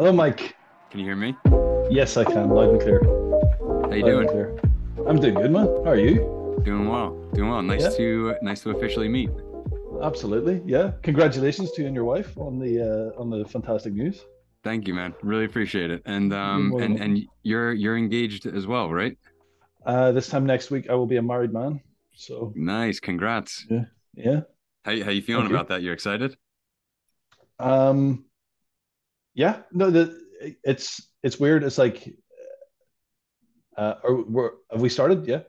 [0.00, 0.56] Hello, Mike.
[0.90, 1.36] Can you hear me?
[1.90, 2.48] Yes, I can.
[2.48, 3.02] Loud and clear.
[3.04, 4.58] How you Loud doing?
[5.06, 5.66] I'm doing good, man.
[5.66, 6.62] How are you?
[6.64, 7.10] Doing well.
[7.34, 7.60] Doing well.
[7.60, 7.90] Nice Yeah.
[7.98, 9.28] to nice to officially meet.
[10.02, 10.62] Absolutely.
[10.64, 10.92] Yeah.
[11.02, 14.24] Congratulations to you and your wife on the uh, on the fantastic news.
[14.64, 15.12] Thank you, man.
[15.20, 16.00] Really appreciate it.
[16.06, 19.18] And um and and you're you're engaged as well, right?
[19.84, 21.78] Uh, this time next week, I will be a married man.
[22.14, 23.00] So Nice.
[23.00, 23.66] Congrats.
[23.68, 23.84] yeah.
[24.14, 24.40] Yeah.
[24.86, 25.56] How how you feeling Thank you.
[25.56, 25.82] about that?
[25.82, 26.38] You're excited?
[27.58, 28.24] Um,
[29.34, 29.62] yeah.
[29.72, 30.20] No, the
[30.64, 31.64] it's it's weird.
[31.64, 32.14] It's like,
[33.76, 35.26] uh, are, we're, have we started?
[35.26, 35.42] Yeah.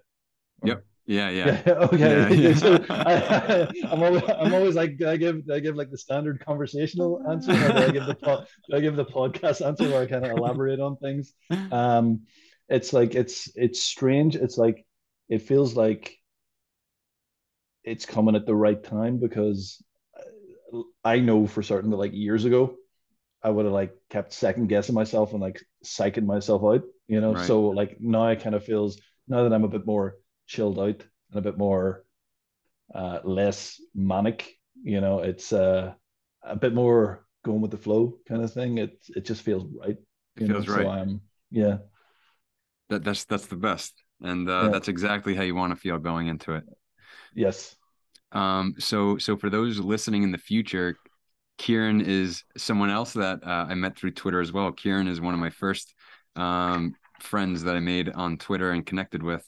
[0.64, 0.84] Yep.
[1.08, 1.62] Yeah, yeah.
[1.66, 1.74] Yeah.
[1.94, 2.00] Okay.
[2.00, 2.56] Yeah, yeah.
[2.56, 5.98] so I, I'm always, I'm always like, do I give, do I give like the
[5.98, 9.90] standard conversational answer, or do I give the, po- do I give the podcast answer
[9.90, 11.34] where I kind of elaborate on things?
[11.72, 12.22] Um,
[12.70, 14.36] it's like it's it's strange.
[14.38, 14.86] It's like
[15.28, 16.16] it feels like
[17.84, 19.84] it's coming at the right time because
[21.04, 22.76] I know for certain that like years ago,
[23.44, 27.36] I would have like kept second guessing myself and like psyching myself out, you know.
[27.36, 27.56] Right.
[27.56, 31.02] So like now it kind of feels now that I'm a bit more chilled out
[31.32, 32.06] and a bit more
[32.94, 35.94] uh less manic, you know, it's uh
[36.44, 38.78] a bit more going with the flow kind of thing.
[38.80, 39.98] It it just feels right.
[40.38, 40.90] It you know, feels so right.
[40.90, 41.80] I'm yeah,
[42.90, 44.04] That that's that's the best.
[44.22, 44.70] And uh Yeah.
[44.70, 46.64] that's exactly how you want to feel going into it.
[47.34, 47.76] yes.
[48.32, 51.00] Um, so so for those listening in the future,
[51.58, 54.72] Kieran is someone else that uh, I met through Twitter as well.
[54.72, 55.94] Kieran is one of my first
[56.36, 59.46] um, friends that I made on Twitter and connected with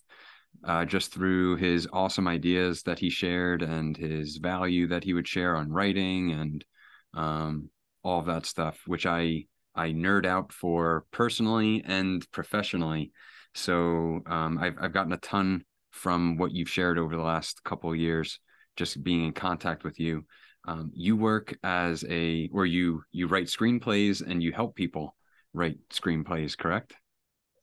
[0.64, 5.28] uh, just through his awesome ideas that he shared and his value that he would
[5.28, 6.66] share on writing and
[7.14, 7.70] um,
[8.04, 13.12] all of that stuff, which I I nerd out for personally and professionally.
[13.56, 17.96] So um, I've I've gotten a ton from what you've shared over the last couple
[17.96, 18.40] years
[18.76, 20.26] just being in contact with you.
[20.66, 25.16] Um, you work as a, or you you write screenplays and you help people
[25.54, 26.94] write screenplays, correct?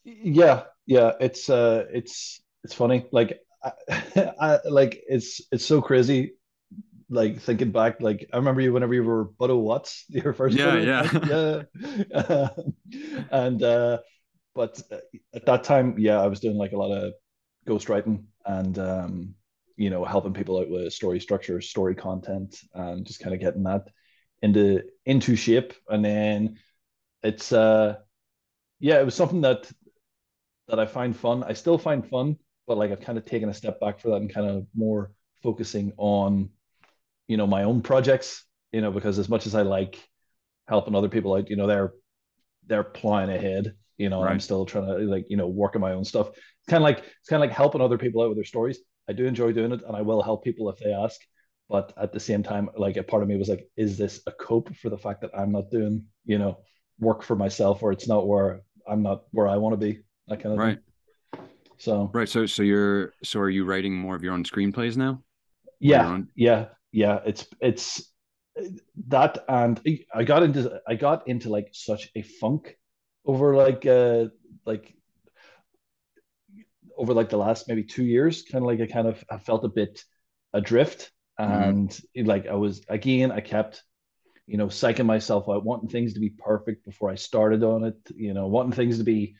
[0.04, 3.06] Yeah, yeah, it's uh it's it's funny.
[3.12, 3.72] Like I,
[4.40, 6.34] I like it's it's so crazy
[7.10, 10.76] like thinking back like I remember you whenever you were Butto Watts, your first Yeah,
[10.78, 11.02] yeah.
[11.22, 11.62] yeah.
[13.32, 13.98] and uh
[14.54, 14.98] but uh,
[15.34, 17.14] at that time, yeah, I was doing like a lot of
[17.68, 19.34] ghostwriting and um
[19.80, 23.64] you know helping people out with story structure, story content and just kind of getting
[23.64, 23.88] that
[24.42, 26.58] into into shape and then
[27.22, 27.96] it's uh
[28.78, 29.70] yeah, it was something that
[30.68, 31.44] that I find fun.
[31.44, 32.36] I still find fun,
[32.66, 35.12] but like I've kind of taken a step back for that and kind of more
[35.42, 36.50] focusing on,
[37.28, 39.98] you know, my own projects, you know, because as much as I like
[40.68, 41.92] helping other people out, you know, they're
[42.66, 45.82] they're plowing ahead, you know, and I'm still trying to like, you know, work on
[45.82, 46.28] my own stuff.
[46.30, 48.78] It's kind of like it's kind of like helping other people out with their stories.
[49.10, 51.20] I do enjoy doing it and I will help people if they ask.
[51.68, 54.32] But at the same time, like a part of me was like, is this a
[54.32, 56.58] cope for the fact that I'm not doing, you know,
[56.98, 60.40] work for myself or it's not where I'm not where I want to be, that
[60.42, 61.44] kind of Right, thing.
[61.78, 62.28] So right.
[62.28, 65.22] So so you're so are you writing more of your own screenplays now?
[65.80, 67.20] Yeah, own- yeah, yeah.
[67.26, 68.12] It's it's
[69.08, 69.80] that, and
[70.14, 72.76] I got into I got into like such a funk
[73.24, 74.26] over like uh
[74.66, 74.94] like
[77.00, 78.42] over like the last maybe two years.
[78.42, 80.04] Kind of like I kind of I felt a bit
[80.52, 81.52] adrift, mm-hmm.
[81.52, 83.82] and like I was again I kept
[84.46, 87.96] you know psyching myself out, wanting things to be perfect before I started on it.
[88.14, 89.36] You know, wanting things to be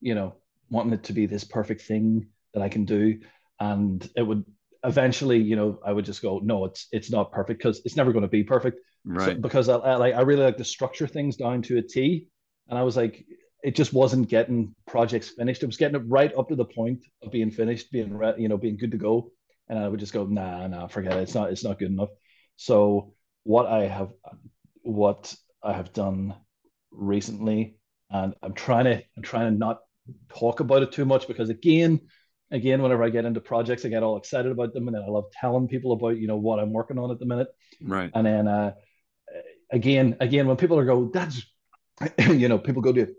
[0.00, 0.34] you know
[0.70, 3.20] wanting it to be this perfect thing that I can do,
[3.60, 4.44] and it would
[4.82, 8.12] eventually, you know, I would just go, no, it's it's not perfect because it's never
[8.12, 8.78] going to be perfect.
[9.06, 9.40] So, Right.
[9.40, 12.28] because I, I like I really like to structure things down to a T,
[12.68, 13.24] and I was like,
[13.64, 15.62] it just wasn't getting projects finished.
[15.62, 18.48] It was getting it right up to the point of being finished, being re- you
[18.48, 19.30] know, being good to go,
[19.68, 21.22] and I would just go, nah, nah, forget it.
[21.22, 22.10] It's not it's not good enough.
[22.56, 24.10] So what I have
[24.82, 26.34] what I have done
[26.90, 27.78] recently,
[28.10, 29.78] and I'm trying to I'm trying to not
[30.28, 32.00] talk about it too much because again,
[32.50, 35.10] again, whenever I get into projects, I get all excited about them, and then I
[35.10, 37.48] love telling people about you know what I'm working on at the minute,
[37.80, 38.10] Right.
[38.14, 38.72] and then uh,
[39.72, 41.42] again, again, when people are go, that's
[42.18, 43.14] you know, people go to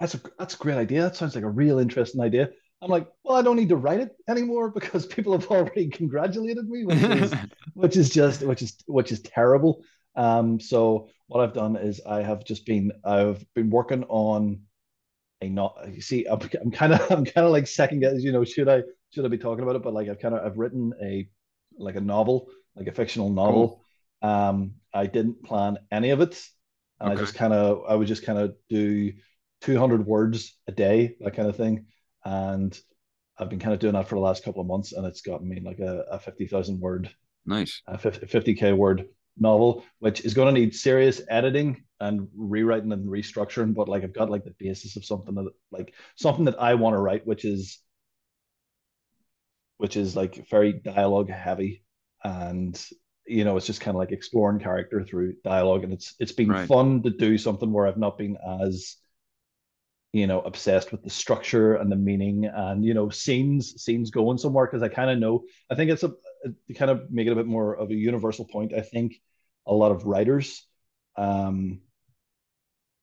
[0.00, 1.02] that's a that's a great idea.
[1.02, 2.50] That sounds like a real interesting idea.
[2.80, 6.68] I'm like, well, I don't need to write it anymore because people have already congratulated
[6.68, 7.34] me, which is
[7.74, 9.82] which is just which is which is terrible.
[10.14, 14.62] Um, so what I've done is I have just been I've been working on
[15.40, 18.32] a not you see I'm, I'm kind of I'm kind of like second guess you
[18.32, 18.82] know should I
[19.14, 21.28] should I be talking about it but like I've kind of I've written a
[21.78, 23.84] like a novel like a fictional novel
[24.22, 26.42] um I didn't plan any of it
[27.00, 29.12] and I just kind of I would just kind of do
[29.62, 31.86] 200 words a day that kind of thing
[32.24, 32.78] and
[33.38, 35.48] I've been kind of doing that for the last couple of months and it's gotten
[35.48, 37.10] me like a, a 50,000 word
[37.46, 37.82] Nice.
[37.86, 39.08] a 50, 50k word
[39.38, 44.12] novel which is going to need serious editing and rewriting and restructuring, but like I've
[44.12, 47.44] got like the basis of something that like something that I want to write, which
[47.44, 47.80] is
[49.78, 51.84] which is like very dialogue heavy
[52.24, 52.80] and
[53.26, 56.48] you know it's just kind of like exploring character through dialogue and it's it's been
[56.48, 56.66] right.
[56.66, 58.96] fun to do something where I've not been as
[60.12, 64.38] you know obsessed with the structure and the meaning and you know scenes scenes going
[64.38, 66.12] somewhere because I kind of know I think it's a
[66.68, 69.20] to kind of make it a bit more of a universal point I think
[69.66, 70.66] a lot of writers
[71.16, 71.80] um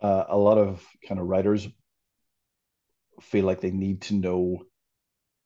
[0.02, 1.68] uh, a lot of kind of writers
[3.22, 4.63] feel like they need to know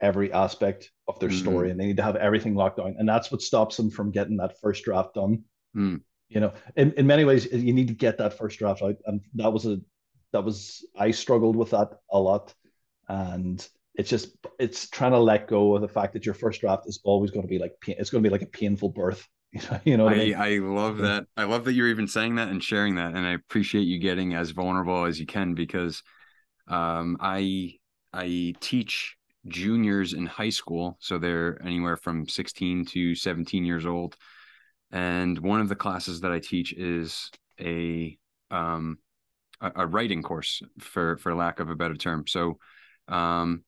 [0.01, 1.39] every aspect of their mm.
[1.39, 4.11] story and they need to have everything locked down and that's what stops them from
[4.11, 5.43] getting that first draft done
[5.75, 5.99] mm.
[6.29, 9.21] you know in, in many ways you need to get that first draft out and
[9.35, 9.77] that was a
[10.31, 12.53] that was i struggled with that a lot
[13.07, 16.87] and it's just it's trying to let go of the fact that your first draft
[16.87, 19.27] is always going to be like it's going to be like a painful birth
[19.83, 20.35] you know I, I, mean?
[20.35, 23.31] I love that i love that you're even saying that and sharing that and i
[23.31, 26.03] appreciate you getting as vulnerable as you can because
[26.67, 27.73] um i
[28.13, 29.17] i teach
[29.47, 30.97] juniors in high school.
[30.99, 34.15] So they're anywhere from 16 to 17 years old.
[34.91, 37.29] And one of the classes that I teach is
[37.59, 38.17] a
[38.49, 38.97] um,
[39.61, 42.25] a, writing course, for for lack of a better term.
[42.27, 42.57] So
[43.07, 43.63] um,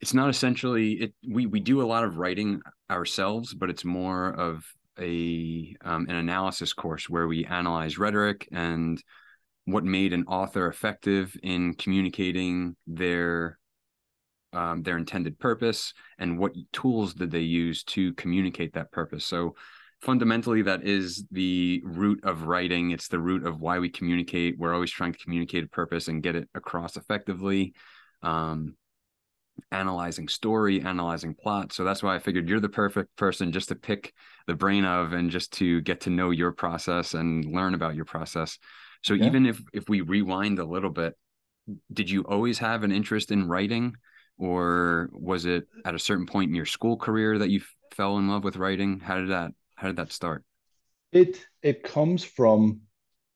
[0.00, 1.14] it's not essentially it.
[1.28, 2.60] We we do a lot of writing
[2.90, 4.64] ourselves, but it's more of
[4.98, 9.02] a um, an analysis course where we analyze rhetoric and
[9.64, 13.58] what made an author effective in communicating their
[14.52, 19.54] um, their intended purpose and what tools did they use to communicate that purpose so
[20.00, 22.90] fundamentally that is the root of writing.
[22.90, 24.58] It's the root of why we communicate.
[24.58, 27.74] We're always trying to communicate a purpose and get it across effectively
[28.22, 28.74] um,
[29.72, 31.72] analyzing story analyzing plot.
[31.72, 34.14] So that's why i figured you're the perfect person just to pick
[34.46, 38.04] the brain of and just to get to know your process and learn about your
[38.04, 38.58] process.
[39.02, 39.26] So yeah.
[39.26, 41.14] even if if we rewind a little bit
[41.92, 43.94] did you always have an interest in writing?
[44.38, 47.60] Or was it at a certain point in your school career that you
[47.92, 49.00] fell in love with writing?
[49.00, 50.44] How did that how did that start
[51.12, 52.80] it it comes from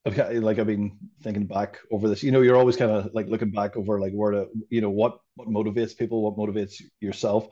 [0.06, 2.22] okay, like I've been thinking back over this.
[2.22, 4.90] You know, you're always kind of like looking back over like where to, you know,
[4.90, 7.48] what what motivates people, what motivates yourself.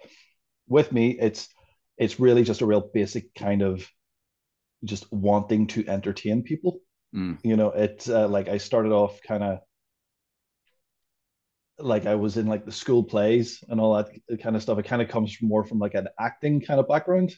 [0.69, 1.49] With me, it's
[1.99, 3.87] it's really just a real basic kind of
[4.85, 6.81] just wanting to entertain people.
[7.15, 7.39] Mm.
[7.43, 9.59] You know, it's uh, like I started off kind of
[11.79, 14.79] like I was in like the school plays and all that kind of stuff.
[14.79, 17.35] It kind of comes more from like an acting kind of background.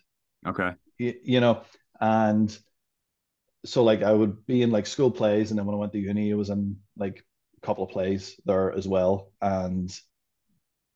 [0.47, 0.73] Okay.
[1.03, 1.63] You, you know,
[2.01, 2.57] and
[3.65, 5.99] so like I would be in like school plays, and then when I went to
[5.99, 7.25] uni, it was in like
[7.63, 9.33] a couple of plays there as well.
[9.41, 9.91] And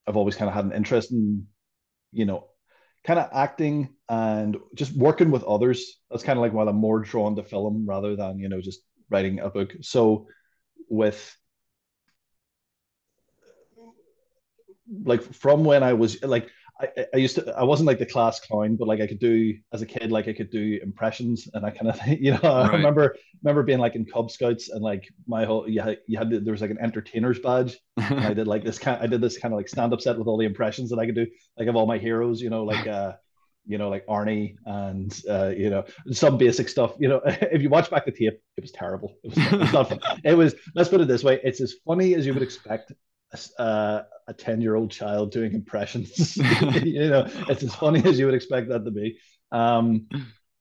[0.06, 1.46] I've always kind of had an interest in,
[2.12, 2.48] you know,
[3.04, 6.00] kind of acting and just working with others.
[6.10, 8.80] That's kind of like why I'm more drawn to film rather than you know just
[9.10, 9.74] writing a book.
[9.82, 10.28] So
[10.88, 11.36] with
[15.04, 16.48] like from when I was like
[16.80, 19.54] I, I used to I wasn't like the class clown, but like I could do
[19.72, 22.70] as a kid, like I could do impressions and I kind of you know right.
[22.70, 26.18] I remember remember being like in Cub Scouts and like my whole you had, you
[26.18, 27.78] had there was like an entertainer's badge.
[27.96, 30.26] I did like this kind I did this kind of like stand up set with
[30.28, 31.26] all the impressions that I could do
[31.58, 33.12] like of all my heroes, you know, like uh
[33.68, 36.94] you know, like Arnie and uh, you know some basic stuff.
[37.00, 39.16] You know, if you watch back the tape, it was terrible.
[39.24, 40.00] It was, it was not fun.
[40.24, 40.54] It was.
[40.76, 42.92] Let's put it this way: it's as funny as you would expect
[43.58, 46.36] uh, a 10 year old child doing impressions.
[46.82, 49.18] you know, it's as funny as you would expect that to be.
[49.52, 50.08] Um,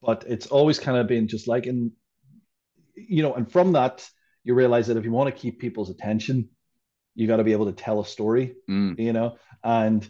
[0.01, 1.91] but it's always kind of been just like in,
[2.95, 4.07] you know, and from that,
[4.43, 6.49] you realize that if you want to keep people's attention,
[7.15, 8.97] you got to be able to tell a story, mm.
[8.99, 10.07] you know, and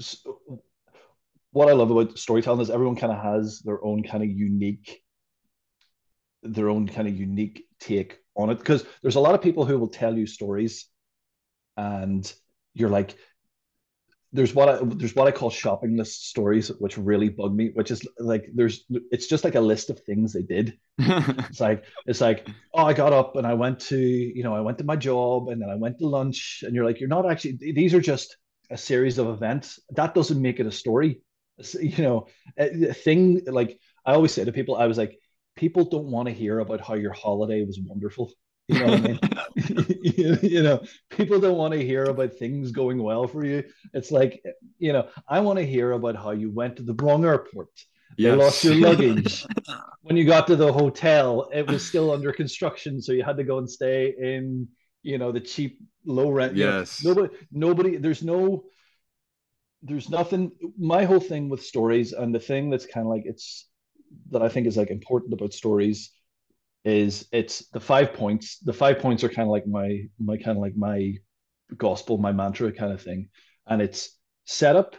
[0.00, 0.62] so
[1.52, 5.00] what I love about storytelling is everyone kind of has their own kind of unique,
[6.42, 8.58] their own kind of unique take on it.
[8.58, 10.86] Because there's a lot of people who will tell you stories
[11.78, 12.32] and
[12.74, 13.16] you're like
[14.32, 17.70] there's what I there's what I call shopping list stories, which really bug me.
[17.72, 20.78] Which is like there's it's just like a list of things they did.
[20.98, 24.60] it's like it's like oh I got up and I went to you know I
[24.60, 27.30] went to my job and then I went to lunch and you're like you're not
[27.30, 28.36] actually these are just
[28.70, 29.80] a series of events.
[29.90, 31.22] That doesn't make it a story.
[31.80, 32.26] You know,
[32.58, 35.18] a thing like I always say to people, I was like
[35.56, 38.30] people don't want to hear about how your holiday was wonderful.
[38.68, 39.20] You know what I mean?
[40.42, 43.64] you, know, people don't want to hear about things going well for you.
[43.94, 44.42] It's like,
[44.78, 47.70] you know, I want to hear about how you went to the wrong airport.
[48.16, 48.32] Yes.
[48.32, 49.46] You lost your luggage.
[50.02, 53.44] when you got to the hotel, it was still under construction, so you had to
[53.44, 54.68] go and stay in,
[55.02, 56.56] you know, the cheap low rent.
[56.56, 57.02] Yes.
[57.02, 57.96] You know, nobody, nobody.
[57.96, 58.64] There's no.
[59.82, 60.50] There's nothing.
[60.76, 63.68] My whole thing with stories, and the thing that's kind of like it's
[64.30, 66.10] that I think is like important about stories
[66.84, 68.58] is it's the five points.
[68.58, 71.14] The five points are kind of like my my kind of like my
[71.76, 73.28] gospel, my mantra kind of thing.
[73.66, 74.96] And it's setup,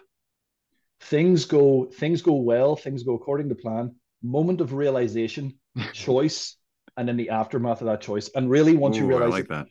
[1.01, 5.59] things go things go well, things go according to plan, moment of realization,
[5.93, 6.57] choice,
[6.97, 8.29] and then the aftermath of that choice.
[8.35, 9.67] And really, once Ooh, you realize I like that,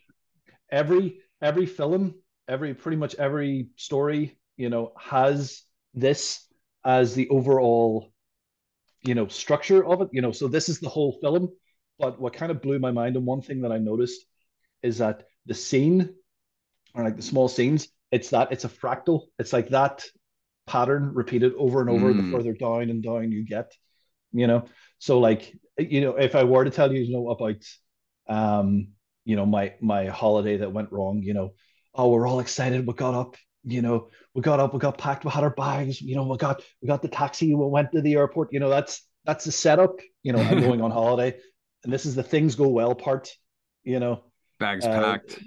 [0.70, 2.14] every every film,
[2.48, 5.62] every pretty much every story, you know, has
[5.94, 6.46] this
[6.84, 8.12] as the overall,
[9.02, 10.08] you know, structure of it.
[10.12, 11.50] You know, so this is the whole film.
[11.99, 14.25] But what kind of blew my mind, and one thing that I noticed
[14.83, 16.14] is that the scene,
[16.95, 19.26] or like the small scenes, it's that it's a fractal.
[19.38, 20.05] It's like that
[20.67, 22.12] pattern repeated over and over.
[22.12, 22.25] Mm.
[22.31, 23.73] The further down and down you get,
[24.33, 24.67] you know.
[24.99, 27.64] So like, you know, if I were to tell you, you know, about,
[28.28, 28.88] um,
[29.25, 31.55] you know, my my holiday that went wrong, you know,
[31.95, 32.87] oh, we're all excited.
[32.87, 36.00] We got up, you know, we got up, we got packed, we had our bags,
[36.00, 38.52] you know, we got we got the taxi, we went to the airport.
[38.52, 39.97] You know, that's that's the setup.
[40.23, 41.37] You know, I'm going on holiday
[41.85, 43.30] and this is the things go well part.
[43.85, 44.25] You know,
[44.58, 45.40] bags uh, packed,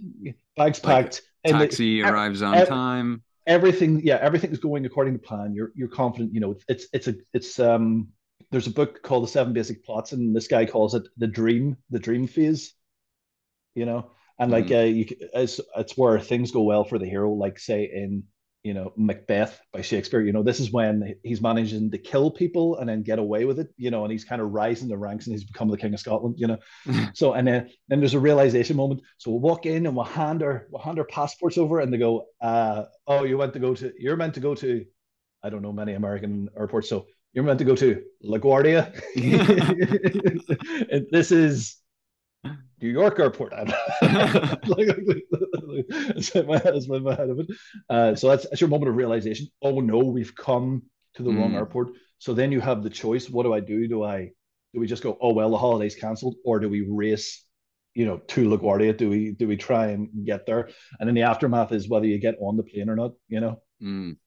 [0.56, 1.22] bags packed.
[1.46, 3.24] Like taxi the, arrives on time.
[3.48, 5.54] Everything, yeah, everything's going according to plan.
[5.54, 6.34] You're you're confident.
[6.34, 8.10] You know, it's it's a it's um.
[8.52, 11.78] There's a book called The Seven Basic Plots, and this guy calls it the dream,
[11.90, 12.74] the dream phase.
[13.76, 14.82] You know, and like mm.
[14.82, 17.32] uh, you, it's it's where things go well for the hero.
[17.32, 18.24] Like say in
[18.64, 20.22] you know Macbeth by Shakespeare.
[20.22, 23.60] You know, this is when he's managing to kill people and then get away with
[23.60, 23.74] it.
[23.78, 26.00] You know, and he's kind of rising the ranks and he's become the king of
[26.00, 26.36] Scotland.
[26.38, 26.58] You know,
[27.14, 29.02] so and then then there's a realization moment.
[29.18, 31.98] So we'll walk in and we'll hand our we'll hand our passports over and they
[31.98, 34.86] go, uh, "Oh, you went to go to you're meant to go to,
[35.44, 38.92] I don't know many American airports, so." You're meant to go to LaGuardia.
[41.12, 41.78] this is
[42.82, 43.52] New York airport.
[43.52, 43.72] that's
[44.02, 44.10] my
[46.58, 47.48] head, that's my head of it.
[47.90, 49.48] Uh, so that's, that's your moment of realization.
[49.62, 50.84] Oh no, we've come
[51.16, 51.40] to the mm.
[51.40, 51.90] wrong airport.
[52.18, 53.30] So then you have the choice.
[53.30, 53.88] What do I do?
[53.88, 54.32] Do I
[54.74, 57.44] do we just go, oh well, the holiday's cancelled, or do we race,
[57.94, 58.96] you know, to LaGuardia?
[58.96, 60.70] Do we do we try and get there?
[61.00, 63.12] And then the aftermath is whether you get on the plane or not.
[63.28, 63.62] You know.
[63.82, 64.18] Mm.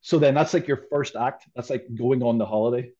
[0.00, 1.46] So then that's like your first act.
[1.54, 2.90] That's like going on the holiday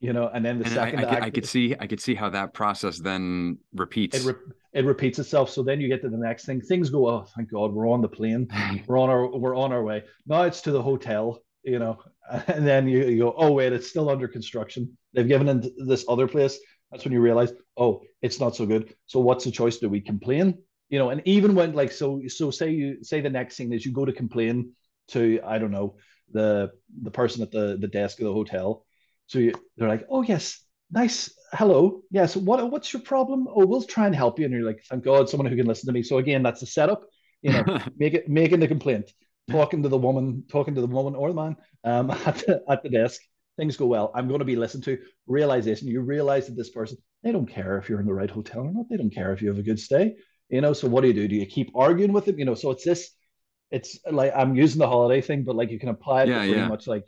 [0.00, 2.00] you know, and then the and second I, I, act, I, could see I could
[2.00, 4.24] see how that process then repeats.
[4.24, 5.50] It, re- it repeats itself.
[5.50, 6.60] So then you get to the next thing.
[6.62, 8.48] Things go, oh, thank God, we're on the plane.
[8.86, 10.04] we're on our we're on our way.
[10.26, 11.98] Now it's to the hotel, you know,
[12.46, 14.96] and then you, you go, oh wait, it's still under construction.
[15.12, 16.58] They've given in this other place.
[16.90, 18.94] That's when you realize, oh, it's not so good.
[19.06, 19.76] So what's the choice?
[19.76, 20.58] Do we complain?
[20.88, 23.84] You know, and even when like so so say you say the next thing is
[23.84, 24.72] you go to complain
[25.08, 25.96] to I don't know
[26.32, 26.70] the
[27.02, 28.86] the person at the the desk of the hotel
[29.30, 30.60] so you, they're like, oh yes,
[30.90, 32.34] nice, hello, yes.
[32.34, 33.46] What what's your problem?
[33.48, 34.44] Oh, we'll try and help you.
[34.44, 36.02] And you're like, thank God, someone who can listen to me.
[36.02, 37.04] So again, that's the setup.
[37.40, 39.12] You know, make it making the complaint,
[39.48, 42.82] talking to the woman, talking to the woman or the man um, at the, at
[42.82, 43.20] the desk.
[43.56, 44.10] Things go well.
[44.16, 44.98] I'm going to be listened to.
[45.28, 45.86] Realization.
[45.86, 48.72] You realize that this person, they don't care if you're in the right hotel or
[48.72, 48.88] not.
[48.90, 50.16] They don't care if you have a good stay.
[50.48, 50.72] You know.
[50.72, 51.28] So what do you do?
[51.28, 52.36] Do you keep arguing with them?
[52.36, 52.56] You know.
[52.56, 53.10] So it's this.
[53.70, 56.40] It's like I'm using the holiday thing, but like you can apply it yeah, to
[56.40, 56.66] pretty yeah.
[56.68, 57.04] much like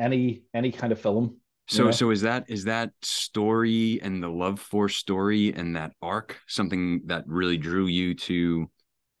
[0.00, 1.36] any any kind of film
[1.72, 6.38] so so is that is that story and the love for story and that arc
[6.46, 8.70] something that really drew you to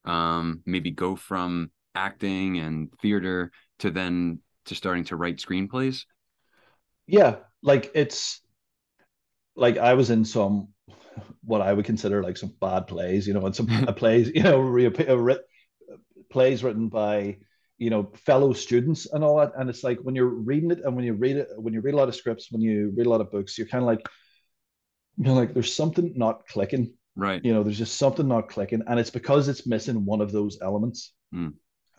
[0.04, 6.04] um maybe go from acting and theater to then to starting to write screenplays?
[7.06, 8.40] Yeah, like it's
[9.56, 10.68] like I was in some
[11.44, 13.66] what I would consider like some bad plays, you know, and some
[13.96, 15.38] plays, you know,
[16.30, 17.38] plays written by
[17.82, 19.52] you know fellow students and all that.
[19.56, 21.94] And it's like when you're reading it and when you read it when you read
[21.94, 24.06] a lot of scripts when you read a lot of books you're kind of like
[25.16, 26.94] you're like there's something not clicking.
[27.16, 27.44] Right.
[27.44, 28.82] You know there's just something not clicking.
[28.86, 31.12] And it's because it's missing one of those elements.
[31.34, 31.54] Mm.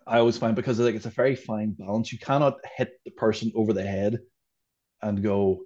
[0.06, 3.52] i always find because like it's a very fine balance you cannot hit the person
[3.56, 4.20] over the head
[5.02, 5.64] and go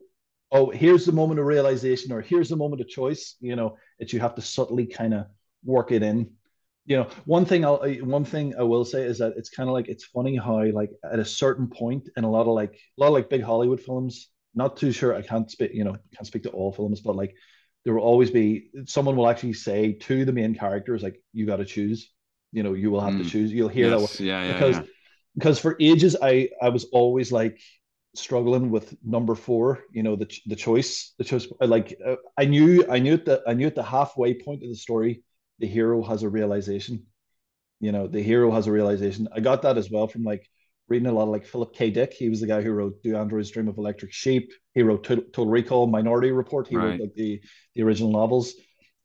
[0.54, 4.14] oh here's the moment of realization or here's the moment of choice you know it's
[4.14, 5.26] you have to subtly kind of
[5.66, 6.32] work it in
[6.88, 9.74] you know one thing i'll one thing i will say is that it's kind of
[9.74, 13.02] like it's funny how like at a certain point in a lot of like a
[13.02, 16.26] lot of like big hollywood films not too sure i can't speak you know can't
[16.26, 17.36] speak to all films but like
[17.84, 21.58] there will always be someone will actually say to the main characters like you got
[21.58, 22.12] to choose
[22.52, 23.24] you know you will have mm.
[23.24, 24.18] to choose you'll hear yes.
[24.18, 24.84] that yeah, yeah because yeah.
[25.36, 27.60] because for ages i i was always like
[28.16, 32.84] struggling with number four you know the the choice the choice like uh, i knew
[32.90, 35.22] i knew at the i knew at the halfway point of the story
[35.60, 37.06] the hero has a realization.
[37.80, 39.28] You know, the hero has a realization.
[39.36, 40.48] I got that as well from like
[40.90, 41.90] reading a lot of like Philip K.
[41.90, 42.14] Dick.
[42.14, 44.52] He was the guy who wrote Do Androids Dream of Electric Sheep.
[44.74, 46.68] He wrote Total Recall, Minority Report.
[46.68, 46.86] He right.
[46.86, 47.42] wrote like the,
[47.76, 48.54] the original novels.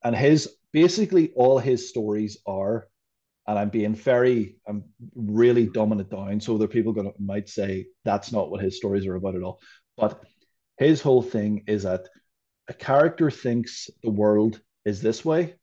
[0.05, 2.87] And his basically all his stories are,
[3.47, 6.41] and I'm being very, I'm really dumbing it down.
[6.41, 9.43] So there are people gonna might say that's not what his stories are about at
[9.43, 9.61] all.
[9.97, 10.23] But
[10.79, 12.09] his whole thing is that
[12.69, 15.55] a character thinks the world is this way,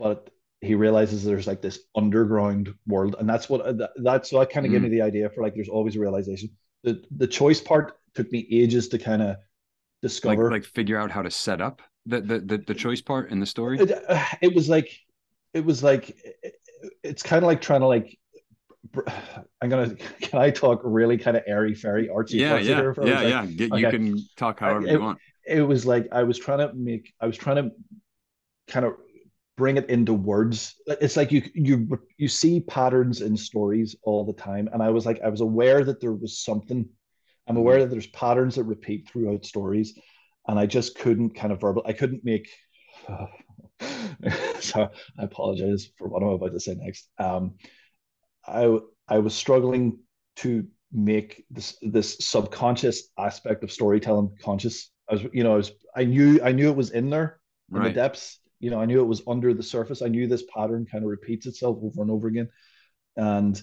[0.00, 0.30] but
[0.62, 4.66] he realizes there's like this underground world, and that's what that, that's so that kind
[4.66, 4.74] of mm.
[4.74, 6.50] gave me the idea for like there's always a realization.
[6.82, 9.36] The the choice part took me ages to kind of
[10.02, 13.30] discover, like, like figure out how to set up the the the, the choice part
[13.30, 13.78] in the story.
[13.78, 14.90] It, uh, it was like
[15.54, 16.54] it was like it,
[17.02, 18.18] it's kind of like trying to like
[19.62, 19.94] I'm gonna.
[20.20, 22.40] Can I talk really kind of airy fairy artsy?
[22.40, 23.42] Yeah, yeah, yeah, like, yeah.
[23.42, 23.90] You okay.
[23.90, 25.18] can talk however it, you want.
[25.46, 27.12] It was like I was trying to make.
[27.20, 27.70] I was trying to
[28.68, 28.94] kind of
[29.60, 30.74] bring it into words.
[30.86, 35.04] It's like you you you see patterns in stories all the time, and I was
[35.04, 36.88] like I was aware that there was something.
[37.46, 37.82] I'm aware mm-hmm.
[37.82, 39.98] that there's patterns that repeat throughout stories,
[40.48, 41.82] and I just couldn't kind of verbal.
[41.86, 42.48] I couldn't make.
[43.06, 43.26] Uh,
[44.60, 44.88] so
[45.18, 47.10] I apologize for what I'm about to say next.
[47.18, 47.56] Um,
[48.46, 49.98] I I was struggling
[50.36, 54.90] to make this this subconscious aspect of storytelling conscious.
[55.06, 57.40] I was, you know, I was I knew I knew it was in there
[57.70, 57.88] in right.
[57.88, 58.40] the depths.
[58.60, 60.02] You know, I knew it was under the surface.
[60.02, 62.48] I knew this pattern kind of repeats itself over and over again,
[63.16, 63.60] and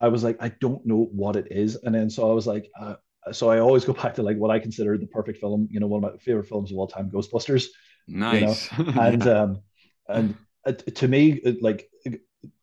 [0.00, 1.76] I was like, I don't know what it is.
[1.76, 2.94] And then so I was like, uh,
[3.32, 5.68] so I always go back to like what I consider the perfect film.
[5.70, 7.66] You know, one of my favorite films of all time, Ghostbusters.
[8.08, 8.70] Nice.
[8.76, 8.92] You know?
[9.00, 9.62] and um,
[10.08, 10.34] and
[10.66, 11.88] uh, to me, like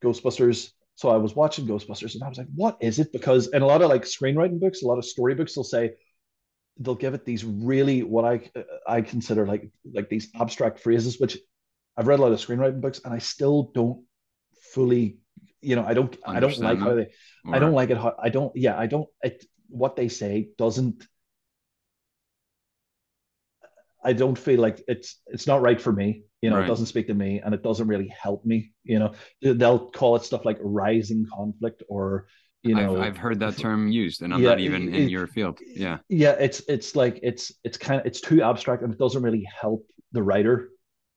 [0.04, 3.14] Ghostbusters so I was watching Ghostbusters and I was like, what is it?
[3.14, 5.92] Because in a lot of like screenwriting books, a lot of storybooks, they'll say,
[6.80, 8.50] they'll give it these really what I
[8.88, 11.38] I consider like like these abstract phrases, which
[11.98, 14.04] I've read a lot of screenwriting books and I still don't
[14.74, 15.18] fully,
[15.62, 17.10] you know, I don't Understand I don't like how they
[17.46, 17.56] or...
[17.56, 21.06] I don't like it how I don't yeah, I don't it what they say doesn't
[24.04, 26.66] I don't feel like it's it's not right for me you know right.
[26.66, 29.14] it doesn't speak to me and it doesn't really help me you know.
[29.42, 32.28] They'll call it stuff like rising conflict or
[32.64, 35.10] you know I've, I've heard that term used and i'm yeah, not even it, in
[35.10, 35.60] your field.
[35.66, 35.98] Yeah.
[36.10, 39.46] yeah it's it's like it's it's kind of it's too abstract and it doesn't really
[39.60, 40.70] help the writer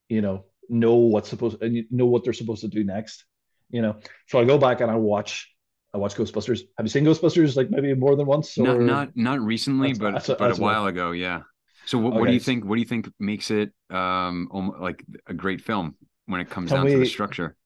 [0.08, 3.24] you know know what's supposed and you know what they're supposed to do next
[3.70, 3.96] you know
[4.28, 5.50] so i go back and i watch
[5.92, 6.60] I watch Ghostbusters.
[6.78, 8.56] Have you seen Ghostbusters like maybe more than once?
[8.56, 8.62] Or...
[8.62, 11.10] Not not not recently, that's, but that's, but that's a while ago.
[11.10, 11.42] Yeah.
[11.86, 12.20] So what, okay.
[12.20, 12.64] what, do you think?
[12.64, 14.48] What do you think makes it um
[14.80, 17.56] like a great film when it comes can down we, to the structure?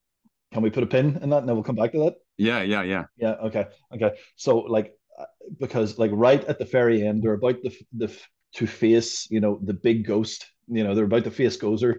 [0.53, 2.15] Can we put a pin in that, and then we'll come back to that?
[2.37, 3.03] Yeah, yeah, yeah.
[3.17, 3.33] Yeah.
[3.43, 3.67] Okay.
[3.93, 4.13] Okay.
[4.35, 5.25] So like, uh,
[5.59, 8.11] because like right at the very end, they're about the the
[8.55, 10.47] to face you know the big ghost.
[10.67, 11.97] You know they're about to face Gozer.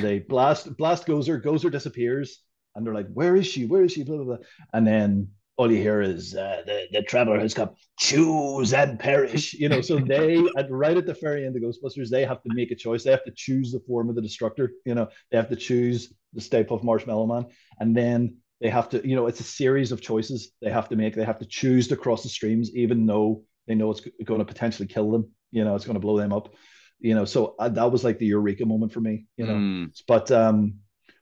[0.00, 1.42] They blast blast Gozer.
[1.42, 2.40] Gozer disappears,
[2.74, 3.66] and they're like, "Where is she?
[3.66, 4.46] Where is she?" Blah blah blah.
[4.72, 7.70] And then all you hear is uh, the the traveler has come.
[7.98, 9.54] Choose and perish.
[9.54, 12.54] You know, so they at right at the very end of Ghostbusters, they have to
[12.54, 13.04] make a choice.
[13.04, 14.72] They have to choose the form of the destructor.
[14.84, 17.46] You know, they have to choose the Stay Puft Marshmallow Man,
[17.80, 19.06] and then they have to.
[19.06, 21.14] You know, it's a series of choices they have to make.
[21.14, 24.44] They have to choose to cross the streams, even though they know it's going to
[24.44, 25.30] potentially kill them.
[25.50, 26.54] You know, it's going to blow them up.
[26.98, 29.26] You know, so uh, that was like the eureka moment for me.
[29.36, 30.02] You know, mm.
[30.06, 30.80] but um,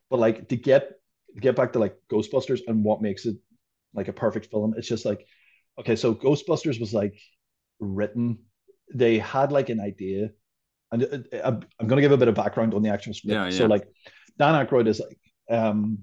[0.09, 0.91] but like to get
[1.39, 3.35] get back to like Ghostbusters and what makes it
[3.93, 4.73] like a perfect film.
[4.77, 5.25] It's just like,
[5.79, 7.17] okay, so Ghostbusters was like
[7.79, 8.39] written.
[8.93, 10.29] They had like an idea,
[10.91, 13.33] and uh, uh, I'm going to give a bit of background on the actual script.
[13.33, 13.57] Yeah, yeah.
[13.57, 13.87] So like,
[14.37, 15.99] Dan Aykroyd is like, um,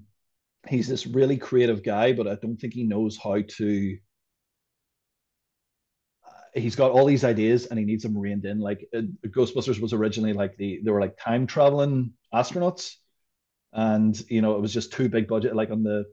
[0.67, 3.97] he's this really creative guy, but I don't think he knows how to.
[6.55, 8.59] He's got all these ideas and he needs them reined in.
[8.59, 12.95] Like uh, Ghostbusters was originally like the they were like time traveling astronauts,
[13.73, 15.55] and you know it was just too big budget.
[15.55, 16.05] Like on the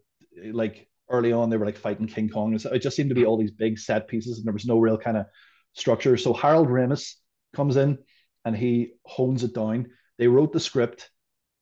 [0.53, 2.53] like early on they were like fighting King Kong.
[2.53, 4.67] and so It just seemed to be all these big set pieces, and there was
[4.67, 5.27] no real kind of
[5.75, 6.17] structure.
[6.17, 7.15] So Harold Ramis
[7.55, 7.99] comes in
[8.45, 9.91] and he hones it down.
[10.19, 11.11] They wrote the script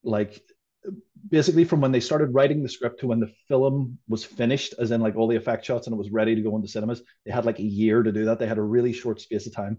[0.02, 0.40] like
[1.28, 4.90] basically from when they started writing the script to when the film was finished, as
[4.90, 7.02] in like all the effect shots and it was ready to go into cinemas.
[7.24, 8.38] They had like a year to do that.
[8.38, 9.78] They had a really short space of time.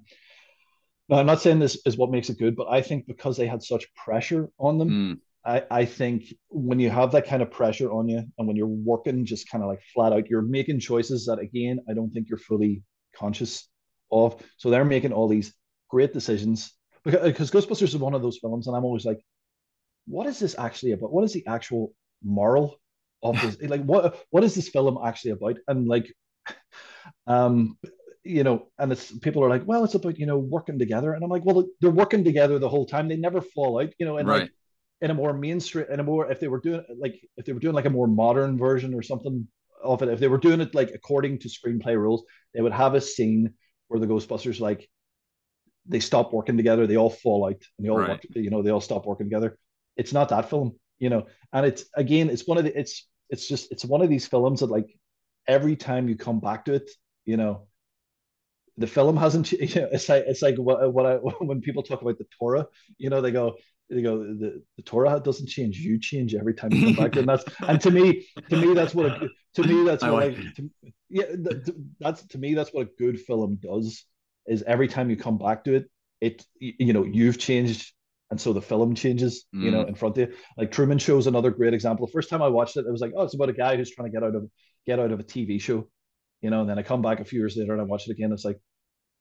[1.07, 3.47] Now, I'm not saying this is what makes it good, but I think because they
[3.47, 5.19] had such pressure on them, mm.
[5.43, 8.67] I, I think when you have that kind of pressure on you and when you're
[8.67, 12.29] working just kind of like flat out, you're making choices that again, I don't think
[12.29, 12.83] you're fully
[13.15, 13.67] conscious
[14.11, 14.43] of.
[14.57, 15.53] So they're making all these
[15.89, 19.23] great decisions because, because Ghostbusters is one of those films, and I'm always like,
[20.09, 21.13] what is this actually about?
[21.13, 21.93] What is the actual
[22.23, 22.79] moral
[23.23, 23.57] of this?
[23.69, 25.57] like what what is this film actually about?
[25.67, 26.11] And like
[27.27, 27.77] um
[28.23, 31.23] you know, and it's people are like, well, it's about you know working together, and
[31.23, 33.07] I'm like, well, they're working together the whole time.
[33.07, 34.41] They never fall out, you know, and right.
[34.41, 34.51] like
[35.01, 37.59] in a more mainstream in a more if they were doing like if they were
[37.59, 39.47] doing like a more modern version or something
[39.81, 42.95] of it if they were doing it like according to screenplay rules they would have
[42.95, 43.53] a scene
[43.87, 44.89] where the ghostbusters like
[45.85, 48.09] they stop working together they all fall out and they all right.
[48.09, 49.57] work, you know they all stop working together
[49.99, 53.47] it's not that film you know and it's again it's one of the it's it's
[53.47, 54.89] just it's one of these films that like
[55.47, 56.89] every time you come back to it
[57.25, 57.67] you know
[58.77, 61.15] the film hasn't you know, it's like it's like what, what I
[61.49, 62.65] when people talk about the Torah
[62.97, 63.55] you know they go
[63.89, 67.15] they go the, the Torah doesn't change, you change every time you come back.
[67.15, 70.27] and that's and to me, to me, that's what a to me that's what I,
[70.27, 70.69] like I to,
[71.09, 71.23] yeah,
[71.99, 74.05] that's to me that's what a good film does
[74.45, 75.89] is every time you come back to it,
[76.21, 77.91] it you know you've changed
[78.31, 79.63] and so the film changes, mm.
[79.63, 79.89] you know, mm.
[79.89, 80.35] in front of you.
[80.57, 82.05] Like Truman Show is another great example.
[82.05, 83.91] The first time I watched it, it was like, oh, it's about a guy who's
[83.91, 84.49] trying to get out of
[84.85, 85.87] get out of a TV show,
[86.41, 86.61] you know.
[86.61, 88.31] And then I come back a few years later and I watch it again.
[88.31, 88.59] It's like,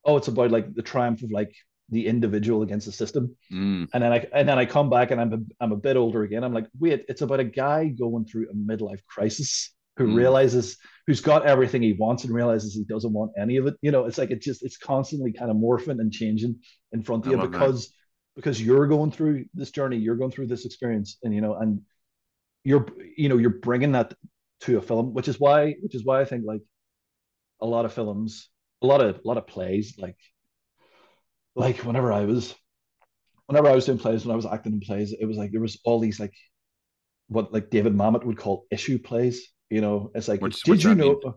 [0.05, 1.51] oh, it's about like the triumph of like
[1.89, 3.35] the individual against the system.
[3.51, 3.87] Mm.
[3.93, 6.23] And then I and then I come back and I'm a, I'm a bit older
[6.23, 6.43] again.
[6.43, 10.15] I'm like, wait, it's about a guy going through a midlife crisis who mm.
[10.15, 13.75] realizes who's got everything he wants and realizes he doesn't want any of it.
[13.81, 16.59] You know, it's like it just it's constantly kind of morphing and changing
[16.91, 17.93] in front of you because that
[18.39, 21.81] because you're going through this journey, you're going through this experience, and you know, and
[22.63, 24.13] you're you know you're bringing that
[24.61, 26.61] to a film, which is why which is why I think like
[27.61, 28.47] a lot of films,
[28.81, 30.15] a lot of a lot of plays, like
[31.53, 32.55] like whenever I was
[33.47, 35.59] whenever I was doing plays, when I was acting in plays, it was like there
[35.59, 36.33] was all these like
[37.27, 39.49] what like David Mamet would call issue plays.
[39.69, 41.19] You know, it's like what's, did you know?
[41.21, 41.33] Mean?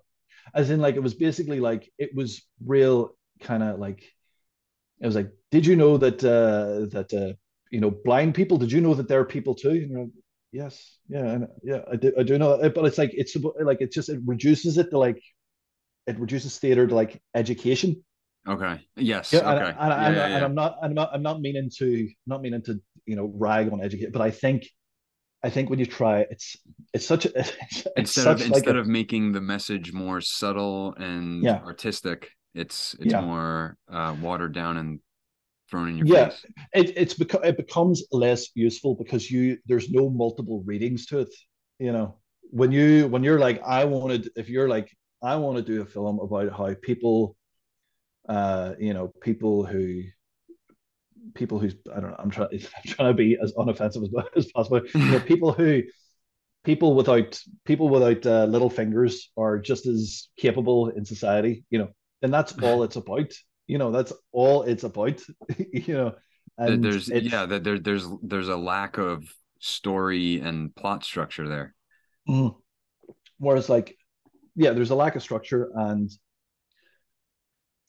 [0.55, 4.05] As in, like it was basically like it was real kind of like
[5.03, 7.35] it was like, did you know that uh, that uh,
[7.71, 8.57] you know blind people?
[8.57, 9.71] Did you know that there are people too?
[9.71, 10.09] And like,
[10.53, 12.57] yes, yeah, yeah, I do, I do know.
[12.57, 12.75] That.
[12.75, 15.21] But it's like it's like it just it reduces it to like
[16.07, 18.03] it reduces theater to like education.
[18.49, 18.81] Okay.
[18.97, 19.33] Yes.
[19.33, 19.51] Yeah, okay.
[19.51, 22.41] And, and, yeah, and, yeah, and, I'm not I'm not I'm not meaning to not
[22.41, 24.69] meaning to you know rag on educate, but I think
[25.45, 26.57] I think when you try, it's
[26.95, 31.43] it's such a it's, instead of instead a, of making the message more subtle and
[31.43, 31.61] yeah.
[31.65, 33.21] artistic, it's it's yeah.
[33.21, 35.01] more uh, watered down and
[35.71, 36.45] thrown in your yeah, face.
[36.75, 41.35] it it's beco- it becomes less useful because you there's no multiple readings to it.
[41.79, 42.17] You know,
[42.51, 45.87] when you when you're like, I wanted if you're like, I want to do a
[45.87, 47.37] film about how people,
[48.29, 50.03] uh, you know, people who
[51.35, 54.53] people who's I don't know, I'm trying I'm trying to be as unoffensive as, as
[54.53, 54.83] possible.
[54.95, 55.83] You know, people who
[56.65, 61.65] people without people without uh, little fingers are just as capable in society.
[61.71, 61.89] You know,
[62.23, 63.33] and that's all it's about.
[63.67, 65.21] You know that's all it's about
[65.73, 66.15] you know
[66.59, 69.25] and there's yeah there, there's there's a lack of
[69.59, 71.75] story and plot structure there.
[72.29, 72.55] Mm.
[73.39, 73.97] whereas like
[74.55, 76.09] yeah there's a lack of structure and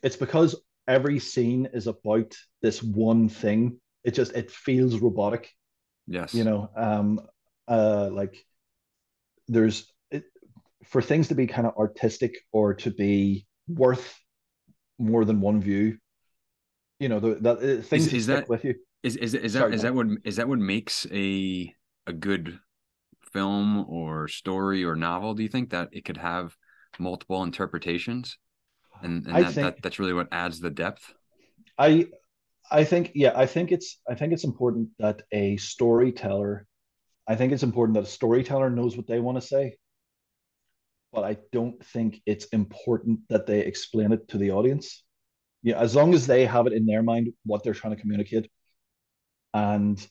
[0.02, 0.56] it's because
[0.88, 5.50] every scene is about this one thing it just it feels robotic.
[6.08, 6.34] Yes.
[6.34, 7.22] You know um
[7.68, 8.36] uh like
[9.48, 10.24] there's it,
[10.86, 14.20] for things to be kind of artistic or to be worth
[14.98, 15.98] more than one view.
[17.00, 18.76] You know, the, that uh, things is, is that with you.
[19.02, 21.74] Is is is that Sorry, is that what is that what makes a
[22.08, 22.60] a good
[23.32, 25.34] film or story or novel?
[25.34, 26.56] Do you think that it could have
[27.00, 28.38] multiple interpretations,
[29.02, 31.14] and, and that, think, that that's really what adds the depth?
[31.78, 32.08] I
[32.72, 36.66] I think yeah, I think it's I think it's important that a storyteller
[37.28, 39.78] I think it's important that a storyteller knows what they want to say.
[41.14, 45.04] But I don't think it's important that they explain it to the audience
[45.64, 48.52] yeah, as long as they have it in their mind what they're trying to communicate,
[49.54, 50.06] and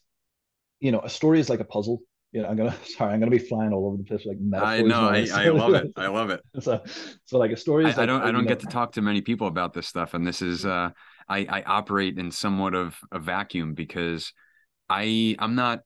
[0.81, 2.01] you know, a story is like a puzzle.
[2.33, 4.81] You know, I'm gonna sorry, I'm gonna be flying all over the place like I
[4.81, 6.41] know, I, I love it, I love it.
[6.61, 6.83] so,
[7.27, 7.85] so like a story.
[7.85, 9.75] Is I, like, I don't, I don't get know, to talk to many people about
[9.75, 10.91] this stuff, and this is, uh,
[11.29, 14.33] I, I operate in somewhat of a vacuum because
[14.89, 15.81] I, I'm not,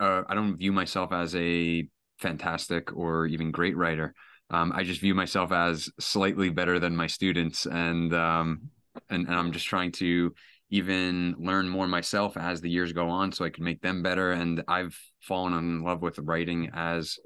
[0.00, 1.86] uh, I don't view myself as a
[2.18, 4.14] fantastic or even great writer.
[4.50, 8.70] Um, I just view myself as slightly better than my students, and um,
[9.08, 10.34] and, and I'm just trying to
[10.70, 14.32] even learn more myself as the years go on so I can make them better.
[14.32, 17.18] And I've fallen in love with writing as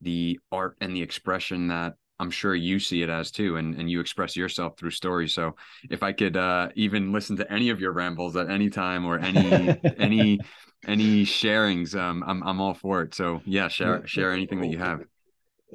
[0.00, 3.90] the art and the expression that I'm sure you see it as too, and, and
[3.90, 5.34] you express yourself through stories.
[5.34, 5.56] So
[5.90, 9.18] if I could uh, even listen to any of your rambles at any time or
[9.18, 10.40] any any
[10.86, 13.14] any sharings, um, I'm I'm all for it.
[13.14, 15.00] So yeah, share share anything that you have.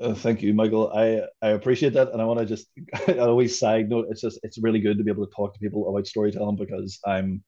[0.01, 0.91] Uh, thank you, Michael.
[0.93, 2.67] I I appreciate that, and I want to just
[3.07, 4.07] I always side note.
[4.09, 6.99] It's just it's really good to be able to talk to people about storytelling because
[7.05, 7.43] I'm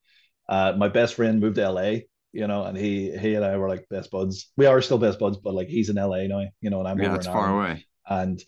[0.49, 2.01] uh, my best friend moved to LA,
[2.33, 4.51] you know, and he he and I were like best buds.
[4.57, 7.01] We are still best buds, but like he's in LA now, you know, and I'm
[7.01, 7.85] yeah, over it's far away.
[8.09, 8.43] And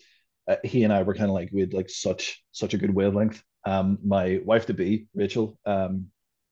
[0.48, 2.94] uh, he and I were kind of like we had like such such a good
[2.94, 3.42] wavelength.
[3.64, 6.08] Um, my wife to be Rachel, um,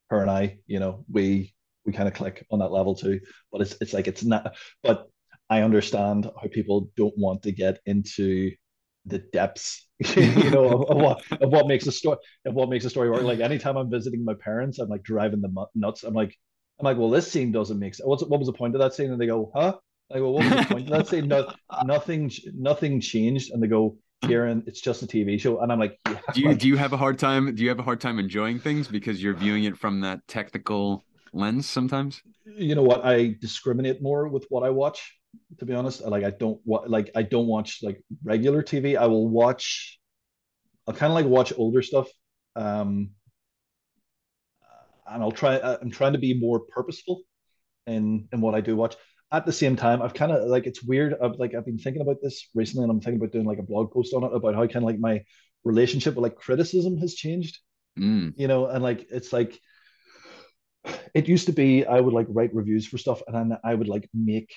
[0.08, 3.20] her and I, you know, we we kind of click on that level too.
[3.50, 5.11] But it's it's like it's not, but
[5.52, 8.52] I understand how people don't want to get into
[9.04, 9.86] the depths,
[10.16, 13.10] you know, of, of, what of what makes a story of what makes a story
[13.10, 13.22] work.
[13.22, 16.04] Like anytime I'm visiting my parents, I'm like driving them nuts.
[16.04, 16.34] I'm like,
[16.80, 18.06] I'm like, well, this scene doesn't make sense.
[18.06, 19.10] What's what was the point of that scene?
[19.12, 19.74] And they go, huh?
[20.10, 21.28] I go, what was the point of that scene?
[21.28, 21.52] No,
[21.84, 23.50] nothing, nothing changed.
[23.52, 25.60] And they go, Kieran, it's just a TV show.
[25.60, 26.20] And I'm like, yeah.
[26.32, 27.54] Do you do you have a hard time?
[27.54, 31.04] Do you have a hard time enjoying things because you're viewing it from that technical
[31.34, 32.22] lens sometimes?
[32.46, 33.04] You know what?
[33.04, 35.18] I discriminate more with what I watch.
[35.58, 38.96] To be honest, like I don't wa- like I don't watch like regular TV.
[38.96, 39.98] I will watch.
[40.88, 42.08] I'll kind of like watch older stuff.
[42.56, 43.12] Um,
[45.06, 45.58] and I'll try.
[45.58, 47.22] I'm trying to be more purposeful
[47.86, 48.96] in in what I do watch.
[49.32, 51.14] At the same time, I've kind of like it's weird.
[51.22, 53.64] I've like I've been thinking about this recently, and I'm thinking about doing like a
[53.64, 55.22] blog post on it about how kind of like my
[55.64, 57.58] relationship with like criticism has changed.
[57.98, 59.58] Mm, You know, and like it's like
[61.14, 63.88] it used to be I would like write reviews for stuff, and then I would
[63.88, 64.52] like make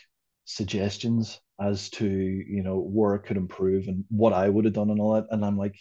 [0.45, 4.89] suggestions as to you know where it could improve and what I would have done
[4.89, 5.27] and all that.
[5.31, 5.75] And I'm like,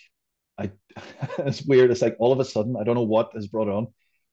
[0.59, 0.70] I
[1.38, 1.90] it's weird.
[1.90, 3.88] It's like all of a sudden I don't know what has brought on.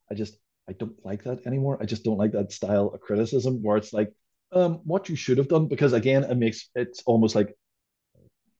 [0.09, 0.37] I just
[0.69, 1.77] I don't like that anymore.
[1.81, 4.13] I just don't like that style of criticism where it's like
[4.53, 7.55] um what you should have done because again it makes it's almost like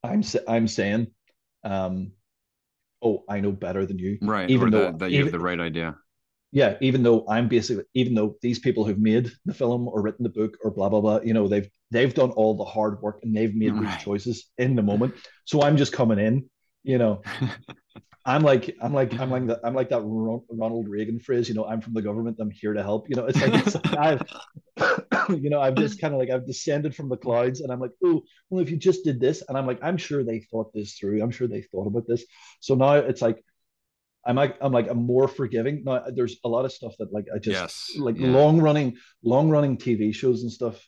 [0.03, 1.07] I'm I'm saying
[1.63, 2.12] um
[3.01, 4.49] oh I know better than you right.
[4.49, 5.95] Or even that though that you have the right idea.
[6.51, 10.23] Yeah even though I'm basically even though these people who've made the film or written
[10.23, 13.19] the book or blah blah blah you know they've they've done all the hard work
[13.23, 13.99] and they've made these Right.
[13.99, 16.49] choices in the moment so I'm just coming in
[16.83, 17.21] you know
[18.25, 21.65] I'm like I'm like I'm like that I'm like that Ronald Reagan phrase, you know,
[21.65, 23.09] I'm from the government, I'm here to help.
[23.09, 24.21] You know, it's like it's like I've
[25.29, 27.91] you know, I've just kind of like I've descended from the clouds and I'm like,
[28.03, 30.93] oh, well, if you just did this, and I'm like, I'm sure they thought this
[30.93, 31.21] through.
[31.21, 32.23] I'm sure they thought about this.
[32.59, 33.43] So now it's like
[34.25, 35.84] I'm like I'm like I'm more forgiving.
[35.84, 37.89] Now there's a lot of stuff that like I just Yes.
[37.95, 38.19] like Yeah.
[38.19, 40.79] long running, long running TV shows and stuff.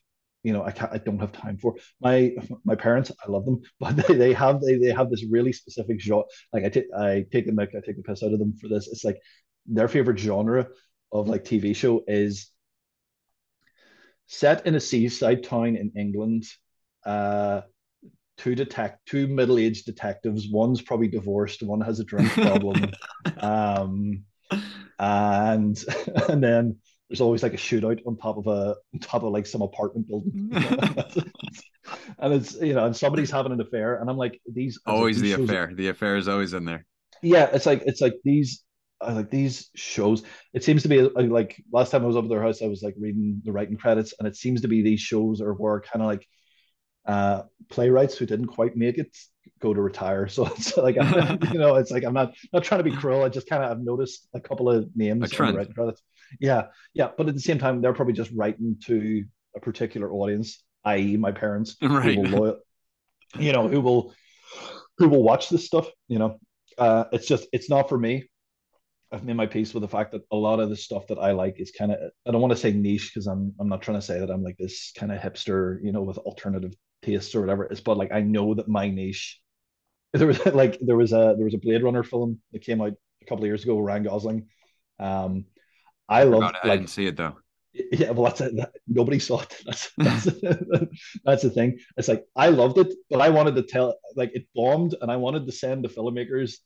[0.43, 2.34] You know, I can't, I don't have time for my
[2.65, 3.12] my parents.
[3.26, 6.26] I love them, but they, they have they, they have this really specific genre.
[6.52, 8.67] Like I take I take the mic I take the piss out of them for
[8.67, 8.88] this.
[8.88, 9.17] It's like
[9.65, 10.67] their favorite genre
[11.12, 12.50] of like TV show is
[14.28, 16.46] set in a seaside town in England.
[17.06, 17.62] Uh,
[18.38, 20.48] two detect two middle-aged detectives.
[20.50, 21.63] One's probably divorced.
[21.63, 22.91] One has a drink problem.
[23.38, 24.24] um,
[25.00, 25.84] and
[26.30, 26.78] and then
[27.10, 30.08] there's always like a shootout on top of a on top of like some apartment
[30.08, 30.50] building.
[32.19, 35.32] and it's you know, and somebody's having an affair, and I'm like, these always these
[35.32, 35.72] the shows- affair.
[35.74, 36.86] The affair is always in there.
[37.22, 38.63] Yeah, it's like it's like these
[39.02, 40.24] I like these shows.
[40.54, 42.82] It seems to be uh, like last time I was over their house, I was
[42.82, 46.02] like reading the writing credits, and it seems to be these shows are where kind
[46.02, 46.26] of like
[47.06, 49.16] uh playwrights who didn't quite make it
[49.60, 50.28] go to retire.
[50.36, 53.24] So it's like I'm, you know, it's like I'm not not trying to be cruel.
[53.24, 56.02] I just kind of have noticed a couple of names A on the credits.
[56.39, 56.63] Yeah,
[56.94, 59.24] yeah, but at the same time, they're probably just writing to
[59.56, 62.16] a particular audience, i.e., my parents, Right.
[62.16, 62.58] who will loyal,
[63.39, 64.13] you know, who will
[64.98, 65.88] who will watch this stuff.
[66.08, 66.39] You know,
[66.78, 68.26] uh, it's just it's not for me.
[69.12, 71.32] I've made my peace with the fact that a lot of the stuff that I
[71.34, 74.00] like is kind of I don't want to say niche because I'm I'm not trying
[74.00, 77.42] to say that I'm like this kind of hipster, you know, with alternative tastes or
[77.42, 77.66] whatever.
[77.66, 79.39] It's but like I know that my niche.
[80.16, 82.94] There was like there was a there was a Blade Runner film that came out
[83.24, 84.48] a couple of years ago, with Ryan Gosling.
[85.00, 85.46] Um,
[86.08, 87.36] I love God, I didn't see it though.
[87.74, 88.56] yeah, well, that's it.
[88.56, 89.56] That, nobody saw it.
[89.66, 90.26] That's that's,
[91.26, 91.80] that's the thing.
[91.98, 95.16] It's like I loved it, but I wanted to tell like it bombed, and I
[95.16, 96.58] wanted to send the filmmakers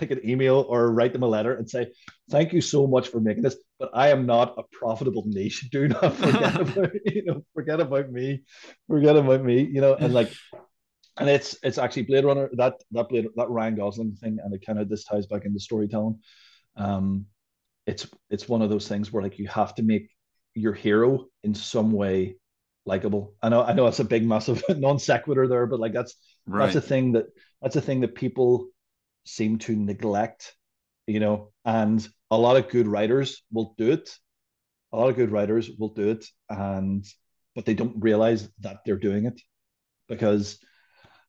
[0.00, 1.92] like an email or write them a letter and say,
[2.30, 5.68] "Thank you so much for making this, but I am not a profitable niche.
[5.72, 8.42] Do not forget about you know, forget about me,
[8.88, 9.62] forget about me.
[9.62, 10.32] You know, and like."
[11.18, 14.64] And it's it's actually Blade Runner that that Blade that Ryan Gosling thing, and it
[14.66, 16.20] kind of this ties back into storytelling.
[16.76, 17.24] Um,
[17.86, 20.10] it's it's one of those things where like you have to make
[20.54, 22.36] your hero in some way
[22.84, 23.34] likable.
[23.42, 26.14] I know I know it's a big massive non sequitur there, but like that's
[26.48, 26.66] Right.
[26.66, 27.26] that's a thing that
[27.60, 28.68] that's a thing that people
[29.26, 30.56] seem to neglect,
[31.06, 34.16] you know, and a lot of good writers will do it.
[34.92, 37.04] A lot of good writers will do it and
[37.54, 39.40] but they don't realize that they're doing it
[40.08, 40.58] because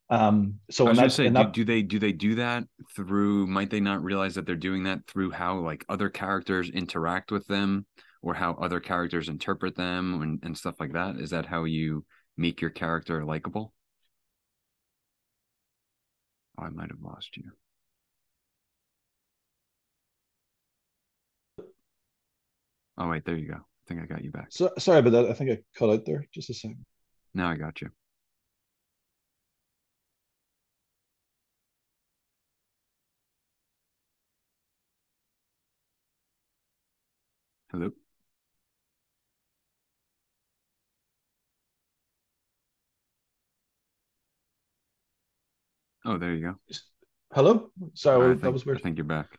[0.10, 3.48] um so I was that, say, do, that do they do they do that through?
[3.48, 7.48] Might they not realize that they're doing that through how like other characters interact with
[7.48, 7.86] them,
[8.22, 11.18] or how other characters interpret them, and, and stuff like that?
[11.18, 12.06] Is that how you
[12.38, 13.74] make your character likable?
[16.60, 17.52] Oh, I might have lost you.
[22.98, 23.56] Oh wait, there you go.
[23.56, 24.48] I think I got you back.
[24.50, 25.26] so, sorry about that.
[25.30, 26.86] I think I cut out there just a second.
[27.34, 27.90] Now I got you.
[37.72, 37.92] Hello.
[46.06, 46.56] Oh, there you go.
[47.34, 47.70] Hello?
[47.94, 49.38] Sorry, I that think, was I think you're back.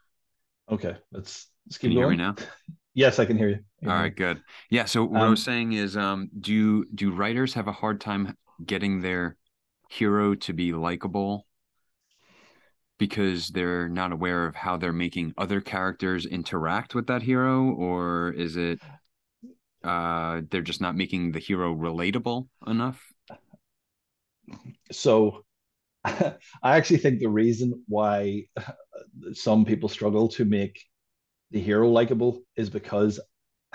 [0.70, 2.36] Okay, let's let's Can keep you hear me going.
[2.36, 2.36] now?
[2.94, 3.58] Yes, I can hear you.
[3.86, 4.42] All right, good.
[4.70, 4.84] Yeah.
[4.84, 8.36] So what I Um, was saying is, um, do do writers have a hard time
[8.64, 9.36] getting their
[9.88, 11.46] hero to be likable
[12.98, 18.32] because they're not aware of how they're making other characters interact with that hero, or
[18.32, 18.80] is it
[19.84, 23.00] uh, they're just not making the hero relatable enough?
[24.92, 25.44] So
[26.04, 28.44] I actually think the reason why
[29.34, 30.82] some people struggle to make
[31.50, 33.20] the hero likable is because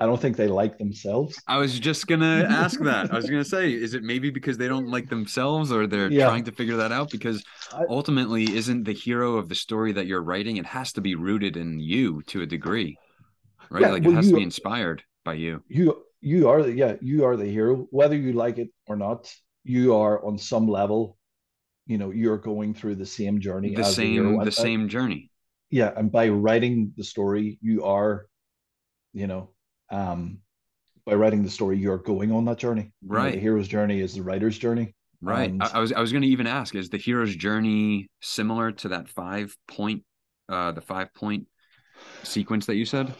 [0.00, 1.40] I don't think they like themselves.
[1.48, 3.12] I was just gonna ask that.
[3.12, 6.26] I was gonna say, is it maybe because they don't like themselves, or they're Yeah.
[6.26, 7.10] trying to figure that out?
[7.10, 7.42] Because
[7.88, 10.58] ultimately, isn't the hero of the story that you're writing?
[10.58, 12.98] It has to be rooted in you to a degree,
[13.70, 13.82] right?
[13.82, 15.62] Yeah, like well, it has you- to be inspired by you.
[15.68, 19.32] You you are the yeah you are the hero whether you like it or not.
[19.64, 21.18] You are on some level,
[21.86, 24.28] you know, you're going through the same journey The as the hero.
[24.30, 25.30] same, the uh, same journey.
[25.70, 28.26] Yeah, and by writing the story, you are,
[29.12, 29.50] you know,
[29.90, 30.38] um,
[31.04, 32.92] by writing the story, you're going on that journey.
[33.02, 33.34] You know, Right.
[33.34, 34.94] the hero's journey is the writer's journey.
[35.20, 35.50] Right.
[35.50, 38.72] And- I, I was I was going to even ask: Is the hero's journey similar
[38.72, 40.04] to that five point,
[40.48, 41.46] uh, the five point
[42.22, 43.14] sequence that you said?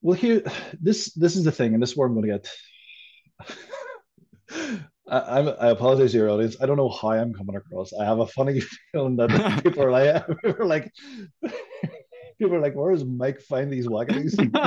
[0.00, 0.42] Well, here,
[0.80, 2.50] this this is the thing, and this is where I'm going to get.
[5.10, 6.56] I, I'm, I apologize to your audience.
[6.60, 7.92] I don't know how I'm coming across.
[7.94, 8.60] I have a funny
[8.92, 9.30] feeling that
[9.62, 10.92] people are like, people are like,
[12.38, 14.40] people are like, where does Mike find these wackadoos?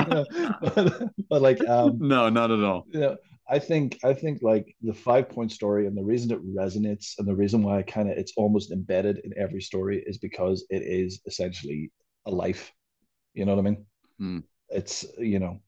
[0.60, 2.88] But, but like, um, No, not at all.
[2.92, 3.16] you know,
[3.48, 7.28] I think I think like the five point story and the reason it resonates and
[7.28, 11.20] the reason why kind of it's almost embedded in every story is because it is
[11.26, 11.92] essentially
[12.26, 12.72] a life.
[13.34, 13.86] You know what I mean?
[14.18, 14.38] Hmm.
[14.70, 15.60] It's you know,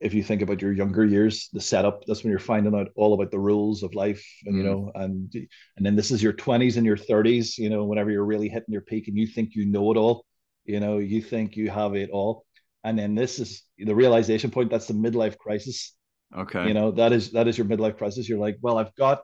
[0.00, 3.14] if you think about your younger years, the setup, that's when you're finding out all
[3.14, 4.64] about the rules of life, and you Hmm.
[4.64, 5.32] know, and
[5.76, 8.72] and then this is your twenties and your thirties, you know, whenever you're really hitting
[8.72, 10.26] your peak and you think you know it all,
[10.64, 12.44] you know, you think you have it all.
[12.82, 15.94] And then this is the realization point, that's the midlife crisis.
[16.36, 16.66] Okay.
[16.66, 18.28] you know that is that is your midlife crisis.
[18.28, 19.22] You're like well i've got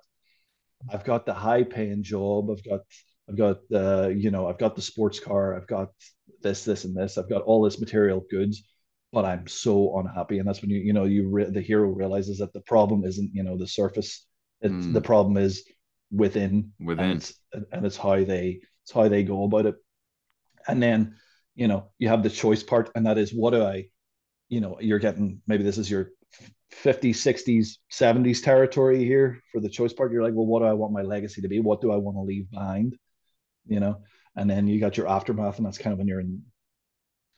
[0.93, 2.51] i've got the high paying job.
[2.51, 2.81] I've got
[3.29, 5.57] i've got the you know i've got the sports car.
[5.57, 5.89] I've got
[6.43, 7.19] this this and this.
[7.19, 8.63] I've got all this material goods
[9.13, 10.39] but i'm so unhappy.
[10.39, 13.31] And that's when you you know you re- the hero realizes that the problem isn't
[13.35, 14.25] you know the surface.
[14.61, 14.93] It's Mm.
[14.93, 15.65] the problem is
[16.13, 16.73] within.
[16.79, 17.05] Within.
[17.05, 17.35] and it's,
[17.73, 19.75] and it's how they it's how they go about it.
[20.69, 21.17] And then
[21.61, 23.77] you know you have the choice part and that is what do i
[24.49, 26.05] you know you're getting maybe this is your
[26.85, 30.13] 50s 60s 70s territory here for the choice part.
[30.13, 31.59] You're like well what do i want my legacy to be?
[31.61, 32.97] What do i want to leave behind?
[33.67, 33.95] You know
[34.37, 36.43] and then you got your aftermath and that's kind of when you're in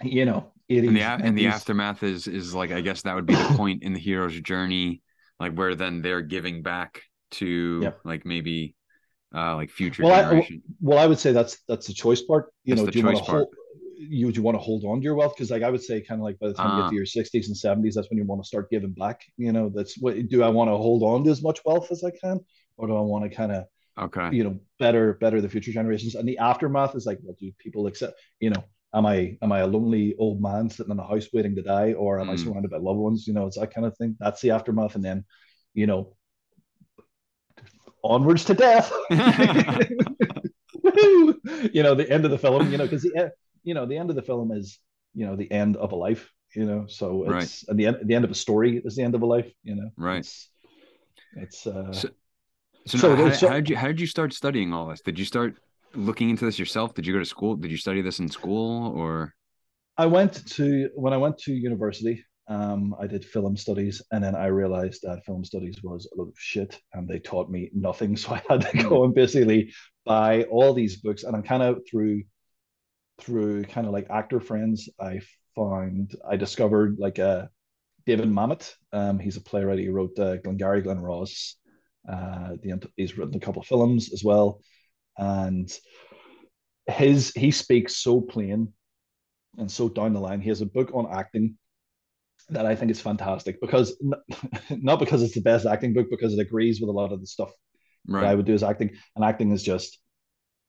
[0.02, 3.26] you know 80s and the and the aftermath is is like I guess that would
[3.26, 5.02] be the point in the hero's journey,
[5.40, 8.00] like where then they're giving back to Yep.
[8.04, 8.74] like maybe
[9.34, 10.48] uh like future Well, I-
[10.80, 12.52] well i would say that's that's the choice part.
[12.64, 13.40] You That's know the do you want to part.
[13.40, 13.54] hold
[14.10, 16.00] you would you want to hold on to your wealth because like i would say
[16.00, 16.82] kind of like by the time you Ah.
[16.82, 19.52] get to your 60s and 70s that's when you want to start giving back you
[19.52, 22.10] know that's what do i want to hold on to as much wealth as i
[22.10, 22.40] can
[22.76, 23.64] or do i want to kind of
[23.98, 24.34] okay.
[24.34, 27.86] you know better better the future generations and the aftermath is like well, do people
[27.86, 31.28] accept you know am i am i a lonely old man sitting in a house
[31.32, 32.38] waiting to die or am i Mm.
[32.44, 35.04] surrounded by loved ones you know it's that kind of thing that's the aftermath and
[35.04, 35.24] then
[35.74, 36.14] you know
[38.04, 38.92] onwards to death
[41.72, 43.30] you know the end of the film you know because the
[43.64, 44.78] you know the end of the film is
[45.14, 47.42] you know the end of a life you know so Right.
[47.44, 49.50] it's and the end the end of a story is the end of a life
[49.62, 50.20] you know Right.
[50.20, 50.48] it's
[51.36, 52.08] it's uh So-
[52.84, 55.00] So, So how, so- how did you how did you start studying all this?
[55.08, 55.52] Did you start
[55.94, 56.94] looking into this yourself?
[56.94, 57.54] Did you go to school?
[57.54, 59.32] Did you study this in school or
[60.04, 62.16] I went to when I went to university.
[62.48, 66.28] Um, I did film studies, and then I realized that film studies was a lot
[66.28, 68.16] of shit, and they taught me nothing.
[68.22, 69.60] So I had to go and basically
[70.04, 72.16] buy all these books, and I'm kind of through
[73.22, 74.88] through kind of like actor friends.
[75.00, 75.20] I
[75.54, 77.48] found I discovered like a
[78.06, 78.74] David Mamet.
[78.92, 79.78] Um, he's a playwright.
[79.78, 81.56] He wrote uh, Glengarry Glen Ross.
[82.08, 84.60] Uh, the he's written a couple of films as well,
[85.16, 85.72] and
[86.88, 88.72] his he speaks so plain
[89.58, 90.40] and so down the line.
[90.40, 91.56] He has a book on acting
[92.50, 93.96] that I think is fantastic because
[94.70, 97.26] not because it's the best acting book, because it agrees with a lot of the
[97.26, 97.50] stuff
[98.06, 98.90] that I would do as acting.
[99.14, 99.98] And acting is just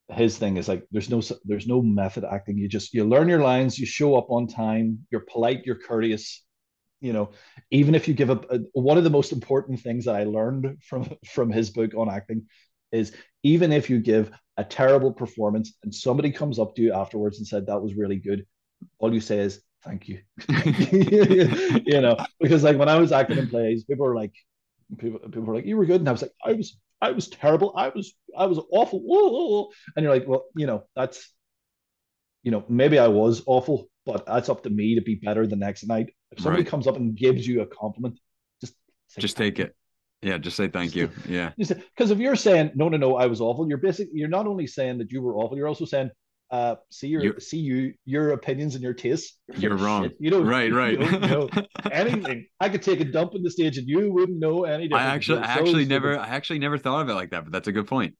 [0.10, 2.58] his thing is like there's no there's no method acting.
[2.58, 6.44] You just you learn your lines, you show up on time, you're polite, you're courteous.
[7.02, 7.32] You know,
[7.72, 10.78] even if you give up, uh, one of the most important things that I learned
[10.84, 12.48] from from his book on acting
[12.92, 17.40] is even if you give a terrible performance and somebody comes up to you afterwards
[17.40, 18.46] and said that was really good,
[19.00, 20.20] all you say is thank you.
[21.86, 24.34] you know, because like when I was acting in plays, people were like,
[24.98, 26.78] people people were like, you were good, and I was like, I was
[27.08, 27.70] I was terrible.
[27.76, 29.00] I was I was awful.
[29.10, 29.70] Whoa.
[29.96, 31.18] And you're like, well, you know, that's
[32.44, 35.56] you know, maybe I was awful, but that's up to me to be better the
[35.56, 36.08] next night.
[36.32, 36.70] If somebody Right.
[36.72, 38.20] comes up and gives you a compliment,
[38.62, 38.74] just
[39.18, 39.76] Just take it.
[40.22, 41.10] Yeah, just say thank you.
[41.28, 41.52] Yeah.
[41.58, 44.68] Because if you're saying no, no, no, I was awful, you're basically you're not only
[44.68, 46.10] saying that you were awful, you're also saying
[46.54, 49.38] uh, see your You- see you your opinions and your tastes.
[49.58, 50.04] You're of wrong.
[50.04, 50.18] shit.
[50.20, 51.00] You don't Right, you right.
[51.00, 51.50] don't know
[51.92, 52.46] anything.
[52.60, 55.40] I could take a dump in the stage and you wouldn't know any I actually,
[55.40, 55.90] I so actually stupid.
[55.90, 57.44] never, I actually never thought of it like that.
[57.46, 58.14] But that's a good point.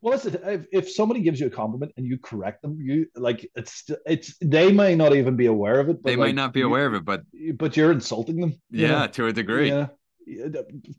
[0.00, 0.40] Well, that's it.
[0.44, 4.36] If, if somebody gives you a compliment and you correct them, you like it's it's
[4.40, 5.94] they may not even be aware of it.
[6.02, 7.22] But They like, might not be you- aware of it, but
[7.56, 8.52] but you're insulting them.
[8.70, 9.06] yeah, know?
[9.08, 9.70] to a degree.
[9.70, 9.86] Yeah.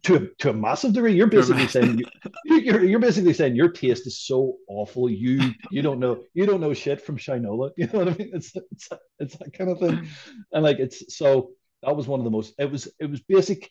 [0.04, 2.02] To a, to a massive degree, you're basically saying
[2.46, 5.10] you, you're you're basically saying your taste is so awful.
[5.10, 7.72] You you don't know you don't know shit from Shinola.
[7.78, 8.32] You know what I mean?
[8.34, 10.08] It's it's it's that kind of thing,
[10.52, 11.52] and like it's so
[11.84, 12.54] that was one of the most.
[12.58, 13.70] It was it was basic.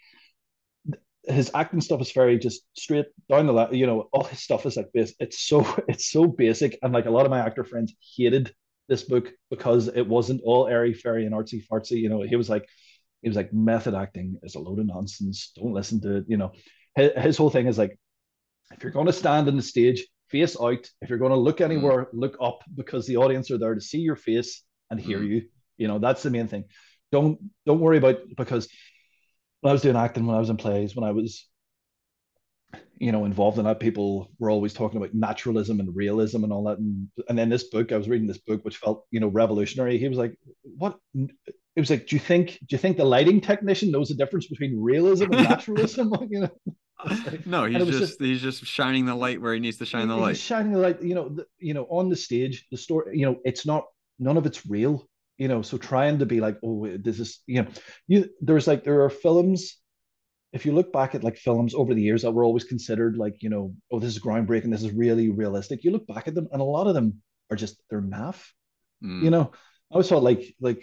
[1.24, 3.74] His acting stuff is very just straight down the line.
[3.74, 5.14] You know, all his stuff is like this.
[5.18, 8.54] It's so it's so basic, and like a lot of my actor friends hated
[8.88, 11.98] this book because it wasn't all airy fairy and artsy fartsy.
[11.98, 12.68] You know, he was like
[13.22, 15.52] he was like method acting is a load of nonsense.
[15.56, 16.52] Don't listen to it you know.
[16.94, 17.98] His, his whole thing is like
[18.72, 20.86] if you're going to stand on the stage face out.
[21.00, 23.98] If you're going to look anywhere look up because the audience are there to see
[24.00, 25.28] your face and hear Mm.
[25.28, 25.42] you.
[25.78, 26.64] You know that's the main thing.
[27.12, 28.68] Don't don't worry about because
[29.60, 31.48] when i was doing acting when i was in plays when i was
[32.98, 36.64] you know involved in that people were always talking about naturalism and realism and all
[36.64, 36.78] that.
[36.78, 39.98] And, and then this book i was reading this book which felt you know revolutionary.
[39.98, 40.98] He was like what
[41.78, 44.46] it was like do you think do you think the lighting technician knows the difference
[44.52, 46.50] between realism and naturalism you know
[47.04, 50.08] like- No, he's just, just- he's just shining the light where he needs to shine
[50.08, 50.36] the He's light.
[50.50, 53.36] shining the light you know the, you know on the stage the story you know
[53.50, 53.84] it's not
[54.18, 54.94] none of it's real
[55.42, 57.68] you know so trying to be like oh this is you know
[58.08, 59.60] you there's like there are films
[60.52, 63.36] if you look back at like films over the years that were always considered like
[63.44, 66.48] you know oh this is groundbreaking this is really realistic you look back at them
[66.52, 67.08] and a lot of them
[67.50, 68.40] are just they're naff
[69.04, 69.22] Mm.
[69.22, 70.80] you know i always felt like like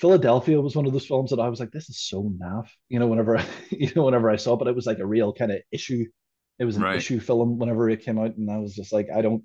[0.00, 2.98] philadelphia was one of those films that i was like this is so naff you
[2.98, 5.32] know whenever I, you know whenever i saw it but it was like a real
[5.32, 6.04] kind of issue.
[6.58, 6.92] It was an Right.
[6.92, 9.44] issue film whenever it came out and i was just like i don't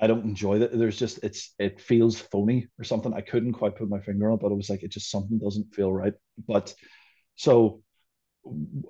[0.00, 0.76] i don't enjoy that.
[0.76, 3.12] There's just it's it feels phony or something.
[3.14, 5.38] I couldn't quite put my finger on it, but it was like it just something
[5.38, 6.14] doesn't feel right.
[6.46, 6.74] But
[7.36, 7.82] so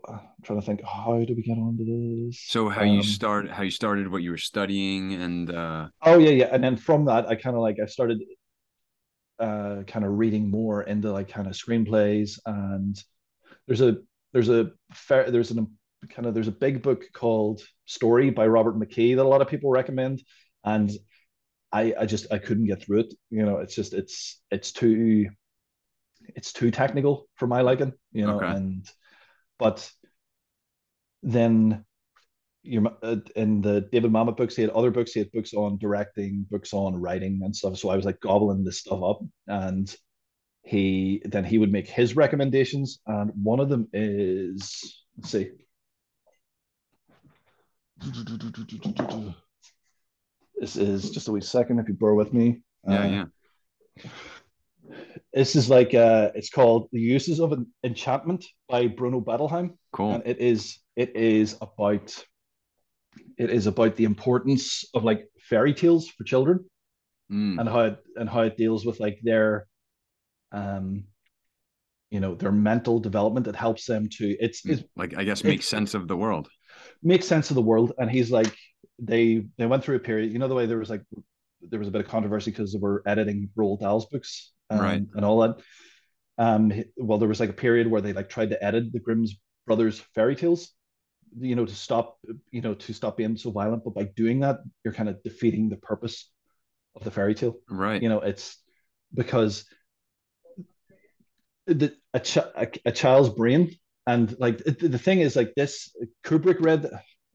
[0.08, 1.84] i'm trying to think how do we get onto
[2.28, 2.40] this?
[2.46, 6.18] So how you Um, start, how you started, what you were studying, and uh, Oh
[6.18, 6.48] yeah, yeah.
[6.52, 8.22] And then from that, I kind of like I started
[9.38, 13.02] uh kind of reading more into like kind of screenplays and
[13.66, 13.98] there's a
[14.32, 15.70] there's a fair there's an
[16.10, 19.48] kind of there's a big book called Story by Robert McKee that a lot of
[19.48, 20.22] people recommend
[20.64, 20.90] and
[21.72, 23.14] I I just I couldn't get through it.
[23.30, 25.28] You know, it's just it's it's too
[26.34, 28.46] it's too technical for my liking, you know, Okay.
[28.46, 28.88] and
[29.58, 29.90] but
[31.22, 31.84] then
[32.64, 35.12] you uh, in the David Mamet books, he had other books.
[35.12, 37.76] He had books on directing, books on writing and stuff.
[37.76, 39.94] So I was like gobbling this stuff up, and
[40.62, 45.50] he then he would make his recommendations, and one of them is let's see.
[50.58, 52.62] This is just a wee second, if you bear with me.
[52.88, 53.26] yeah, Uh,
[54.04, 54.10] yeah,
[55.32, 59.76] This is like uh, it's called "The Uses of an Enchantment" by Bruno Bettelheim.
[59.92, 60.14] cool.
[60.14, 62.24] and it is it is about
[63.38, 66.64] it is about the importance of like fairy tales for children
[67.32, 67.58] Mm.
[67.58, 69.66] and how it and how it deals with like their
[70.52, 71.04] um
[72.10, 75.62] you know their mental development it helps them to it's it Like I guess make
[75.62, 76.48] sense of the world.
[77.02, 78.54] makes sense of the world and he's like
[78.98, 81.02] they they went through a period you know the way there was like
[81.62, 85.02] there was a bit of controversy because they were editing Roald Dahl's books um, Right.
[85.14, 85.56] and all that
[86.38, 89.34] um well there was like a period where they like tried to edit the Grimm's
[89.66, 90.72] brothers fairy tales
[91.40, 92.18] you know to stop
[92.50, 95.68] you know to stop being so violent but by doing that you're kind of defeating
[95.68, 96.30] the purpose
[96.96, 98.02] of the fairy tale Right.
[98.02, 98.58] you know it's
[99.12, 99.64] because
[101.66, 103.74] the, a, ch- a, a child's brain
[104.06, 106.90] and like the, the thing is like this kubrick read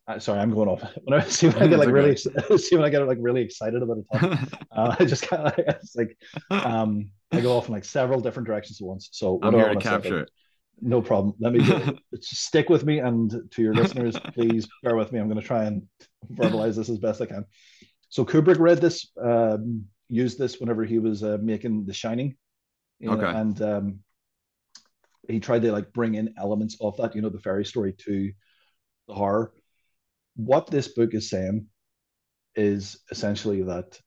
[0.07, 2.15] uh, sorry i'm going off when i see when i get like really
[2.57, 4.39] see when i get like really excited about a topic
[4.71, 6.15] uh, i just kind of it's like
[6.49, 9.69] um i go off in like several different directions at once so what I'm here
[9.73, 10.31] to capture it.
[10.81, 11.33] No problem.
[11.39, 15.19] Let me just stick with me and to your listeners please bear with me.
[15.19, 15.83] I'm going to try and
[16.33, 17.45] verbalize this as best i can.
[18.09, 22.35] So kubrick read this um, used this whenever he was uh, making the shining.
[22.99, 23.37] You know, Okay.
[23.39, 23.99] and um,
[25.27, 28.31] he tried to like bring in elements of that you know the fairy story to
[29.07, 29.53] the horror.
[30.35, 31.67] What this book is saying
[32.55, 33.99] is essentially that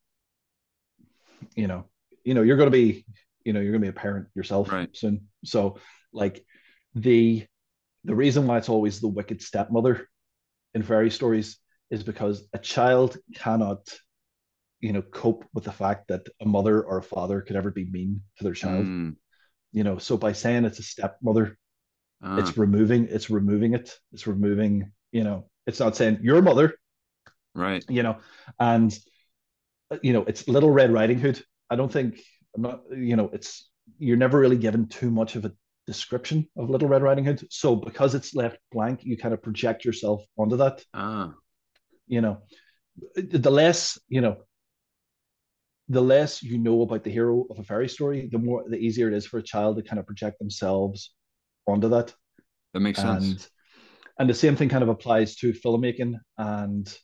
[1.55, 1.85] you know
[2.25, 3.05] you know you're going to be
[3.45, 4.89] you know you're going to be a parent yourself Right.
[4.95, 5.29] soon.
[5.45, 5.79] So
[6.13, 6.45] like
[6.95, 7.45] the
[8.05, 10.09] the reason why it's always the wicked stepmother
[10.75, 11.59] in fairy stories
[11.91, 13.81] is because a child cannot
[14.81, 17.85] you know cope with the fact that a mother or a father could ever be
[17.87, 19.17] mean to their child Mm.
[19.73, 21.57] you know so by saying it's a stepmother
[22.23, 26.75] Ah, it's removing it's removing it it's removing you know it's not saying your mother
[27.55, 27.85] right.
[27.89, 28.19] you know
[28.59, 28.99] and
[30.03, 31.43] you know, it's Little Red Riding Hood.
[31.71, 32.19] I don't think
[32.55, 33.69] I'm not, you know, it's
[33.99, 35.53] you're never really given too much of a
[35.87, 37.47] description of Little Red Riding Hood.
[37.51, 40.85] So because it's left blank, you kind of project yourself onto that.
[40.95, 41.35] Ah.
[42.07, 42.43] You know,
[43.17, 44.39] the less, you know,
[45.89, 49.09] the less you know about the hero of a fairy story, the more the easier
[49.09, 51.15] it is for a child to kind of project themselves
[51.67, 52.15] onto that.
[52.73, 53.51] That makes and, sense.
[54.19, 56.99] And the same thing kind of applies to filmmaking and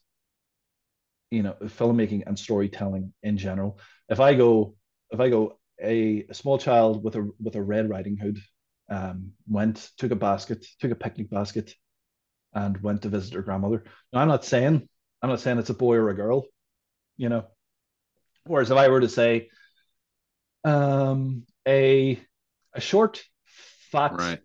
[1.30, 3.78] you know filmmaking and storytelling in general.
[4.08, 4.76] If I go,
[5.10, 8.38] if I go, a, a small child with a with a red riding hood
[8.89, 11.74] um, went took a basket, took a picnic basket,
[12.55, 13.84] and went to visit her grandmother.
[14.12, 14.89] Now I'm not saying
[15.22, 16.47] I'm not saying it's a boy or a girl,
[17.16, 17.47] you know.
[18.45, 19.51] Whereas if I were to say,
[20.64, 22.20] um, a
[22.74, 23.22] a short,
[23.91, 24.41] fat, right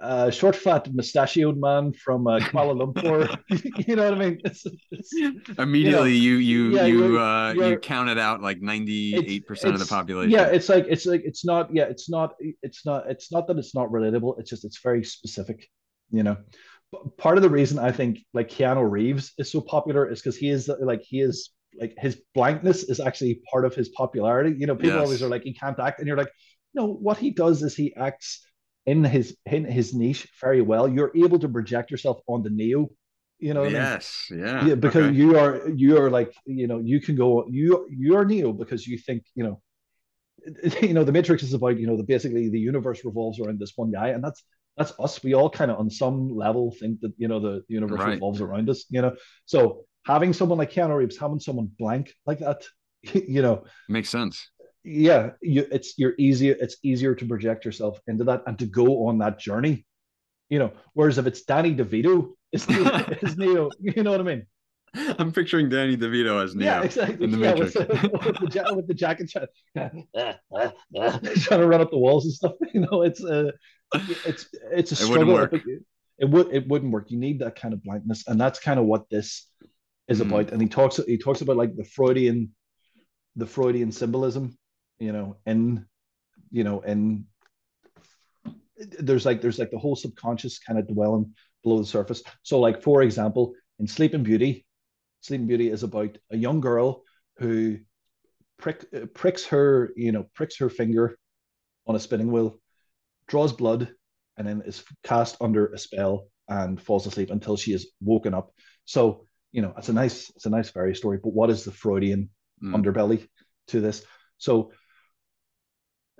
[0.00, 3.38] uh, short, fat, mustachioed man from uh, Kuala Lumpur.
[3.88, 4.40] you know what I mean?
[4.44, 5.14] It's, it's,
[5.58, 9.46] Immediately, you you you yeah, you, you're, uh, you're, you counted out like ninety eight
[9.46, 10.30] percent of the population.
[10.30, 11.74] Yeah, it's like it's like it's not.
[11.74, 12.34] Yeah, it's not.
[12.62, 13.10] It's not.
[13.10, 14.38] It's not that it's not relatable.
[14.38, 15.66] It's just it's very specific.
[16.10, 16.36] You know,
[16.90, 20.36] but part of the reason I think like Keanu Reeves is so popular is because
[20.36, 24.56] he is like he is like his blankness is actually part of his popularity.
[24.58, 25.04] You know, people yes.
[25.04, 26.32] always are like he can't act, and you're like,
[26.74, 28.46] no, what he does is he acts
[28.90, 30.88] in his in his niche very well.
[30.88, 32.90] You're able to project yourself on the Neo.
[33.38, 34.44] You know yes, I mean?
[34.44, 34.66] yeah.
[34.66, 35.16] Yeah, because okay.
[35.16, 38.98] you are you are like, you know, you can go you you're Neo because you
[38.98, 39.62] think, you know,
[40.82, 43.72] you know, the Matrix is about, you know, the basically the universe revolves around this
[43.76, 44.42] one guy, and that's
[44.76, 45.22] that's us.
[45.22, 48.14] We all kind of on some level think that, you know, the, the universe right.
[48.14, 49.14] revolves around us, you know.
[49.44, 52.66] So having someone like Keanu Reeves, having someone blank like that,
[53.12, 54.50] you know, makes sense
[54.84, 56.56] yeah, you, it's you're easier.
[56.60, 59.86] It's easier to project yourself into that and to go on that journey.
[60.48, 63.70] You know, whereas if it's Danny DeVito, it's Neo.
[63.80, 64.46] You know what I mean?
[64.94, 66.66] I'm picturing Danny DeVito as Neo.
[66.66, 67.24] Yeah, exactly.
[67.24, 67.74] In the yeah, Matrix.
[67.74, 72.34] With, the, with, the, with the jacket, trying, trying to run up the walls and
[72.34, 72.52] stuff.
[72.74, 73.52] You know, it's a,
[73.94, 75.38] it's it's a struggle.
[75.38, 75.82] It, it,
[76.18, 77.10] it would it wouldn't work.
[77.10, 79.46] You need that kind of blankness, and that's kind of what this
[80.08, 80.26] is mm.
[80.26, 80.52] about.
[80.52, 82.54] And he talks he talks about like the Freudian,
[83.36, 84.56] the Freudian symbolism
[85.00, 85.84] you know, and
[86.50, 87.24] you know, and
[88.76, 92.22] there's like there's like the whole subconscious kind of dwelling below the surface.
[92.42, 94.64] So, like for example, in Sleeping Beauty,
[95.22, 97.02] Sleeping Beauty is about a young girl
[97.38, 97.78] who
[98.58, 101.18] prick, pricks her, you know, pricks her finger
[101.86, 102.58] on a spinning wheel,
[103.26, 103.92] draws blood,
[104.36, 108.52] and then is cast under a spell and falls asleep until she is woken up.
[108.84, 111.18] So, you know, it's a nice, it's a nice fairy story.
[111.22, 112.30] But what is the Freudian
[112.62, 112.74] mm.
[112.74, 113.26] underbelly
[113.68, 114.04] to this?
[114.38, 114.72] So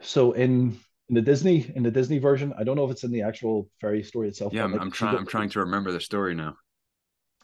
[0.00, 0.78] so in
[1.08, 3.68] in the Disney in the Disney version, I don't know if it's in the actual
[3.80, 4.52] fairy story itself.
[4.52, 5.16] Yeah, I'm, like, I'm trying.
[5.16, 6.56] I'm trying to remember the story now.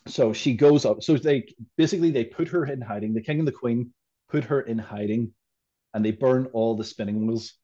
[0.06, 1.02] So she goes up.
[1.02, 3.12] So they basically they put her in hiding.
[3.12, 3.92] The king and the queen
[4.28, 5.32] put her in hiding,
[5.92, 7.54] and they burn all the spinning wheels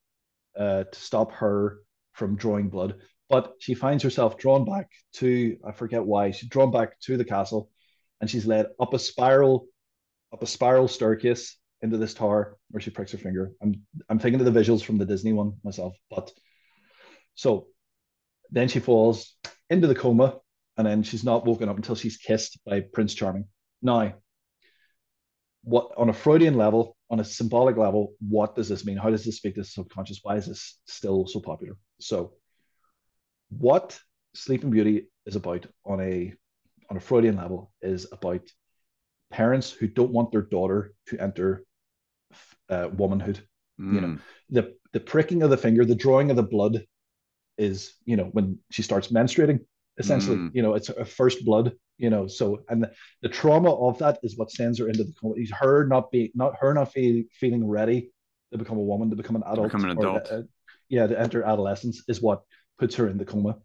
[0.58, 1.78] uh, to stop her
[2.12, 2.96] from drawing blood.
[3.30, 6.32] But she finds herself drawn back to I forget why.
[6.32, 7.70] She's drawn back to the castle,
[8.20, 9.66] and she's led up a spiral,
[10.32, 13.52] up a spiral staircase into this tower where she pricks her finger.
[13.60, 16.32] I'm I'm thinking of the visuals from the Disney one myself, but
[17.34, 17.66] so
[18.50, 19.34] then she falls
[19.68, 20.38] into the coma,
[20.76, 23.46] and then she's not woken up until she's kissed by Prince Charming.
[23.80, 24.14] Now,
[25.64, 28.96] what on a Freudian level, on a symbolic level, what does this mean?
[28.96, 30.20] How does this speak to the subconscious?
[30.22, 31.76] Why is this still so popular?
[32.00, 32.34] So,
[33.48, 33.98] what
[34.34, 36.34] Sleeping Beauty is about on a
[36.90, 38.42] on a Freudian level is about
[39.30, 41.64] parents who don't want their daughter to enter
[42.68, 43.40] uh, womanhood.
[43.80, 43.94] Mm.
[43.94, 44.16] You know, hmm.
[44.50, 46.84] the the pricking of the finger, the drawing of the blood
[47.58, 49.60] is, you know, when she starts menstruating,
[49.98, 50.50] essentially, mm.
[50.54, 52.26] you know, it's a first blood, you know.
[52.26, 55.34] So and the, the, trauma of that is what sends her into the coma.
[55.58, 58.12] Her not being not her not feel, feeling ready
[58.52, 59.68] to become a woman, to become an adult.
[59.68, 60.30] Become an adult.
[60.30, 60.42] uh,
[60.88, 62.42] yeah, to enter adolescence is what
[62.78, 63.56] puts her in the coma.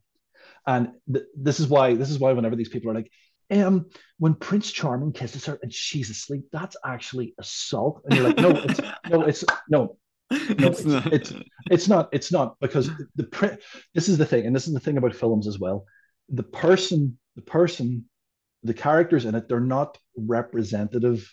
[0.65, 3.11] And th- this is why this is why whenever these people are like,
[3.51, 3.85] um,
[4.19, 8.01] when Prince Charming kisses her and she's asleep, that's actually assault.
[8.05, 8.79] And you're like, no, it's
[9.09, 9.97] no, it's no,
[10.31, 10.37] no,
[10.69, 11.13] it's, it's, not.
[11.13, 11.33] it's
[11.71, 13.61] it's not it's not because the print.
[13.93, 15.85] This is the thing, and this is the thing about films as well.
[16.29, 18.05] The person, the person,
[18.63, 21.29] the characters in it, they're not representative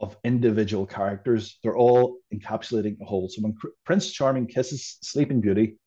[0.00, 1.58] of individual characters.
[1.62, 3.28] They're all encapsulating a whole.
[3.28, 5.78] So when Prince Charming kisses Sleeping Beauty,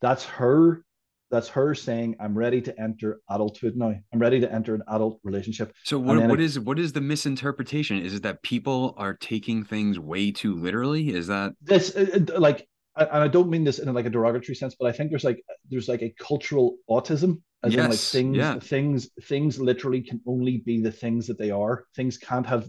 [0.00, 0.84] that's her
[1.32, 3.94] that's her saying i'm ready to enter adulthood now.
[4.12, 5.72] I'm ready to enter an adult relationship.
[5.82, 7.98] So what, what it, is what is the misinterpretation?
[7.98, 11.08] Is it that people are taking things way too literally?
[11.14, 14.54] Is that this uh, uh, like and i don't mean this in like a derogatory
[14.54, 18.12] sense but i think there's like there's like a cultural autism As in, like Yes,
[18.12, 18.58] things, yeah.
[18.62, 21.84] things, things literally can only be the things that they are.
[21.94, 22.68] Things can't have,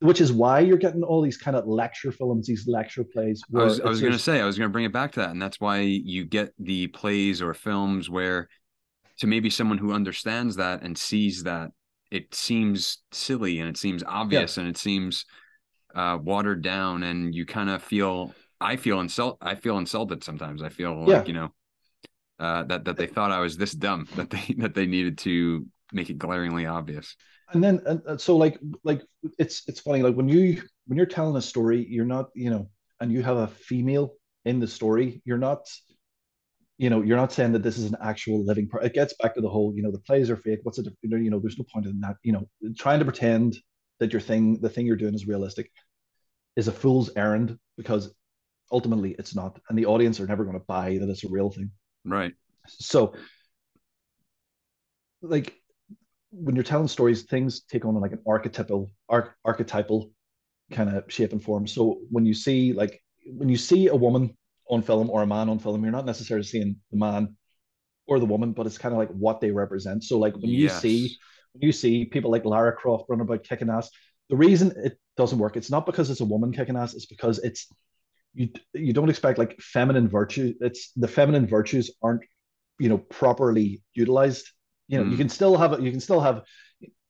[0.00, 3.62] which is why you're getting all these kind of lecture films, these lecture plays, I
[3.64, 5.60] was I was gonna say I was gonna bring it back to that, and that's
[5.60, 8.48] why you get the plays or films where
[9.18, 11.72] to maybe someone who understands that and sees that
[12.10, 15.26] it seems silly and it seems yeah, obvious and it seems
[15.94, 20.62] uh, watered down, and you kind of feel I feel insult I feel insulted sometimes.
[20.62, 21.54] I feel yeah, like you know
[22.38, 25.66] uh, that that they thought I was this dumb that they that they needed to
[25.92, 27.16] make it glaringly obvious.
[27.52, 29.02] and then and, so like like
[29.38, 32.70] it's it's funny like when you when you're telling a story, you're not you know,
[33.00, 34.14] and you have a female
[34.44, 35.66] in the story, you're not
[36.78, 38.84] you know, you're not saying that this is an actual living part.
[38.84, 40.60] It gets back to the whole, you know, the plays are fake.
[40.62, 40.86] What's it?
[41.02, 42.16] You know, there's no point in that.
[42.22, 43.58] You know, trying to pretend
[43.98, 45.72] that your thing, the thing you're doing, is realistic,
[46.54, 48.14] is a fool's errand because
[48.70, 51.50] ultimately it's not, and the audience are never going to buy that it's a real
[51.50, 51.70] thing.
[52.08, 52.34] Right.
[52.66, 53.14] So,
[55.22, 55.54] like,
[56.30, 60.10] when you're telling stories, things take on like an archetypal, arch- archetypal
[60.72, 61.66] kind of shape and form.
[61.66, 64.36] So when you see like when you see a woman
[64.68, 67.36] on film or a man on film, you're not necessarily seeing the man
[68.06, 70.04] or the woman, but it's kind of like what they represent.
[70.04, 71.16] So like when you see
[71.52, 73.90] when you see people like Lara Croft running about kicking ass,
[74.28, 77.38] the reason it doesn't work, it's not because it's a woman kicking ass, it's because
[77.38, 77.66] it's
[78.38, 80.54] you you don't expect like feminine virtue.
[80.60, 82.22] It's the feminine virtues aren't
[82.80, 84.48] you know properly utilized.
[84.88, 86.42] You know, you Mm, can still have you can still have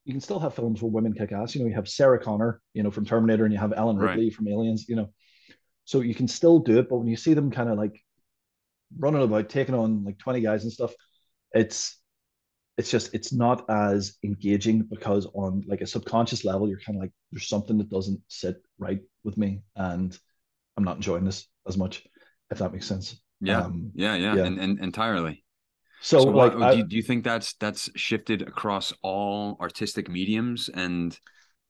[0.05, 1.55] you can still have films where women kick ass.
[1.55, 4.21] You know, you have Sarah Connor, you know, from Terminator, and you have Ellen right.
[4.21, 4.87] Ripley from Aliens.
[4.89, 5.11] You know,
[5.85, 8.01] so you can still do it, but when you see them kind of like
[8.99, 10.93] running about, taking on like twenty guys and stuff,
[11.53, 11.99] it's
[12.79, 17.03] it's just it's not as engaging because on like a subconscious level, you're kind of
[17.03, 20.19] like there's something that doesn't sit right with me, and
[20.79, 22.07] I'm not enjoying this as much,
[22.53, 23.21] if that makes sense.
[23.41, 23.67] Yeah.
[23.67, 24.15] Um, Yeah.
[24.17, 24.37] Yeah.
[24.37, 24.43] yeah.
[24.43, 25.45] And and entirely.
[26.01, 30.09] So So like what do you, do you think that's that's shifted across all artistic
[30.11, 31.19] mediums and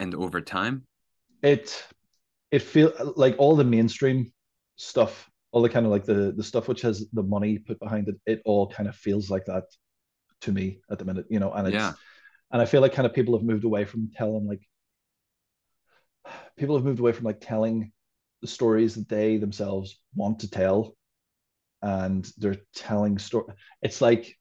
[0.01, 0.87] and over time?
[1.43, 1.85] it
[2.51, 4.33] it feel like all the mainstream
[4.77, 8.09] stuff, all the kind of like the the stuff which has the money put behind
[8.09, 9.65] it, it all kind of feels like that
[10.43, 11.53] to me at the minute, you know.
[11.53, 11.95] And it's Yeah.
[12.53, 14.63] and I feel like kind of people have moved away from telling like
[16.57, 17.93] people have moved away from like telling
[18.41, 20.95] the stories that they themselves want to tell
[21.83, 23.55] and they're telling story.
[23.83, 24.35] It's like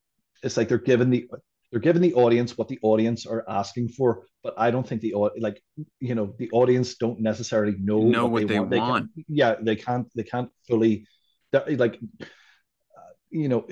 [0.44, 1.30] it's like they're giving the
[1.72, 5.14] they're giving the audience what the audience are asking for, but I don't think the
[5.40, 5.62] like
[6.00, 8.80] you know the audience don't necessarily know Know what they what they want.
[8.80, 9.14] They want.
[9.14, 11.08] can yeah they can't they can't fully
[11.54, 12.00] like
[13.30, 13.68] you know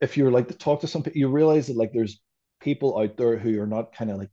[0.00, 2.20] if you're like to talk to some people you realize that like there's
[2.60, 4.30] people out there who are not kind of like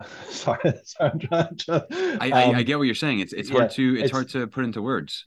[0.28, 1.86] sorry, sorry I'm trying to
[2.20, 3.20] I, I I um get what you're saying.
[3.20, 5.24] It's it's yeah hard to it's it's hard to put into words.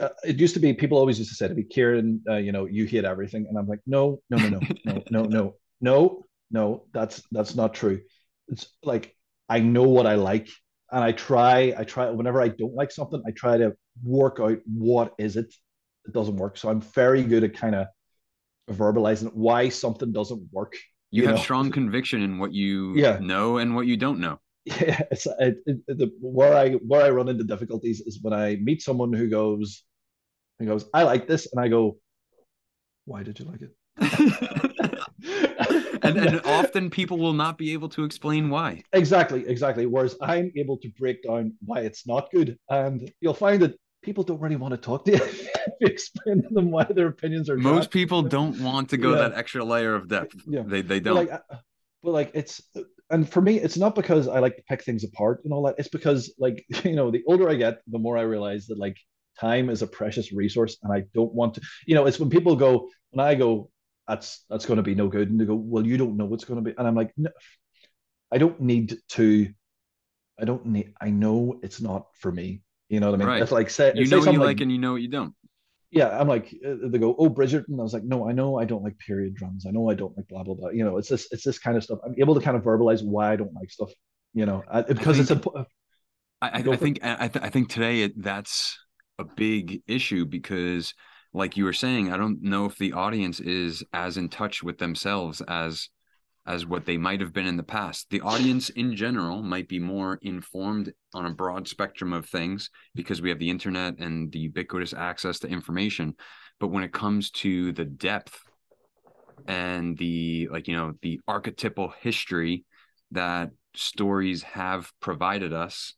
[0.00, 2.52] uh, it used to be people always used to say to me, Kieran, uh, you
[2.52, 6.24] know, you hate everything, and I'm like, no, no, no, no, no, no, no, no,
[6.50, 6.84] no.
[6.92, 8.00] That's that's not true.
[8.48, 9.16] It's like
[9.48, 10.48] I know what I like,
[10.90, 12.10] and I try, I try.
[12.10, 13.74] Whenever I don't like something, I try to
[14.04, 15.52] work out what is it
[16.04, 16.56] that doesn't work.
[16.56, 17.86] So I'm very good at kind of
[18.70, 20.74] verbalizing why something doesn't work.
[21.12, 24.18] You You have know, strong conviction in what you yeah, know and what you don't
[24.20, 24.40] know.
[24.64, 25.02] yeah.
[25.10, 28.82] It's it, it, the, where I where I run into difficulties is when I meet
[28.82, 29.84] someone who goes
[30.58, 31.98] who goes, I like this, and I go,
[33.04, 33.70] why did you like it?
[36.02, 38.84] and and often people will not be able to explain why.
[38.92, 39.86] exactly, exactly.
[39.86, 44.24] Whereas I'm able to break down why it's not good, and you'll find that people
[44.24, 45.48] don't really want to talk to you if
[45.80, 47.56] you explain to them why their opinions are.
[47.56, 50.36] Most people don't want to go Yeah, that extra layer of depth.
[50.46, 50.62] yeah.
[50.66, 51.16] They they don't.
[51.16, 51.30] like,
[52.02, 52.62] but like, it's
[53.10, 55.76] and for me, it's not because I like to pick things apart and all that.
[55.78, 58.96] It's because like you know, the older I get, the more I realize that like
[59.40, 61.62] time is a precious resource, and I don't want to.
[61.86, 63.70] You know, it's when people go when I go.
[64.08, 66.44] That's that's going to be no good, and they go, "Well, you don't know what's
[66.44, 67.30] going to be," and I'm like, no,
[68.32, 69.48] I don't need to
[70.40, 70.94] I don't need.
[71.00, 72.62] I know it's not for me.
[72.92, 73.28] You know what I mean?
[73.28, 73.42] Right.
[73.42, 75.34] It's like say You know what you like like and you know what you don't.
[75.90, 76.10] yeah.
[76.20, 77.78] I'm like uh, they go oh Bridgerton.
[77.80, 79.64] I was like no, I know I don't like period drums.
[79.66, 80.70] I know I don't like blah blah blah.
[80.70, 82.00] You know, it's this it's this kind of stuff.
[82.04, 83.90] I'm able to kind of verbalize why I don't like stuff.
[84.34, 85.66] You know, I, I because it's think a
[86.42, 88.78] I, go I think I, I think today it, that's
[89.18, 90.92] a big issue because,
[91.32, 94.78] like you were saying, I don't know if the audience is as in touch with
[94.78, 95.88] themselves as
[96.46, 98.08] as what they might have been in the past.
[98.10, 103.22] The audience in general might be more informed on a broad spectrum of things because
[103.22, 106.14] we have the internet and the ubiquitous access to information.
[106.58, 108.38] But when it comes to the depth
[109.46, 112.64] and the like, you know, the archetypal history
[113.12, 115.94] that stories have provided us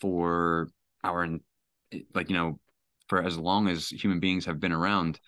[0.00, 0.68] for
[1.02, 1.28] our
[2.14, 2.58] like you know
[3.08, 5.18] for as long as human beings have been around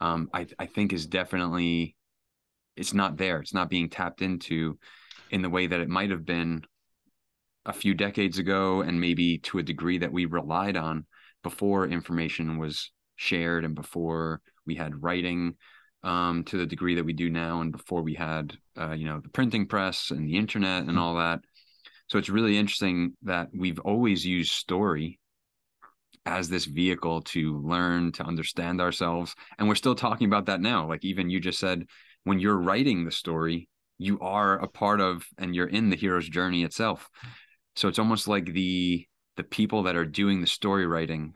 [0.00, 1.96] um, I, I think is definitely
[2.76, 3.40] it's not there.
[3.40, 4.78] It's not being tapped into
[5.30, 6.62] in the way that it might have been
[7.64, 11.06] a few decades ago, and maybe to a degree that we relied on
[11.42, 15.56] before information was shared and before we had writing
[16.02, 19.20] um, to the degree that we do now, and before we had uh, you know
[19.20, 21.40] the printing press and the internet and all that.
[22.08, 25.18] So it's really interesting that we've always used story
[26.26, 30.86] as this vehicle to learn to understand ourselves and we're still talking about that now
[30.86, 31.84] like even you just said
[32.24, 33.68] when you're writing the story
[34.02, 37.08] you are a part of and you're in the hero's journey itself.
[37.76, 39.06] So it's almost like the
[39.36, 41.34] the people that are doing the story writing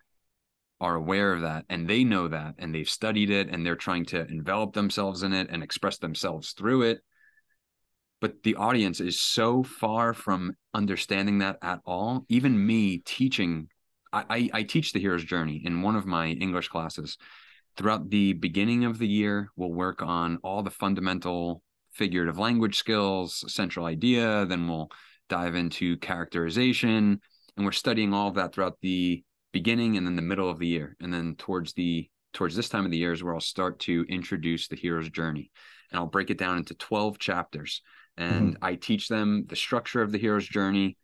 [0.80, 4.04] are aware of that and they know that and they've studied it and they're trying
[4.04, 6.98] to envelop themselves in it and express themselves through it.
[8.20, 12.26] But the audience is so far from understanding that at all.
[12.28, 13.68] Even me teaching
[14.12, 17.18] I, I teach the hero's journey in one of my English classes.
[17.76, 21.62] Throughout the beginning of the year, we'll work on all the fundamental
[21.92, 24.46] figurative language skills, central idea.
[24.46, 24.90] Then we'll
[25.28, 27.20] dive into characterization,
[27.56, 29.22] and we're studying all of that throughout the
[29.52, 30.96] beginning and then the middle of the year.
[31.00, 34.04] And then towards the towards this time of the year is where I'll start to
[34.08, 35.50] introduce the hero's journey,
[35.90, 37.82] and I'll break it down into twelve chapters.
[38.16, 38.64] And mm-hmm.
[38.64, 40.96] I teach them the structure of the hero's journey,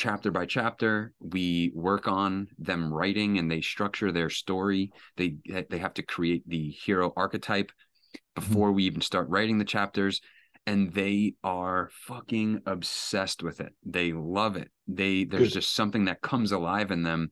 [0.00, 1.12] chapter by chapter.
[1.20, 4.92] We work on them writing and they structure their story.
[5.18, 5.36] They
[5.68, 8.40] they have to create the hero archetype mm-hmm.
[8.40, 10.22] before we even start writing the chapters
[10.66, 13.74] and they are fucking obsessed with it.
[13.84, 14.70] They love it.
[14.88, 17.30] They there's just something that comes alive in them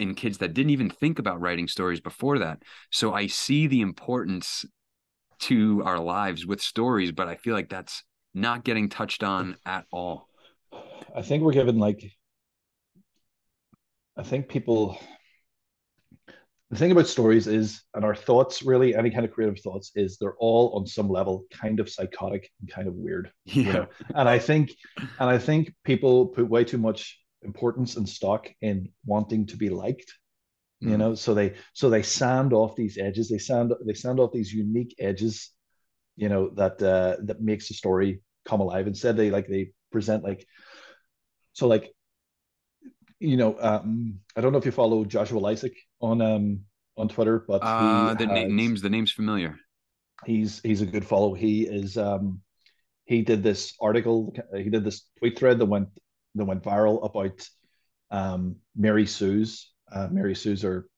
[0.00, 2.62] in kids that didn't even think about writing stories before that.
[2.90, 4.64] So i see the importance
[5.40, 8.04] to our lives with stories but i feel like that's
[8.34, 10.29] not getting touched on at all
[11.14, 12.02] I think we're given like
[14.16, 14.98] I think people
[16.70, 20.16] the thing about stories is and our thoughts really any kind of creative thoughts is
[20.16, 23.32] they're all on some level kind of psychotic and kind of weird.
[23.44, 23.62] Yeah.
[23.62, 23.86] you know?
[24.14, 28.90] And i think and i think people put way too much importance and stock in
[29.04, 30.12] wanting to be liked
[30.82, 30.90] mm.
[30.90, 31.14] you know?
[31.14, 33.28] So they so they sand off these edges.
[33.28, 35.50] They sand they sand off these unique edges
[36.16, 38.86] you know that uh that makes the story come alive.
[38.86, 40.46] Instead they like they present like
[41.60, 41.92] so like,
[43.18, 46.60] you know, um, I don't know if you follow Joshua Lisec on um
[46.96, 49.58] on Twitter, but uh, the has, names the name's familiar.
[50.24, 51.34] He's he's a good follow.
[51.34, 52.40] He is um
[53.04, 55.88] he did this article, he did this tweet thread that went
[56.34, 57.46] that went viral about
[58.10, 60.88] um Mary Sue's uh, Mary Sue's or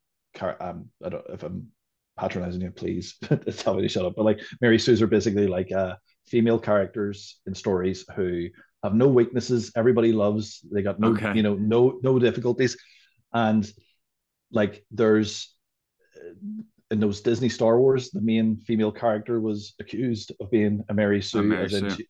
[0.61, 1.73] um I don't if I'm
[2.17, 3.17] patronizing you, please
[3.57, 4.15] tell me to shut up.
[4.17, 5.97] But like Mary Sue's are basically like uh
[6.29, 8.47] female characters in stories who
[8.83, 9.72] have no weaknesses.
[9.76, 10.61] Everybody loves.
[10.72, 11.33] They got no, okay.
[11.35, 12.76] you know, no no difficulties,
[13.33, 13.70] and
[14.51, 15.55] like there's
[16.91, 21.22] in those Disney Star Wars, the main female character was accused of being a Mary
[21.22, 21.91] Sue, a Mary Sue.
[21.91, 22.07] She,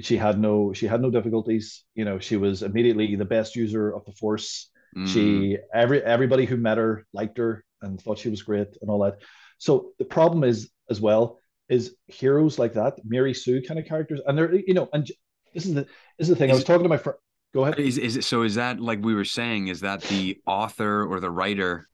[0.00, 1.84] she, had no she had no difficulties.
[1.94, 4.70] You know, she was immediately the best user of the Force.
[4.96, 5.06] Mm.
[5.06, 9.00] She every everybody who met her liked her and thought she was great and all
[9.00, 9.18] that.
[9.58, 14.20] So the problem is as well is heroes like that, Mary Sue kind of characters,
[14.26, 15.10] and they're you know, and
[15.54, 15.82] this is the
[16.18, 16.50] this is the thing.
[16.50, 17.18] Is I was talking to my friend.
[17.54, 17.78] Go ahead.
[17.78, 18.42] Is is it so?
[18.42, 19.68] Is that like we were saying?
[19.68, 21.88] Is that the author or the writer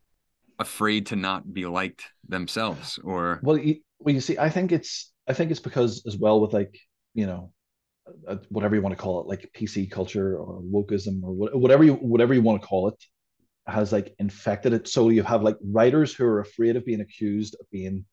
[0.59, 5.13] afraid to not be liked themselves, or well, you, well, you see, I think it's
[5.29, 6.79] I think it's because as well with like
[7.15, 7.53] you know
[8.27, 11.95] uh, whatever you want to call it, like PC culture or wokeism or whatever you
[11.95, 13.05] whatever you want to call it,
[13.67, 14.89] has like infected it.
[14.89, 18.05] So you have like writers who are afraid of being accused of being,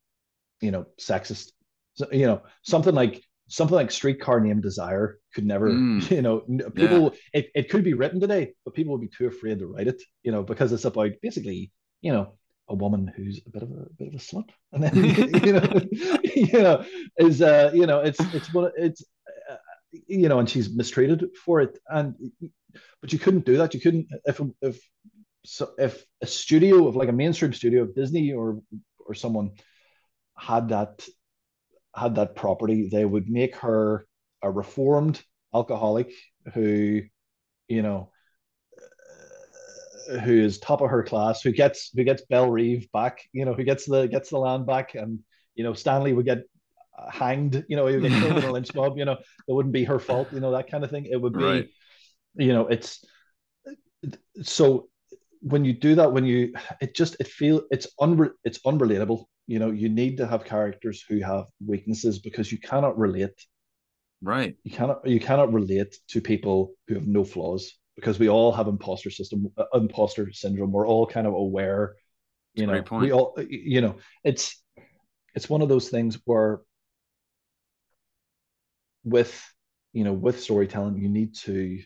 [0.62, 1.52] you know, sexist.
[1.94, 6.10] So, you know, something like something like streetcar named desire could never mm.
[6.16, 6.40] you know
[6.72, 7.42] people yeah.
[7.42, 10.02] it, it could be written today but people would be too afraid to write it
[10.24, 11.72] you know because it's about basically
[12.02, 12.34] you know
[12.68, 15.54] a woman who's a bit of a, a bit of a slut and then you
[15.54, 15.82] know
[16.36, 16.86] you know
[17.18, 19.04] is uh you know it's it's what it's
[19.50, 19.56] uh,
[20.08, 22.16] you know and she's mistreated for it and
[23.02, 24.80] but you couldn't do that you couldn't if if
[25.46, 28.60] so if a studio of like a mainstream studio of disney or
[29.06, 29.52] or someone
[30.36, 31.08] had that
[31.96, 34.06] had that property, they would make her
[34.42, 35.22] a reformed
[35.54, 36.12] alcoholic
[36.54, 37.02] who,
[37.68, 38.12] you know,
[40.12, 43.46] uh, who is top of her class, who gets who gets Belle Reve back, you
[43.46, 45.20] know, who gets the gets the land back, and
[45.56, 46.44] you know Stanley would get
[47.12, 49.18] hanged, you know, he would get killed in a lynch mob, you know,
[49.48, 51.06] it wouldn't be her fault, you know, that kind of thing.
[51.06, 51.70] It would be, right.
[52.36, 53.04] you know, it's
[54.44, 54.90] so
[55.42, 59.60] when you do that, when you it just it feel it's unre it's unrelatable you
[59.60, 63.40] know you need to have characters who have weaknesses because you cannot relate.
[64.22, 64.56] Right.
[64.64, 68.68] You cannot you cannot relate to people who have no flaws because we all have
[68.68, 70.72] imposter system uh, imposter syndrome.
[70.72, 71.96] We're all kind of aware
[72.56, 74.62] you know we all you know it's
[75.36, 76.62] it's one of those things where
[79.04, 79.44] with
[79.94, 81.82] you know with storytelling you need to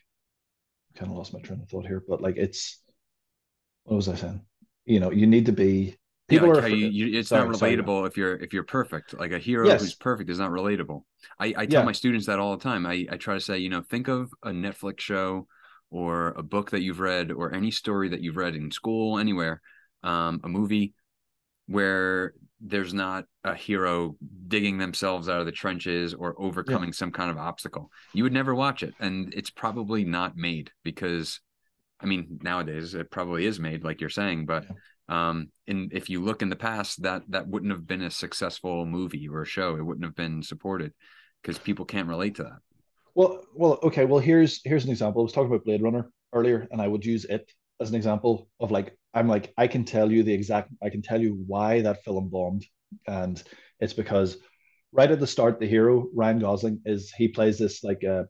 [0.96, 2.82] kind of lost my train of thought here but like it's
[3.84, 4.42] what was i saying?
[4.86, 5.98] You know you need to be
[6.30, 8.08] people yeah, like are you, you, it's sorry, not relatable sorry.
[8.08, 9.82] if you're if you're perfect like a hero yes.
[9.82, 11.04] who's perfect is not relatable
[11.40, 11.86] i, I tell yeah.
[11.86, 14.32] my students that all the time I, I try to say you know think of
[14.44, 15.48] a netflix show
[15.90, 19.62] or a book that you've read or any story that you've read in school anywhere
[20.04, 20.94] um, a movie
[21.68, 24.16] where there's not a hero
[24.48, 26.94] digging themselves out of the trenches or overcoming yeah.
[26.94, 27.90] some kind of obstacle.
[28.14, 28.94] You would never watch it.
[29.00, 31.40] And it's probably not made because
[32.02, 34.66] I mean, nowadays it probably is made, like you're saying, but
[35.10, 38.86] um and if you look in the past, that that wouldn't have been a successful
[38.86, 39.76] movie or a show.
[39.76, 40.94] It wouldn't have been supported
[41.42, 42.60] because people can't relate to that.
[43.16, 44.06] Well, well, okay.
[44.06, 45.22] Well, here's here's an example.
[45.22, 48.50] I was talking about Blade Runner earlier, and I would use it as an example
[48.60, 51.82] of like I'm like I can tell you the exact I can tell you why
[51.82, 52.66] that film bombed,
[53.08, 53.42] and
[53.80, 54.38] it's because
[54.92, 58.24] right at the start the hero Ryan Gosling is he plays this like uh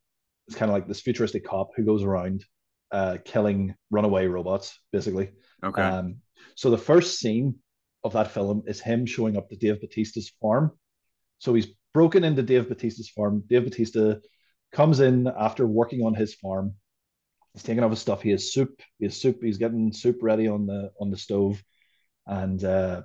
[0.48, 2.44] it's kind of like this futuristic cop who goes around
[2.92, 5.32] uh killing runaway robots basically.
[5.64, 5.82] Okay.
[5.82, 6.18] Um,
[6.56, 7.56] so the first scene
[8.04, 10.72] of that film is him showing up to Dave Batista's farm.
[11.40, 13.44] So he's broken into Dave Batista's farm.
[13.48, 14.16] Dave Batista
[14.72, 16.76] comes in after working on his farm
[17.54, 18.22] he's taking off his stuff.
[18.22, 18.82] He has soup.
[19.00, 19.40] He has soup.
[19.42, 21.62] He's getting soup ready on the on the stove,
[22.28, 23.04] and uh,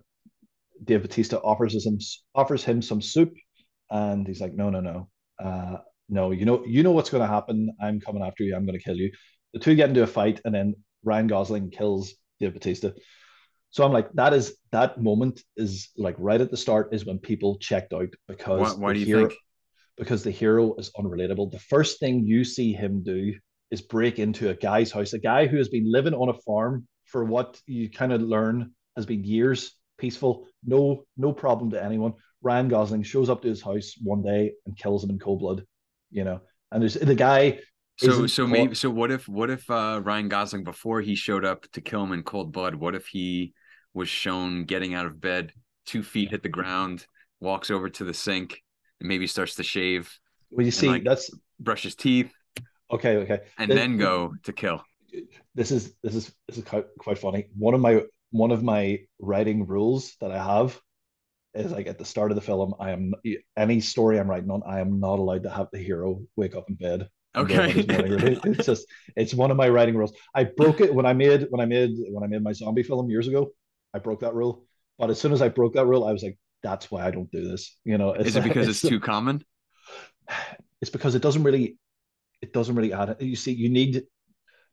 [0.82, 1.98] Dave Batista offers him
[2.34, 3.32] offers him some soup,
[3.90, 5.08] and he's like, no, no, no,
[5.42, 5.78] uh,
[6.08, 6.30] no.
[6.30, 7.74] You know, you know what's going to happen.
[7.80, 8.54] I'm coming after you.
[8.54, 9.12] I'm going to kill you.
[9.52, 10.74] The two get into a fight, and then
[11.04, 12.90] Ryan Gosling kills Dave Batista.
[13.74, 17.18] So I'm like, that is that moment is like right at the start is when
[17.18, 19.40] people checked out because why, why do you hero, think?
[19.96, 21.50] Because the hero is unrelatable.
[21.50, 23.34] The first thing you see him do
[23.72, 26.86] is break into a guy's house, a guy who has been living on a farm
[27.06, 32.12] for what you kind of learn has been years, peaceful, no no problem to anyone.
[32.42, 35.66] Ryan Gosling shows up to his house one day and kills him in cold blood,
[36.12, 36.42] you know.
[36.70, 37.58] And there's the guy.
[37.96, 41.66] So so maybe so what if what if uh, Ryan Gosling before he showed up
[41.72, 42.76] to kill him in cold blood?
[42.76, 43.52] What if he
[43.94, 45.52] was shown getting out of bed,
[45.86, 47.06] two feet hit the ground,
[47.40, 48.62] walks over to the sink,
[49.00, 50.18] and maybe starts to shave.
[50.50, 52.32] Well, you see, like that's brush his teeth,
[52.94, 53.40] Okay, okay.
[53.58, 54.82] And this, then go to kill.
[55.54, 57.46] This is this is this is quite, quite funny.
[57.56, 60.78] One of my one of my writing rules that I have
[61.54, 63.14] is like at the start of the film, I am
[63.56, 66.68] any story I'm writing on, I am not allowed to have the hero wake up
[66.68, 67.08] in bed.
[67.36, 67.72] Okay.
[67.76, 68.86] it's just
[69.16, 70.12] it's one of my writing rules.
[70.34, 73.10] I broke it when I made when I made when I made my zombie film
[73.10, 73.50] years ago.
[73.94, 74.64] I broke that rule.
[74.98, 77.30] But as soon as I broke that rule, I was like, that's why I don't
[77.30, 77.76] do this.
[77.84, 79.44] You know, is it because it's, it's too common?
[80.80, 81.78] It's because it doesn't really
[82.42, 83.16] it doesn't really add.
[83.20, 84.02] You see, you need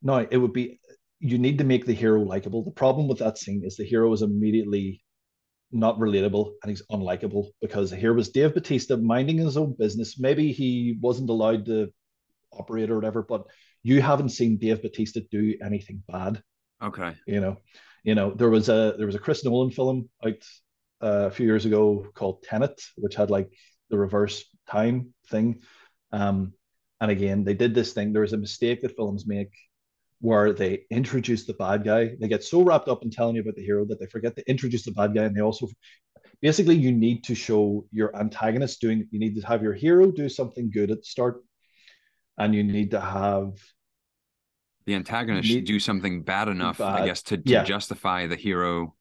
[0.01, 0.79] no, it would be
[1.19, 2.63] you need to make the hero likable.
[2.63, 5.03] The problem with that scene is the hero is immediately
[5.71, 10.19] not relatable and he's unlikable because here was Dave Batista minding his own business.
[10.19, 11.89] Maybe he wasn't allowed to
[12.51, 13.45] operate or whatever, but
[13.83, 16.43] you haven't seen Dave Batista do anything bad.
[16.83, 17.13] Okay.
[17.25, 17.57] You know,
[18.03, 20.43] you know, there was a there was a Chris Nolan film out
[21.01, 23.49] uh, a few years ago called Tenet, which had like
[23.89, 25.61] the reverse time thing.
[26.11, 26.53] Um,
[26.99, 28.13] and again, they did this thing.
[28.13, 29.51] There was a mistake that films make
[30.19, 32.15] where they introduce the bad guy.
[32.19, 34.49] They get so wrapped up in telling you about the hero that they forget to
[34.49, 35.23] introduce the bad guy.
[35.23, 35.67] And they also,
[36.41, 40.29] basically, you need to show your antagonist doing, you need to have your hero do
[40.29, 41.43] something good at the start.
[42.37, 43.53] And you need to have
[44.85, 47.01] the antagonist should do something bad enough, bad.
[47.01, 47.63] I guess, to, to yeah.
[47.63, 48.95] justify the hero,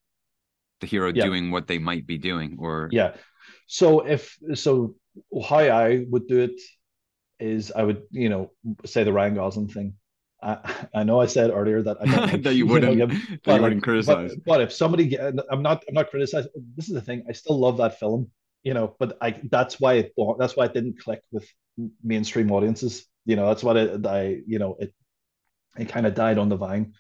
[0.81, 1.25] the hero yeah.
[1.25, 2.57] doing what they might be doing.
[2.61, 3.15] Or, yeah.
[3.67, 4.97] So if, so
[5.47, 6.61] how I would do it
[7.39, 8.51] is I would, you know,
[8.85, 9.95] say the Ryan Gosling thing.
[10.43, 10.59] I,
[10.95, 13.15] I know I said earlier that I like, that you wouldn't, you know,
[13.45, 14.35] but, you wouldn't criticize.
[14.35, 16.51] But, but, if somebody, I'm not, I'm not criticizing.
[16.77, 17.25] This is the thing.
[17.29, 18.31] I still love that film,
[18.63, 18.97] you know.
[18.99, 21.49] But I, that's why it, that's why it didn't click with
[22.03, 23.07] mainstream audiences.
[23.27, 24.93] You know, that's what I, you know, it,
[25.79, 26.95] it kind of died on the vine,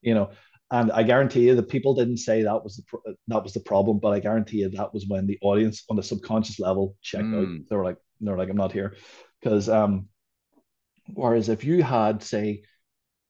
[0.00, 0.30] you know.
[0.70, 3.98] And I guarantee you, the people didn't say that was the that was the problem,
[3.98, 7.42] but I guarantee you that was when the audience, on the subconscious level, checked mm.
[7.42, 7.66] out.
[7.68, 8.96] They were like, they were like, I'm not here.
[9.40, 10.08] Because um,
[11.12, 12.62] whereas if you had, say,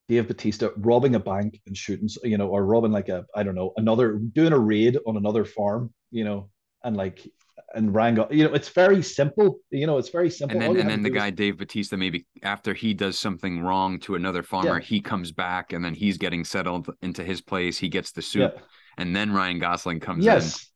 [0.09, 3.55] Dave Batista robbing a bank and shooting, you know, or robbing like a, I don't
[3.55, 6.51] know, another doing a raid on another farm, you know,
[6.83, 7.27] and like
[7.75, 9.59] and Ryan, you know, it's very simple.
[9.71, 10.61] You know, it's very simple.
[10.61, 11.35] And then, and then the guy is...
[11.35, 14.85] Dave Batista, maybe after he does something wrong to another farmer, yeah.
[14.85, 17.79] he comes back and then he's getting settled into his place.
[17.79, 18.63] He gets the soup, yeah.
[18.99, 20.33] and then Ryan Gosling comes in.
[20.33, 20.55] yes.
[20.63, 20.69] in.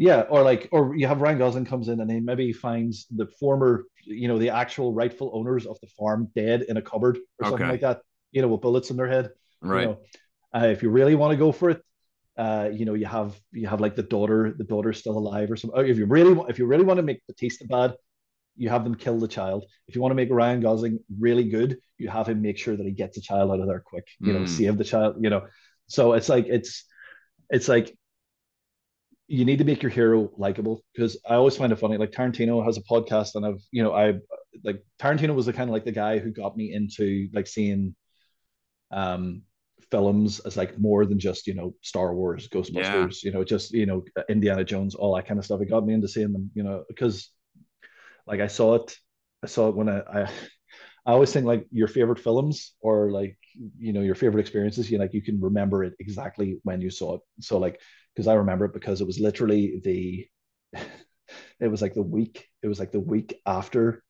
[0.00, 3.26] Yeah, or like, or you have Ryan Gosling comes in and he maybe finds the
[3.40, 7.48] former, you know, the actual rightful owners of the farm dead in a cupboard or
[7.48, 9.30] something like that, you know, with bullets in their head.
[9.60, 9.80] Right.
[9.80, 9.98] You know,
[10.54, 11.82] uh, if you really want to go for it,
[12.38, 15.56] uh, you know, you have you have like the daughter, the daughter's still alive or
[15.56, 15.86] something.
[15.86, 17.94] If you really want, if you really want to make Batista bad,
[18.56, 19.64] you have them kill the child.
[19.88, 22.86] If you want to make Ryan Gosling really good, you have him make sure that
[22.86, 24.06] he gets the child out of there quick.
[24.20, 24.48] You know, Mm.
[24.48, 25.16] save the child.
[25.20, 25.46] You know,
[25.88, 26.84] so it's like it's
[27.50, 27.96] it's like
[29.26, 31.98] you need to make your hero likable because I always find it funny.
[31.98, 34.14] Like Tarantino has a podcast, and I've you know I
[34.64, 37.94] like Tarantino was the kind of like the guy who got me into like seeing
[38.90, 39.42] um
[39.90, 43.86] films as like more than just you know Star Wars, Ghostbusters, you know, just you
[43.86, 45.60] know Indiana Jones, all that kind of stuff.
[45.60, 47.30] It got me into seeing them, you know, because
[48.26, 48.96] like I saw it,
[49.42, 50.30] I saw it when I, I
[51.06, 53.38] I always think like your favorite films or like
[53.78, 56.90] you know your favorite experiences, you know, like you can remember it exactly when you
[56.90, 57.20] saw it.
[57.40, 57.80] So like
[58.14, 60.26] because I remember it because it was literally the
[61.60, 64.02] it was like the week it was like the week after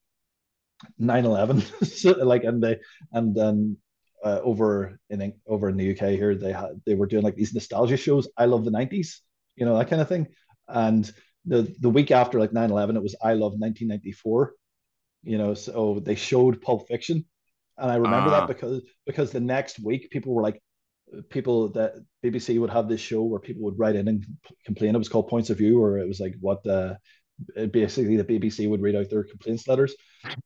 [1.00, 2.78] 9-11 so like and they
[3.12, 3.76] and then
[4.24, 7.54] uh, over in over in the UK here they had they were doing like these
[7.54, 9.18] nostalgia shows I love the 90s
[9.56, 10.28] you know that kind of thing
[10.66, 11.10] and
[11.46, 14.54] the the week after like 9-11 it was I love 1994
[15.22, 17.24] you know so they showed Pulp Fiction
[17.78, 18.40] and I remember Ah.
[18.40, 20.60] that because because the next week people were like
[21.30, 21.92] people that
[22.24, 24.26] BBC would have this show where people would write in and
[24.66, 24.94] complain.
[24.94, 26.98] It was called Points of View, or it was like what the
[27.70, 29.95] basically the BBC would read out their complaints letters,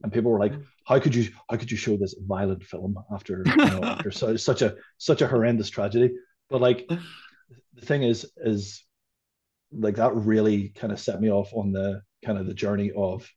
[0.02, 0.62] and people were like, mm-hmm.
[0.84, 4.36] "How could you how could you show this violent film after you know after so,
[4.36, 6.14] such a such a horrendous tragedy?"
[6.50, 8.84] But like the thing is is
[9.72, 13.28] like that really kind of set me off on the kind of the journey of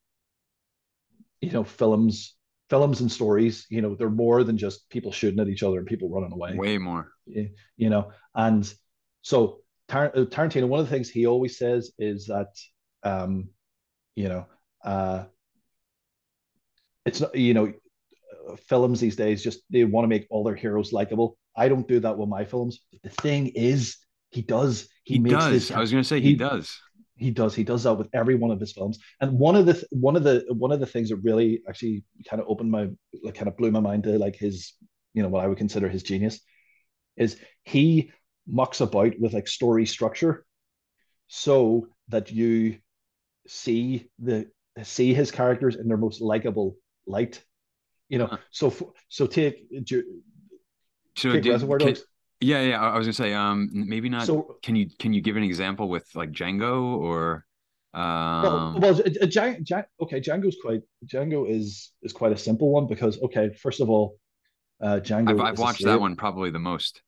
[1.42, 2.36] you know films
[2.70, 5.88] films and stories you know they're more than just people shooting at each other and
[5.88, 7.12] people running away Way more.
[7.26, 8.72] you know and
[9.22, 12.48] so Tar- uh, tarantino one of the things he always says is that
[13.06, 13.50] um
[14.16, 14.46] you know
[14.84, 15.24] uh
[17.06, 17.72] it's not you know
[18.68, 21.38] films these days just they want to make all their heroes likable.
[21.56, 22.82] I don't do that with my films.
[23.04, 23.98] The thing is
[24.30, 24.90] he does.
[25.04, 25.52] He, makes does.
[25.52, 26.78] this I was gonna say he, he- does.
[27.16, 27.56] he does.
[27.56, 29.00] He does that with every one of his films.
[29.22, 32.42] And one of the one of the one of the things that really actually kind
[32.42, 32.90] of opened my
[33.24, 34.74] like kind of blew my mind to like his
[35.14, 36.42] you know what i would consider his genius
[37.16, 38.12] is he
[38.46, 40.46] mucks about with like story structure
[41.28, 42.78] so that you
[43.48, 44.48] see the
[44.84, 46.76] see his characters in their most likable
[47.08, 47.44] light
[48.10, 48.38] you know Huh.
[48.52, 50.22] so so take Ju-
[51.18, 51.96] So take did- reservoir can-
[52.42, 52.82] yeah, yeah.
[52.82, 54.26] I was gonna say, um, maybe not.
[54.28, 57.46] so can you can you give an example with like Django or
[57.94, 58.04] Well,
[58.58, 62.70] um well, a, a Django, Django, okay, Django's quite Django is is quite a simple
[62.70, 64.18] one because okay, first of all,
[64.82, 65.30] uh, Django.
[65.30, 67.02] I've I've watched that one probably the most.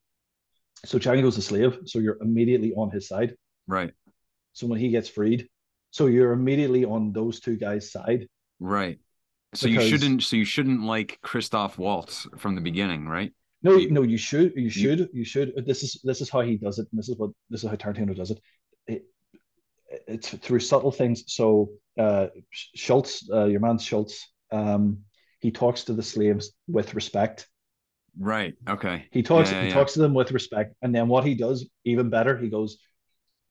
[0.86, 3.36] So Django's a slave, so you're immediately on his side.
[3.68, 3.92] Right,
[4.54, 5.50] So when he gets freed,
[5.92, 8.28] so you're immediately on those two guys' side.
[8.60, 9.00] right.
[9.54, 13.32] So you shouldn't so you shouldn't like Christoph Waltz from the beginning, right?
[13.64, 15.54] No, You- no, you should, you should, you should.
[15.66, 16.88] This is this is how he does it.
[16.92, 18.40] This is what this is how Tarantino does it.
[18.88, 19.06] it
[20.08, 21.24] it's through subtle things.
[21.28, 25.00] So uh, Schultz, uh, your man Schultz, um,
[25.40, 27.48] he talks to the slaves with respect.
[28.20, 28.56] Right.
[28.68, 29.06] Okay.
[29.12, 29.74] He talks Yeah, he yeah.
[29.74, 32.78] talks to them with respect, and then what he does even better, he goes,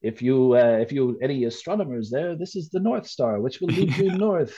[0.06, 3.68] "If you uh, if you any astronomers there, this is the North Star, which will
[3.68, 4.56] lead you north."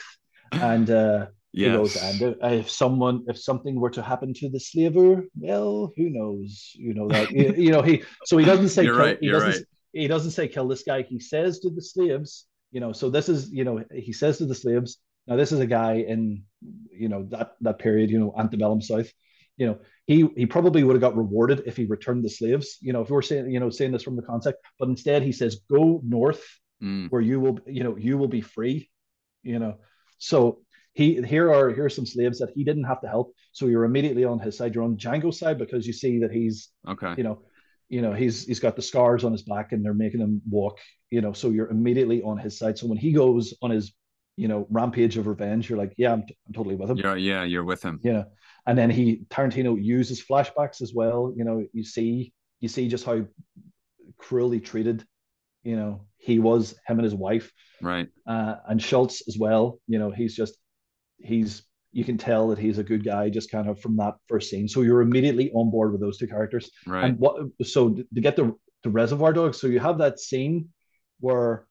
[0.51, 2.21] And uh, he goes, Yes.
[2.21, 6.71] and uh, if someone if something were to happen to the slaver, well, who knows?
[6.75, 9.27] You know that you, you know he so he doesn't say You're kill, right, he
[9.27, 9.65] you're doesn't right.
[9.93, 11.01] he doesn't say kill this guy.
[11.03, 12.91] He says to the slaves, you know.
[12.93, 14.97] So this is you know he says to the slaves.
[15.27, 16.43] Now this is a guy in
[16.91, 19.09] you know that that period, you know, antebellum South.
[19.59, 22.77] You know, he he probably would have got rewarded if he returned the slaves.
[22.81, 25.21] You know, if we were saying you know saying this from the concept, but instead
[25.21, 26.43] he says go north
[26.81, 28.89] Mm, where you will you know you will be free.
[29.43, 29.73] You know,
[30.17, 30.61] so
[30.93, 33.33] he here are here are some slaves that he didn't have to help.
[33.51, 34.73] So you're immediately on his side.
[34.73, 37.13] You're on Django's side because you see that he's okay.
[37.17, 37.43] you know
[37.89, 40.77] you know he's he's got the scars on his back and they're making him walk
[41.09, 43.91] you know so you're immediately on his side so when he goes on his
[44.37, 47.43] you know rampage of revenge you're like yeah i'm, I'm totally with him You're yeah,
[47.43, 47.99] you're with him.
[48.03, 48.25] know
[48.67, 51.33] and then he tarantino uses flashbacks as well.
[51.35, 53.25] You know you see you see just how
[54.17, 55.05] cruelly treated
[55.63, 57.51] you know he was him and his wife.
[57.81, 58.09] Right.
[58.27, 59.79] uh, and schultz as well.
[59.87, 60.55] You know he's just
[61.17, 64.49] he's you can tell that he's a good guy just kind of from that first
[64.49, 64.67] scene.
[64.67, 66.69] So you're immediately on board with those two characters.
[66.85, 67.05] Right.
[67.05, 68.53] and what so to get the
[68.83, 70.69] the reservoir dogs so you have that scene
[71.19, 71.65] where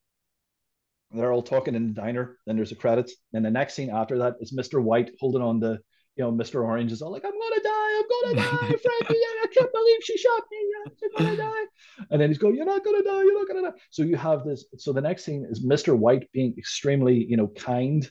[1.11, 3.15] they're all talking in the diner then there's the credits.
[3.33, 5.79] And the next scene after that is mr white holding on to
[6.19, 9.47] you know mr orange is all like i'm gonna die i'm gonna die frankie i
[9.55, 11.65] can't believe she shot me i'm gonna die.
[12.11, 13.79] And then he's going you're not gonna die you're not gonna die.
[13.91, 17.49] So you have this so the next scene is mr white being extremely you know
[17.49, 18.11] kind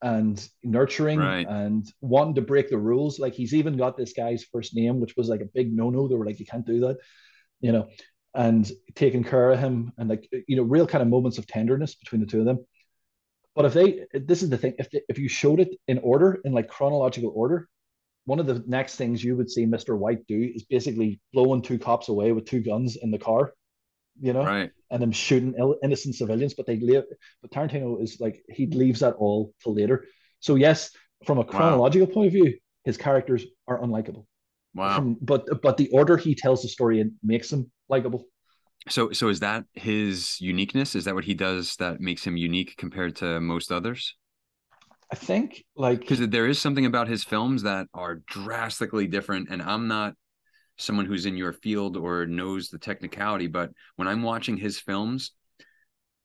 [0.00, 1.46] and nurturing Right.
[1.48, 3.18] and wanting to break the rules.
[3.18, 6.06] Like he's even got this guy's first name which was like a big no-no.
[6.06, 6.98] They were like you can't do that
[7.60, 7.88] you know
[8.34, 11.96] and taking care of him and like you know real kind of moments of tenderness
[11.96, 12.64] between the two of them
[13.58, 16.40] but if they this is the thing if they, if you showed it in order
[16.44, 17.68] in like chronological order
[18.24, 21.78] one of the next things you would see mr white do is basically blowing two
[21.78, 23.52] cops away with two guns in the car
[24.20, 24.44] you know?
[24.44, 24.70] Right.
[24.90, 27.02] And them shooting innocent civilians but they leave
[27.42, 30.06] but tarantino is like he leaves that all till later.
[30.40, 30.90] So yes
[31.24, 32.14] from a chronological wow.
[32.14, 34.24] point of view his characters are unlikable.
[34.74, 34.96] Wow.
[34.96, 38.24] From, but but the order he tells the story in makes them likable.
[38.88, 40.94] So so is that his uniqueness?
[40.94, 44.14] Is that what he does that makes him unique compared to most others?
[45.10, 49.62] I think like because there is something about his films that are drastically different, and
[49.62, 50.14] I'm not
[50.76, 55.32] someone who's in your field or knows the technicality, but when I'm watching his films,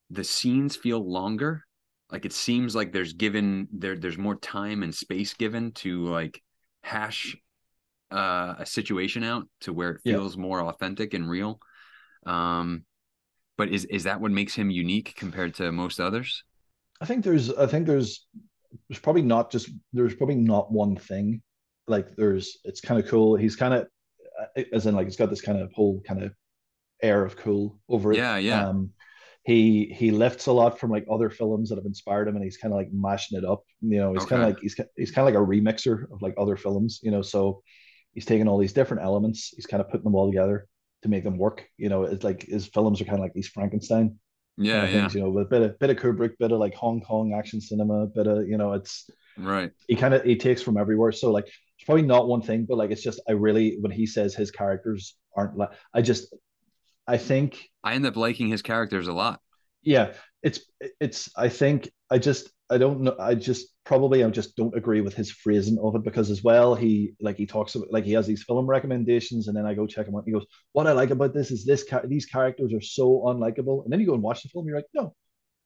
[0.09, 1.63] the scenes feel longer.
[2.11, 6.41] Like it seems like there's given there there's more time and space given to like
[6.83, 7.35] hash
[8.11, 10.41] uh, a situation out to where it feels yeah.
[10.41, 11.59] more authentic and real.
[12.25, 12.85] Um,
[13.57, 16.43] but is is that what makes him unique compared to most others?
[17.01, 18.25] I think there's I think there's
[18.89, 21.41] there's probably not just there's probably not one thing.
[21.87, 23.35] Like there's it's kind of cool.
[23.35, 23.87] He's kind of
[24.57, 26.33] uh, as in like it's got this kind of whole kind of
[27.01, 28.17] air of cool over it.
[28.17, 28.67] Yeah, yeah.
[28.67, 28.91] Um,
[29.45, 32.57] he he lifts a lot from like other films that have inspired him, and he's
[32.57, 33.63] kind of like mashing it up.
[33.81, 34.29] You know, he's okay.
[34.29, 37.01] kind of like he's he's kind of like a remixer of like other films.
[37.03, 37.61] You know, so
[38.13, 40.67] he's taking all these different elements, he's kind of putting them all together
[41.03, 41.65] to make them work.
[41.77, 44.17] You know, it's like his films are kind of like these Frankenstein.
[44.57, 44.99] Yeah, kind of yeah.
[45.01, 47.33] Things, you know, with a bit of bit of Kubrick, bit of like Hong Kong
[47.33, 49.71] action cinema, bit of you know, it's right.
[49.87, 51.11] He kind of he takes from everywhere.
[51.11, 54.05] So like, it's probably not one thing, but like, it's just I really when he
[54.05, 56.33] says his characters aren't like, I just
[57.07, 59.41] I think I end up liking his characters a lot.
[59.81, 60.13] Yeah,
[60.43, 60.59] it's
[60.99, 63.15] it's I think I just I don't know.
[63.19, 66.75] I just probably I just don't agree with his phrasing of it because as well
[66.75, 69.87] he like he talks about like he has these film recommendations and then I go
[69.87, 72.73] check him out and he goes, "What I like about this is this these characters
[72.73, 75.15] are so unlikable." And then you go and watch the film, you're like, "No,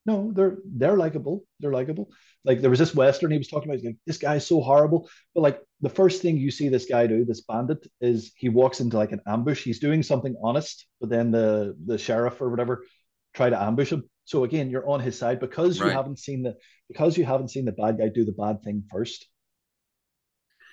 [0.06, 1.44] no, they're they're likable.
[1.60, 2.10] They're likable."
[2.46, 3.84] Like there was this western he was talking about.
[3.84, 7.26] Like, "This guy's so horrible," but like the first thing you see this guy do,
[7.26, 9.64] this bandit, is he walks into like an ambush.
[9.64, 12.86] He's doing something honest, but then the the sheriff or whatever
[13.34, 15.88] try to ambush him so again, you're on his side because right.
[15.88, 16.58] you haven't seen the
[16.90, 19.26] because you haven't seen the bad guy do the bad thing first.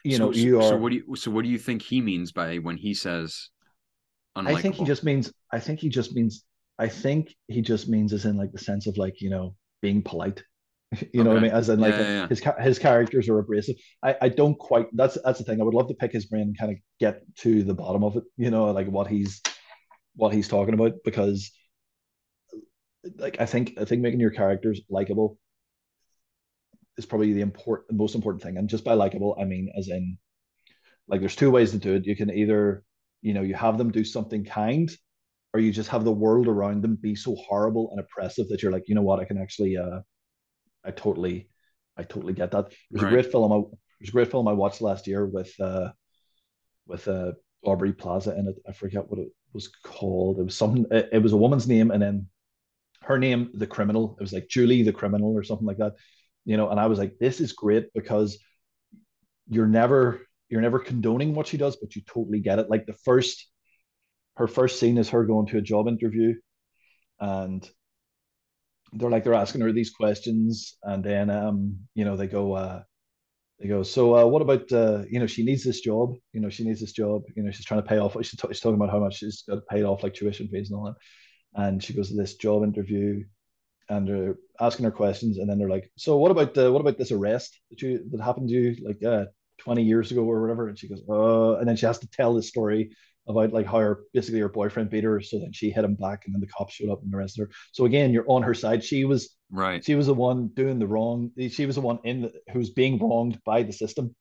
[0.02, 0.70] You so, know, you are.
[0.70, 1.14] So what do you?
[1.14, 3.50] So what do you think he means by when he says?
[4.36, 4.56] Unlikable?
[4.56, 5.32] I think he just means.
[5.52, 6.44] I think he just means.
[6.80, 10.02] I think he just means as in like the sense of like you know being
[10.02, 10.42] polite.
[10.90, 11.22] you okay.
[11.22, 11.52] know what I mean?
[11.52, 12.26] As in like yeah, yeah, yeah.
[12.26, 13.76] his his characters are abrasive.
[14.02, 14.88] I I don't quite.
[14.94, 15.60] That's that's the thing.
[15.60, 18.16] I would love to pick his brain and kind of get to the bottom of
[18.16, 18.24] it.
[18.36, 19.40] You know, like what he's
[20.16, 21.52] what he's talking about because
[23.18, 25.38] like I think I think making your characters likable
[26.96, 28.56] is probably the important most important thing.
[28.56, 30.18] And just by likable, I mean as in
[31.08, 32.06] like there's two ways to do it.
[32.06, 32.82] You can either,
[33.20, 34.90] you know, you have them do something kind,
[35.52, 38.72] or you just have the world around them be so horrible and oppressive that you're
[38.72, 40.00] like, you know what, I can actually uh
[40.84, 41.50] I totally
[41.96, 42.72] I totally get that.
[42.90, 43.12] There's right.
[43.12, 43.60] a great film I
[44.00, 45.90] there's a great film I watched last year with uh
[46.86, 47.32] with uh
[47.62, 48.56] Aubrey Plaza in it.
[48.68, 50.38] I forget what it was called.
[50.38, 52.28] It was something it, it was a woman's name and then
[53.06, 54.16] her name the criminal.
[54.18, 55.94] It was like julie the criminal or something like that
[56.44, 58.38] you know and i was like this is great because
[59.48, 62.70] you're never you're never condoning what she does but you totally get it.
[62.70, 63.48] Like the first
[64.36, 66.34] her first scene is her going to a job interview
[67.20, 67.68] and
[68.92, 72.82] they're like they're asking her these questions and then um you know they go uh
[73.60, 76.50] they go so uh what about uh you know she needs this job you know
[76.50, 78.76] she needs this job you know she's trying to pay off she's, t- she's talking
[78.76, 80.94] about how much she's got paid off like tuition fees and all that
[81.54, 83.24] and she goes to this job interview
[83.88, 86.98] and they're asking her questions and then they're like so what about the what about
[86.98, 89.26] this arrest that you that happened to you like uh
[89.58, 90.68] 20 years ago or whatever?
[90.68, 92.94] And she goes uh and then she has to tell this story
[93.26, 96.24] about like how her basically her boyfriend beat her so then she hit him back
[96.26, 97.50] and then the cops showed up and arrested her.
[97.72, 98.84] So again you're on her side.
[98.84, 99.84] She was right.
[99.84, 102.98] she was the one doing the wrong she was the one in the, who's being
[102.98, 104.14] wronged by the system.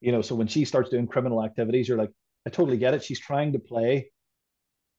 [0.00, 2.12] You know so when she starts doing criminal activities you're like
[2.46, 3.02] i totally get it.
[3.02, 4.10] She's trying to play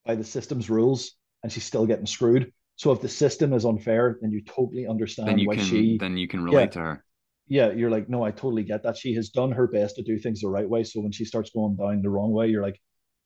[0.06, 1.14] by the system's rules
[1.46, 2.52] and she's still getting screwed.
[2.76, 6.00] So if the system is unfair, then you totally understand then you why can, she
[6.00, 7.06] then you can relate yeah, to her.
[7.48, 8.98] Yeah, you're like, no, I totally get that.
[8.98, 10.84] She has done her best to do things the right way.
[10.84, 12.82] So when she starts going down the wrong way, you're like,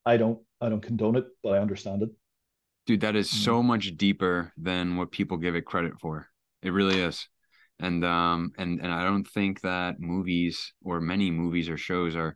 [0.06, 2.10] I don't I don't condone it, but I understand it.
[2.88, 3.46] Dude, that is mm-hmm.
[3.46, 6.28] so much deeper than what people give it credit for.
[6.62, 7.26] It really is.
[7.80, 12.36] And um and and I don't think that movies or many movies or shows are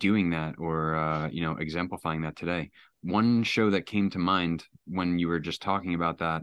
[0.00, 2.72] doing that or uh, you know exemplifying that today
[3.02, 6.42] one show that came to mind when you were just talking about that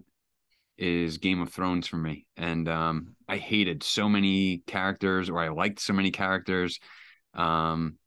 [0.77, 2.25] is Game of Thrones for me.
[2.37, 6.79] And um, I hated so many characters, or I liked so many characters.
[7.33, 7.97] Um,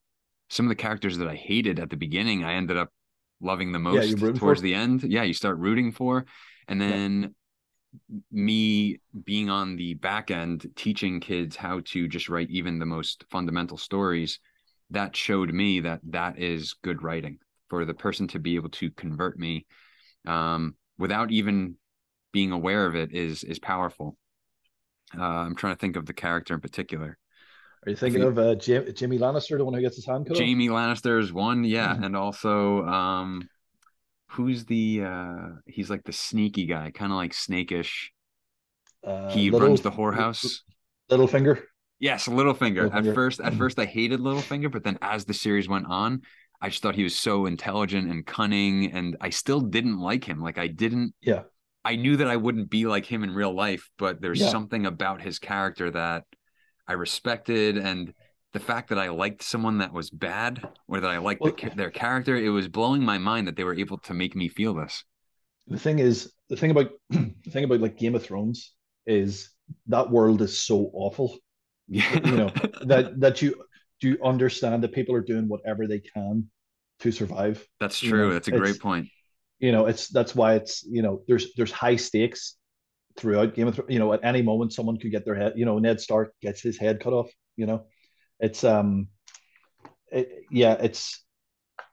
[0.48, 2.90] some of the characters that I hated at the beginning, I ended up
[3.40, 4.64] loving the most you're towards for.
[4.64, 5.02] the end.
[5.02, 6.24] Yeah, you start rooting for,
[6.68, 7.34] and then
[8.30, 13.24] me being on the back end teaching kids how to just write even the most
[13.30, 14.38] fundamental stories
[14.90, 17.38] that showed me that that is good writing
[17.72, 19.64] for the person to be able to convert me
[20.26, 21.74] um, without even
[22.30, 24.14] being aware of it is is powerful
[25.18, 27.16] uh, i'm trying to think of the character in particular
[27.86, 30.36] Are you thinking of uh, Jim, Jimmy Lannister, the one who gets his hand cut
[30.36, 32.04] jaime lannister is one yeah Mhm.
[32.04, 33.48] and also um
[34.32, 38.10] who's the uh he's like the sneaky guy kind of like snakish?
[39.02, 40.60] Uh, he Little- runs the whorehouse
[41.10, 41.62] Littlefinger.
[42.00, 42.92] Yes, Littlefinger.
[42.92, 43.58] At first, at Mhm.
[43.58, 46.22] first I hated Littlefinger, but then as the series went on,
[46.62, 50.40] I just thought he was so intelligent and cunning, and I still didn't like him.
[50.40, 51.12] Like I didn't.
[51.20, 51.42] Yeah.
[51.84, 54.50] I knew that I wouldn't be like him in real life, but there's Yeah.
[54.50, 56.22] something about his character that
[56.86, 58.14] I respected, and
[58.52, 61.70] the fact that I liked someone that was bad or that I liked Well- the,
[61.74, 64.74] their character, it was blowing my mind that they were able to make me feel
[64.74, 65.04] this.
[65.66, 68.72] The thing is, the thing about the thing about like Game of Thrones
[69.06, 69.50] is
[69.86, 71.36] that world is so awful
[71.88, 72.50] Yeah, you know
[72.82, 73.60] that that you
[74.02, 76.50] do you understand that people are doing whatever they can
[77.02, 77.66] to survive.
[77.80, 78.28] that's you true.
[78.28, 79.08] know, that's a great point.
[79.58, 82.56] You know, it's that's why it's you know there's there's high stakes
[83.16, 83.92] throughout Game of Thrones.
[83.92, 85.54] You know, at any moment someone could get their head.
[85.56, 87.30] You know, Ned Stark gets his head cut off.
[87.56, 87.84] You know,
[88.40, 89.08] it's um,
[90.10, 91.24] it, yeah, it's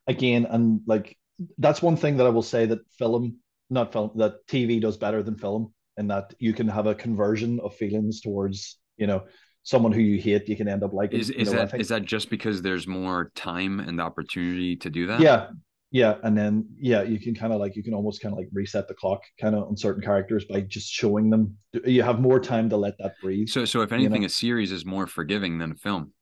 [0.07, 1.15] again and like
[1.57, 3.37] that's one thing that I will say that film,
[3.69, 7.59] not film, that TV does better than film, and that you can have a conversion
[7.59, 9.23] of feelings towards you know
[9.69, 10.47] someone who you hate.
[10.49, 11.19] You can end up liking.
[11.19, 14.75] Is you is know, that is that just because there's more time and the opportunity
[14.77, 15.19] to do that?
[15.21, 15.47] yeah
[15.91, 18.47] yeah and then yeah you can kind of like you can almost kind of like
[18.53, 21.43] reset the clock kind of on certain characters by just showing them
[21.83, 24.27] you have more time to let that breathe So, so if you anything, know?
[24.27, 26.13] a series is more forgiving than a film.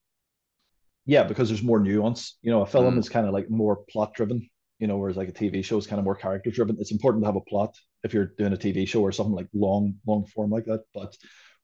[1.06, 3.00] yeah because there's more nuance you know a film Mm.
[3.00, 4.40] is kind of like more plot driven
[4.80, 7.24] you know whereas like a tv show is kind of more character driven it's important
[7.24, 7.76] to have a plot
[8.06, 11.12] if you're doing a tv show or something like long long form like that but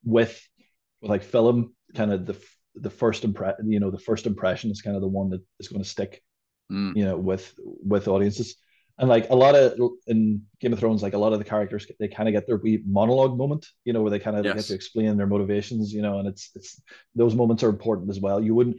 [0.03, 0.33] with
[1.03, 2.37] with like film kind of the
[2.75, 5.67] the first impression you know the first impression is kind of the one that is
[5.69, 6.23] going to stick
[6.71, 6.95] Mm.
[6.97, 7.53] you know with
[7.85, 8.55] with audiences
[8.97, 9.77] and like a lot of
[10.07, 12.57] in game of thrones like a lot of the characters they kind of get their
[12.57, 14.55] wee monologue moment you know where they kind of Yes.
[14.55, 16.81] get to explain their motivations you know and it's it's
[17.13, 18.77] those moments are important as well you wouldn't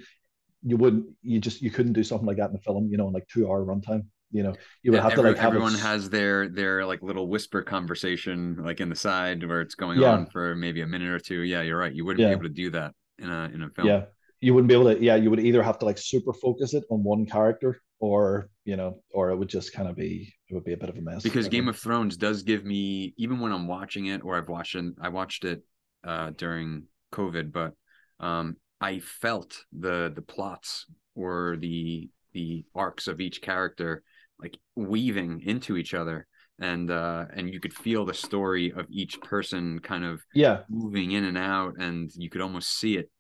[0.62, 3.06] you wouldn't you just you couldn't do something like that in a film you know
[3.08, 5.46] in like two hour runtime you know you would Yeah, have every- to like have
[5.52, 9.76] everyone s- has their their like little whisper conversation like in the side where it's
[9.76, 10.12] going Yeah.
[10.12, 11.40] on for maybe a minute or two.
[11.42, 11.94] Yeah, you're right.
[11.94, 12.28] You wouldn't Yeah.
[12.30, 13.88] be able to do that in a in a film.
[13.88, 14.04] yeah
[14.40, 16.84] you wouldn't be able to yeah you would either have to like super focus it
[16.90, 20.64] on one character or you know or it would just kind of be it would
[20.64, 23.52] be a bit of a mess because Game of Thrones does give me even when
[23.52, 25.62] I'm watching it or I've watched it I watched it
[26.02, 26.82] uh during
[27.12, 27.72] COVID but
[28.18, 34.02] um I felt the the plots or the the arcs of each character
[34.40, 36.26] like weaving into each other
[36.60, 40.60] and uh and you could feel the story of each person kind of yeah.
[40.68, 43.10] moving in and out and you could almost see it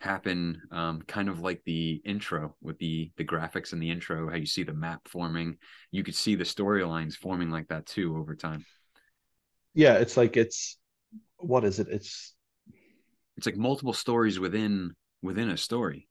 [0.00, 4.36] happen um, kind of like the intro with the the graphics in the intro how
[4.36, 5.56] you see the map forming.
[5.90, 8.64] You could see the storylines forming like that too over time.
[9.74, 10.78] Yeah it's like it's
[11.38, 11.88] what is it?
[11.90, 12.34] It's
[13.36, 16.08] it's like multiple stories within within a story.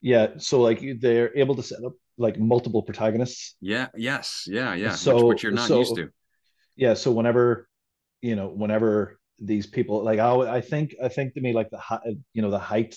[0.00, 1.92] Yeah, so like they're able to set up
[2.24, 3.56] like multiple protagonists.
[3.60, 6.06] yeah yes yeah yeah So- which, which you're not so- used to
[6.76, 7.66] Yeah, so whenever
[8.28, 9.18] you know, whenever
[9.52, 11.80] these people like I, I think I think to me like the
[12.34, 12.92] you know the height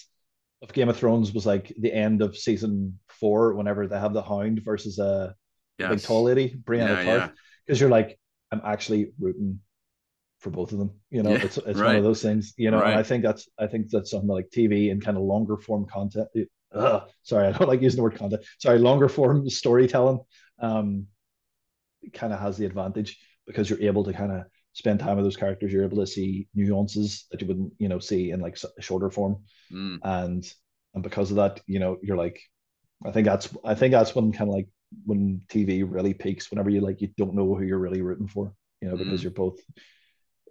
[0.62, 4.22] of Game of Thrones was like the end of season four whenever they have the
[4.32, 5.34] Hound versus a
[5.80, 7.30] the big tall lady Brianna Yeah, Tarth yeah.
[7.66, 8.10] because you're like
[8.52, 9.60] I'm actually rooting
[10.40, 10.91] for both of them.
[11.10, 12.54] You know, Yeah, it's it's one of those things.
[12.58, 12.91] You know, right.
[12.91, 15.86] and I think that's I think that's something like TV and kind of longer form
[15.86, 16.28] content.
[16.74, 18.44] Ugh, sorry, I don't like using the word content.
[18.60, 20.20] Sorry, longer form storytelling
[20.60, 21.08] um,
[22.14, 23.18] kind of has the advantage
[23.48, 24.44] because you're able to kind of
[24.74, 25.72] spend time with those characters.
[25.72, 29.10] You're able to see nuances that you wouldn't, you know, see in like s- shorter
[29.10, 29.38] form,
[29.72, 30.45] Mm, and
[30.95, 32.41] and because of that, you know, you're like,
[33.06, 34.70] I think that's I think that's when kind of like
[35.06, 36.52] when TV really peaks.
[36.52, 39.24] Whenever you like you don't know who you're really rooting for, you know, because Mm.
[39.24, 39.60] you're both,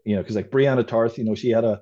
[0.05, 1.81] you know, because like Brianna Tarth, you know, she had a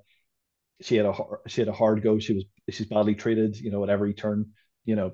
[0.82, 1.14] she had a
[1.46, 2.18] she had a hard go.
[2.18, 4.46] She was she's badly treated, you know, at every turn.
[4.84, 5.12] You know,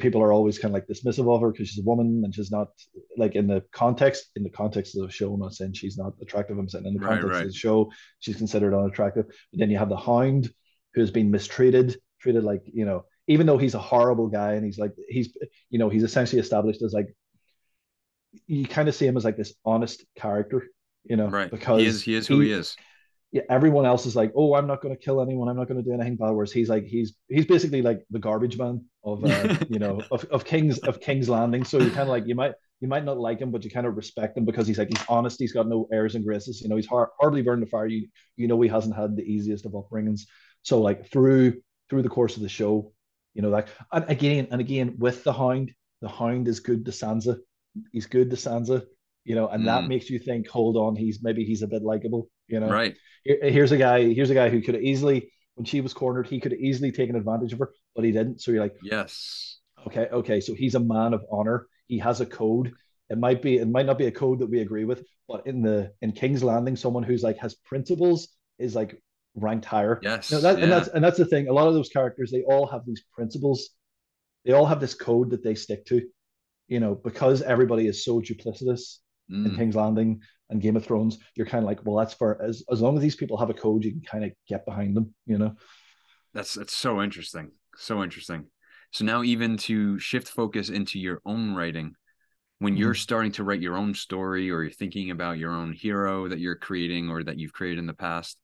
[0.00, 2.50] people are always kind of like dismissive of her because she's a woman and she's
[2.50, 2.68] not
[3.16, 5.32] like in the context in the context of the show.
[5.32, 6.58] I'm not saying she's not attractive.
[6.58, 7.42] I'm saying in the Right, context right.
[7.42, 9.26] of the show, she's considered unattractive.
[9.26, 10.50] But then you have the Hound
[10.94, 14.64] who has been mistreated, treated like you know, even though he's a horrible guy and
[14.64, 15.36] he's like he's
[15.70, 17.08] you know he's essentially established as like
[18.46, 20.66] you kind of see him as like this honest character,
[21.04, 22.76] you know, right because he is he is who he is
[23.36, 25.48] yeah, everyone else is like, oh, I'm not going to kill anyone.
[25.50, 26.30] I'm not going to do anything bad.
[26.30, 30.24] Whereas he's like, he's he's basically like the garbage man of uh, you know of,
[30.26, 31.62] of King's of King's Landing.
[31.62, 33.86] So you kind of like you might you might not like him, but you kind
[33.86, 35.38] of respect him because he's like he's honest.
[35.38, 36.62] He's got no airs and graces.
[36.62, 37.86] You know, he's hard, hardly burned the fire.
[37.86, 40.22] You you know he hasn't had the easiest of upbringings.
[40.62, 41.60] So like through
[41.90, 42.94] through the course of the show,
[43.34, 46.90] you know, like and again and again with the Hound, the Hound is good to
[46.90, 47.36] Sansa.
[47.92, 48.86] He's good to Sansa.
[49.24, 49.66] You know, and mm.
[49.66, 52.30] that makes you think, hold on, he's maybe he's a bit likable.
[52.48, 52.96] You know, right?
[53.24, 54.12] Here, here's a guy.
[54.12, 56.92] Here's a guy who could have easily when she was cornered, he could have easily
[56.92, 58.40] taken advantage of her, but he didn't.
[58.40, 60.40] So you're like, yes, okay, okay.
[60.40, 61.66] So he's a man of honor.
[61.88, 62.72] He has a code.
[63.08, 65.62] It might be, it might not be a code that we agree with, but in
[65.62, 68.28] the in King's Landing, someone who's like has principles
[68.58, 69.00] is like
[69.34, 69.98] ranked higher.
[70.02, 70.64] Yes, you know, that, yeah.
[70.64, 71.48] and that's and that's the thing.
[71.48, 73.70] A lot of those characters, they all have these principles.
[74.44, 76.02] They all have this code that they stick to.
[76.68, 78.98] You know, because everybody is so duplicitous
[79.30, 79.46] mm.
[79.46, 80.20] in King's Landing
[80.50, 83.02] and Game of Thrones, you're kind of like, well, that's for as as long as
[83.02, 85.14] these people have a code, you can kind of get behind them.
[85.26, 85.54] You know,
[86.34, 88.46] that's that's so interesting, so interesting.
[88.92, 91.94] So now, even to shift focus into your own writing,
[92.58, 92.82] when mm-hmm.
[92.82, 96.38] you're starting to write your own story or you're thinking about your own hero that
[96.38, 98.38] you're creating or that you've created in the past,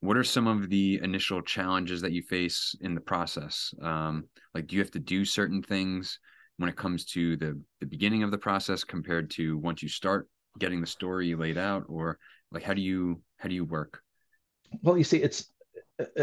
[0.00, 3.72] what are some of the initial challenges that you face in the process?
[3.80, 6.18] Um, like, do you have to do certain things
[6.58, 10.28] when it comes to the the beginning of the process compared to once you start
[10.58, 12.18] getting the story laid out, or
[12.52, 14.00] like how do you how do you work?
[14.82, 15.52] Well, you see, it's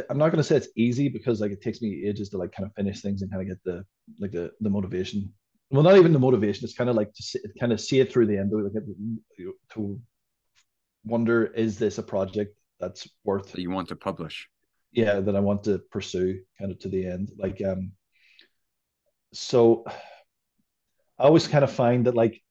[0.09, 2.51] I'm not going to say it's easy because like it takes me ages to like
[2.51, 3.85] kind of finish things and kind of get the
[4.19, 5.31] like the the motivation.
[5.69, 6.65] Well, not even the motivation.
[6.65, 8.51] It's kind of like to see, kind of see it through the end.
[8.51, 8.73] Like
[9.73, 10.01] to
[11.05, 14.49] wonder, is this a project that's worth that you want to publish?
[14.91, 17.31] Yeah, that I want to pursue kind of to the end.
[17.37, 17.93] Like, um,
[19.33, 19.85] so
[21.21, 22.41] I always kind of find that like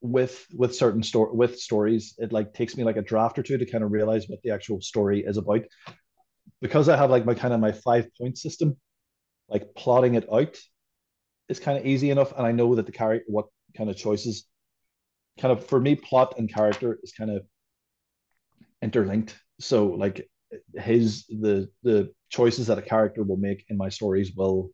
[0.00, 3.56] with with certain story with stories it like takes me like a draft or two
[3.56, 5.62] to kind of realize what the actual story is about.
[6.60, 8.76] Because i have like my kind of my five point system
[9.48, 10.56] like plotting it out
[11.48, 13.46] is kind of easy enough and i know that the character what
[13.76, 14.46] kind of choices
[15.40, 17.44] kind of for me plot and character is kind of
[18.82, 19.36] interlinked.
[19.60, 20.28] So like
[20.74, 24.70] his the the choices that a character will make in my stories will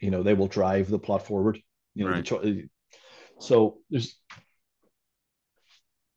[0.00, 1.58] you know they will drive the plot forward
[1.94, 2.18] you know right.
[2.18, 2.68] the cho-
[3.38, 4.16] so there's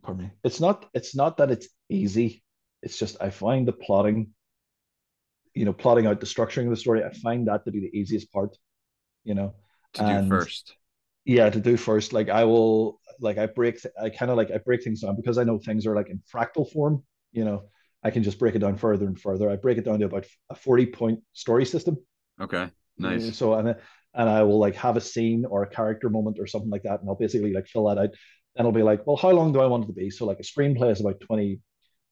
[0.04, 0.32] pardon me.
[0.44, 2.44] It's not it's not that it's easy.
[2.82, 4.32] It's just I find the plotting,
[5.54, 7.98] you know, plotting out the structuring of the story, I find that to be the
[7.98, 8.56] easiest part,
[9.24, 9.56] you know.
[9.94, 10.76] To and, do first.
[11.26, 12.14] Yeah, to do first.
[12.14, 15.38] Like I will like I break I kind of like I break things down because
[15.38, 17.70] I know things are like in fractal form, you know.
[18.04, 19.50] I can just break it down further and further.
[19.50, 21.98] I break it down to about a 40 point story system.
[22.40, 22.66] Okay.
[22.66, 23.36] Mm, nice.
[23.36, 23.76] So and
[24.16, 27.02] and I will like have a scene or a character moment or something like that,
[27.02, 28.10] and I'll basically like fill that out
[28.56, 30.10] then I'll be like, well, how long do I want it to be?
[30.10, 31.60] So like a screenplay is about 20,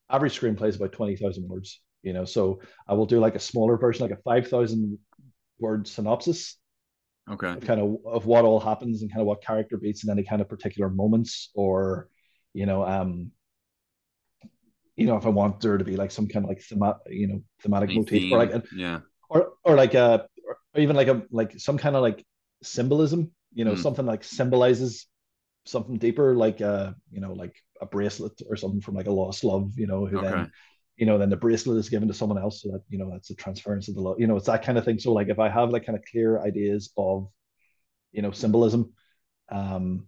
[0.09, 3.77] average screenplay is about 20,000 words, you know, so I will do like a smaller
[3.77, 4.99] version, like a 5,000
[5.59, 6.57] word synopsis.
[7.31, 7.55] Okay.
[7.61, 10.41] Kind of of what all happens and kind of what character beats in any kind
[10.41, 12.09] of particular moments or,
[12.53, 13.31] you know, um,
[14.97, 17.27] you know, if I want there to be like some kind of like thematic, you
[17.27, 18.99] know, thematic motif or like, a, yeah,
[19.29, 20.27] or, or like a,
[20.75, 22.25] or even like a, like some kind of like
[22.61, 23.81] symbolism, you know, mm.
[23.81, 25.07] something like symbolizes
[25.65, 29.43] something deeper, like uh, you know, like a bracelet or something from like a lost
[29.43, 30.29] love, you know, who okay.
[30.29, 30.51] then
[30.97, 33.31] you know, then the bracelet is given to someone else so that, you know, that's
[33.31, 34.99] a transference of the love, you know, it's that kind of thing.
[34.99, 37.29] So like if I have like kind of clear ideas of,
[38.11, 38.93] you know, symbolism,
[39.49, 40.05] um,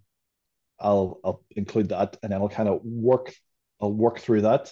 [0.79, 3.33] I'll I'll include that and then I'll kind of work
[3.81, 4.71] I'll work through that.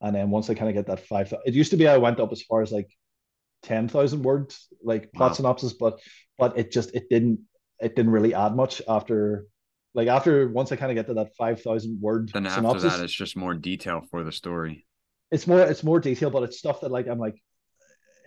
[0.00, 2.20] And then once I kind of get that five, it used to be I went
[2.20, 2.90] up as far as like
[3.62, 5.34] ten thousand words, like plot wow.
[5.34, 6.00] synopsis, but
[6.38, 7.40] but it just it didn't
[7.80, 9.46] it didn't really add much after
[9.94, 12.98] like after once I kind of get to that five thousand word then synopsis, after
[12.98, 14.86] that it's just more detail for the story.
[15.30, 17.42] It's more it's more detail, but it's stuff that like I'm like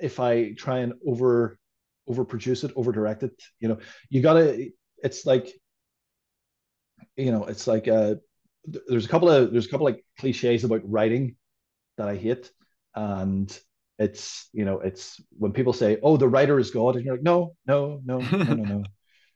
[0.02, 1.58] if I try and over
[2.10, 3.78] overproduce it, over direct it, you know,
[4.10, 4.70] you gotta
[5.04, 5.48] it's like
[7.16, 8.16] you know, it's like uh
[8.66, 11.36] there's a couple of there's a couple like cliches about writing
[11.98, 12.52] that I hate.
[12.96, 13.58] And
[14.00, 17.24] it's you know, it's when people say, Oh, the writer is God, and you're like,
[17.24, 18.84] no, no, no, no, no, no,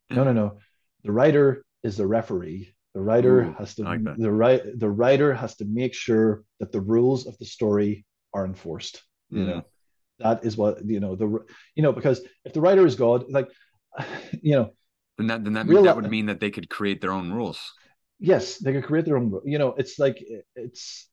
[0.09, 0.57] no, no, no.
[1.03, 2.73] The writer is the referee.
[2.93, 6.71] The writer Ooh, has to like the right the writer has to make sure that
[6.71, 9.03] the rules of the story are enforced.
[9.31, 9.37] Mm.
[9.37, 9.65] You know,
[10.19, 11.39] that is what you know the
[11.75, 13.49] you know because if the writer is God, like
[14.41, 14.73] you know,
[15.17, 17.73] then that then that, real, that would mean that they could create their own rules.
[18.19, 19.41] Yes, they could create their own.
[19.43, 20.23] You know, it's like
[20.55, 21.09] it's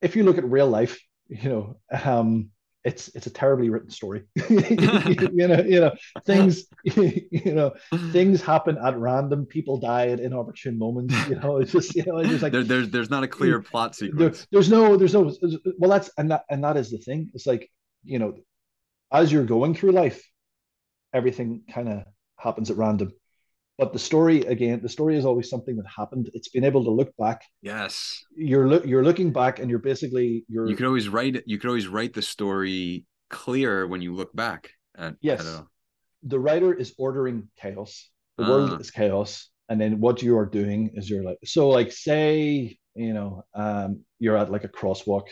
[0.00, 1.00] if you look at real life,
[1.42, 2.50] you know, um,
[2.84, 4.24] it's it's a terribly written story.
[4.48, 5.92] you know, you know,
[6.24, 7.72] things you know,
[8.12, 9.46] things happen at random.
[9.46, 11.14] People die at inopportune moments.
[11.28, 13.96] You know, it's just you know, it's like there, there's there's not a clear plot
[13.96, 14.38] sequence.
[14.38, 15.32] There, there's no there's no
[15.78, 17.30] well that's and that and that is the thing.
[17.34, 17.70] It's like
[18.04, 18.34] you know,
[19.10, 20.22] as you're going through life,
[21.14, 22.04] everything kind of
[22.38, 23.12] happens at random.
[23.78, 26.30] But the story again, the story is always something that happened.
[26.34, 27.42] It's been able to look back.
[27.62, 28.24] Yes.
[28.36, 31.68] You're look you're looking back and you're basically you're You could always write you could
[31.68, 35.44] always write the story clear when you look back at yes.
[35.44, 35.64] at
[36.22, 38.10] the writer is ordering chaos.
[38.38, 38.48] The Ah.
[38.48, 39.50] world is chaos.
[39.68, 44.04] And then what you are doing is you're like so like say, you know, um
[44.20, 45.28] you're at like a crosswalk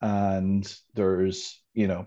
[0.00, 2.06] and there's, you know,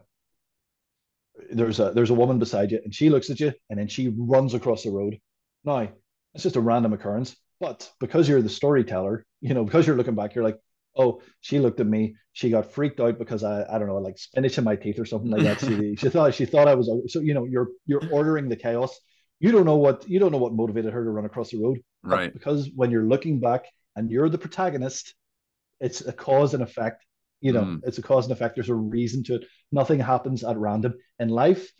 [1.51, 4.07] there's a there's a woman beside you and she looks at you and then she
[4.17, 5.19] runs across the road.
[5.63, 5.89] Now,
[6.33, 10.15] it's just a random occurrence, but because you're the storyteller, you know, because you're looking
[10.15, 10.59] back, you're like,
[10.95, 14.17] oh, she looked at me, she got freaked out because I I don't know, like
[14.17, 15.59] spinach in my teeth or something like that.
[15.59, 18.97] She she thought she thought I was so you know, you're you're ordering the chaos.
[19.39, 21.79] You don't know what you don't know what motivated her to run across the road.
[22.03, 22.33] Right.
[22.33, 23.65] Because when you're looking back
[23.95, 25.13] and you're the protagonist,
[25.79, 27.03] it's a cause and effect.
[27.41, 27.81] You know, Mm.
[27.83, 28.55] it's a cause and effect.
[28.55, 29.45] There's a reason to it.
[29.71, 30.95] Nothing happens at random.
[31.19, 31.71] In life,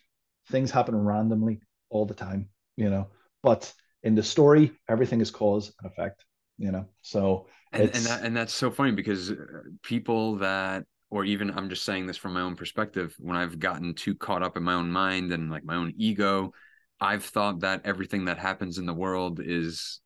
[0.51, 3.07] things happen randomly all the time, you know.
[3.43, 3.73] But
[4.03, 6.25] in the story, everything is cause and effect,
[6.57, 6.85] you know.
[7.01, 9.35] So and and that and that's so funny because uh,
[9.83, 13.93] people that or even I'm just saying this from my own perspective when I've gotten
[13.93, 16.51] too caught up in my own mind and like my own ego
[16.99, 20.01] I've thought that everything that happens in the world is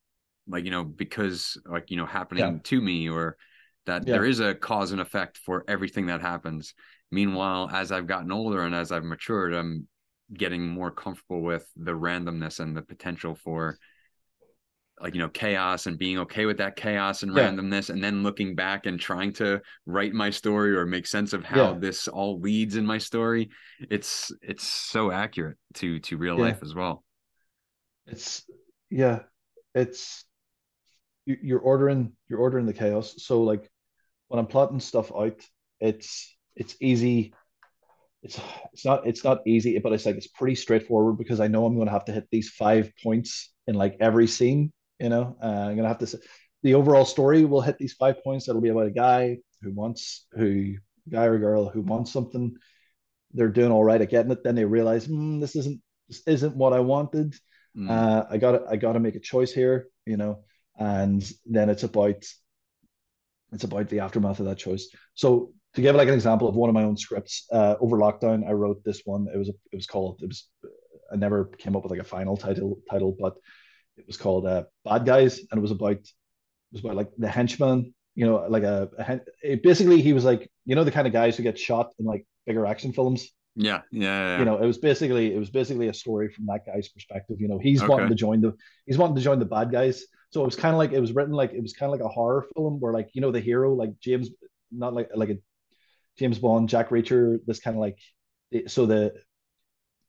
[0.47, 2.63] like you know because like you know happening Yeah.
[2.65, 3.37] to me or
[3.85, 4.11] that Yeah.
[4.11, 6.73] there is a cause and effect for everything that happens
[7.11, 9.87] meanwhile as I've gotten older and as I've matured I'm
[10.33, 13.77] getting more comfortable with the randomness and the potential for
[14.99, 17.49] like you know chaos and being okay with that chaos and Yeah.
[17.49, 21.43] randomness and then looking back and trying to write my story or make sense of
[21.43, 21.79] how Yeah.
[21.79, 23.49] this all leads in my story
[23.79, 26.43] it's it's so accurate to to real Yeah.
[26.45, 27.03] life as well
[28.05, 28.43] it's
[28.89, 29.23] yeah,
[29.73, 30.25] it's
[31.25, 33.15] you- you're ordering you're ordering the chaos.
[33.23, 33.71] So like
[34.27, 35.39] when I'm plotting stuff out,
[35.79, 37.33] it's it's easy.
[38.23, 38.39] It's
[38.73, 41.75] it's not it's not easy, but it's like it's pretty straightforward because I know I'm
[41.75, 44.71] going to have to hit these five points in like every scene.
[44.99, 46.19] You know, uh, I'm going to have to.
[46.63, 48.45] The overall story will hit these five points.
[48.45, 50.75] That'll be about a guy who wants who
[51.09, 52.55] guy or girl who wants something.
[53.33, 54.43] They're doing all right at getting it.
[54.43, 57.35] Then they realize "Hmm, this isn't this isn't what I wanted
[57.77, 57.89] Mm.
[57.89, 60.43] uh, I got I got to make a choice here, you know,
[60.77, 62.21] and then it's about
[63.53, 64.87] it's about the aftermath of that choice.
[65.13, 68.47] So to give like an example of one of my own scripts, uh, over lockdown,
[68.47, 69.27] I wrote this one.
[69.33, 70.47] It was a, it was called it was
[71.11, 73.35] I never came up with like a final title title, but
[73.97, 76.07] it was called uh, Bad Guys, and it was about it
[76.71, 80.23] was about like the henchman, you know, like a, a hen- it, basically he was
[80.25, 83.29] like you know the kind of guys who get shot in like bigger action films
[83.55, 84.39] yeah yeah, yeah.
[84.39, 87.49] you know it was basically it was basically a story from that guy's perspective you
[87.49, 87.89] know he's Okay.
[87.91, 88.53] wanting to join the
[88.85, 91.11] he's wanting to join the bad guys so it was kind of like it was
[91.11, 93.41] written like it was kind of like a horror film where like you know the
[93.41, 94.29] hero like james
[94.71, 95.37] not like like a
[96.17, 97.97] james bond jack reacher this kind of like
[98.67, 99.13] so the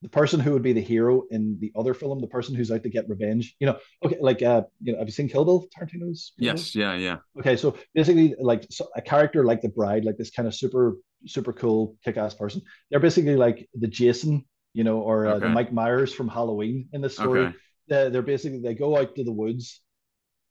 [0.03, 2.83] the person who would be the hero in the other film the person who's out
[2.83, 5.66] to get revenge you know okay like uh you know have you seen kill bill
[5.77, 6.65] tarantino's Kill Bill?
[6.65, 10.31] yes yeah yeah Okay, so basically, like so a character like the bride, like this
[10.31, 10.97] kind of super,
[11.27, 12.62] super cool, kick-ass person.
[12.91, 17.01] They're basically like the Jason, you know, or uh, the Mike Myers from Halloween in
[17.01, 17.41] this story.
[17.47, 17.57] okay
[17.89, 19.81] They're, they're basically they go out to the woods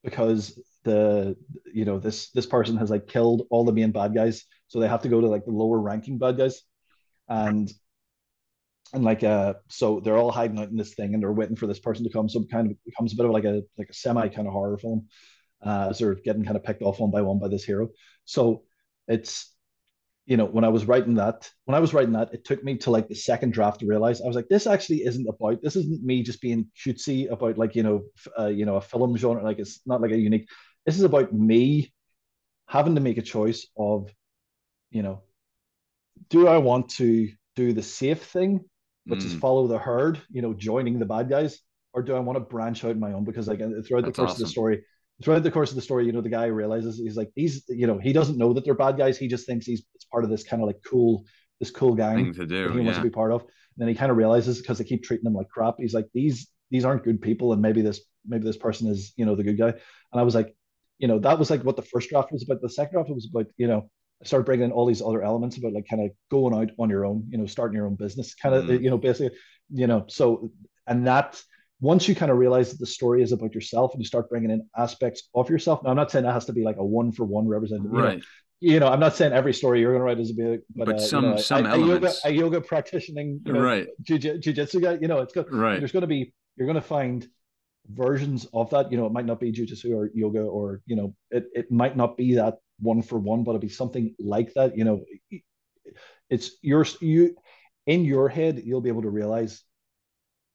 [0.03, 1.35] because the
[1.73, 4.87] you know this this person has like killed all the main bad guys, so they
[4.87, 6.61] have to go to like the lower ranking bad guys,
[7.29, 7.71] and
[8.93, 11.67] and like uh so they're all hiding out in this thing and they're waiting for
[11.67, 12.27] this person to come.
[12.27, 14.53] So it kind of becomes a bit of like a like a semi kind of
[14.53, 15.07] horror film
[15.65, 17.89] uh, as they're getting kind of picked off one by one by this hero.
[18.25, 18.63] So
[19.07, 19.53] it's
[20.25, 22.77] you know when I was writing that when I was writing that it took me
[22.77, 25.75] to like the second draft to realize I was like this actually isn't about this
[25.75, 28.03] isn't me just being cutesy about like you know
[28.37, 30.47] uh, you know a film genre like it's not like a unique
[30.85, 31.93] this is about me
[32.67, 34.09] having to make a choice of
[34.91, 35.23] you know
[36.29, 38.61] do I want to do the safe thing
[39.07, 41.59] which is Mm, follow the herd, you know, joining the bad guys,
[41.91, 43.25] or do I want to branch out my own?
[43.25, 44.83] Because like throughout the That's course of the story,
[45.21, 47.87] throughout the course of the story, you know, the guy realizes he's like these, you
[47.87, 49.17] know, he doesn't know that they're bad guys.
[49.17, 51.25] He just thinks he's it's part of this kind of like cool,
[51.59, 53.41] this cool gang thing to do that he wants to be part of.
[53.41, 53.49] And
[53.79, 55.75] then he kind of realizes because they keep treating him like crap.
[55.77, 59.25] He's like these these aren't good people, and maybe this maybe this person is you
[59.25, 59.69] know the good guy.
[59.69, 60.55] And I was like,
[61.01, 62.61] you know, that was like what the first draft was about.
[62.61, 63.89] The second draft was about you know.
[64.23, 66.91] I started bringing in all these other elements about like kind of going out on
[66.91, 68.83] your own, you know, starting your own business, kind of, Mm.
[68.83, 69.35] you know, basically,
[69.71, 70.51] you know, so
[70.85, 71.41] and that
[71.79, 74.51] once you kind of realize that the story is about yourself and you start bringing
[74.51, 75.81] in aspects of yourself.
[75.83, 77.81] Now, I'm not saying that has to be like a one for one represent.
[77.83, 78.23] You know, right
[78.59, 80.85] you know, I'm not saying every story you're going to write is a bit, but,
[80.85, 82.21] But uh, some- you know, some a, a yoga, elements.
[82.25, 85.51] a yoga practicing, you know, right jiu- jujitsu guy, you know, it's good.
[85.51, 87.27] right There's going to be, you're going to find
[87.87, 88.91] versions of that.
[88.91, 91.97] You know, it might not be jujitsu or yoga, or you know, it it might
[91.97, 94.77] not be that one for one, but it'll be something like that.
[94.77, 95.03] You know,
[96.29, 97.35] it's your you
[97.85, 99.63] in your head, you'll be able to realize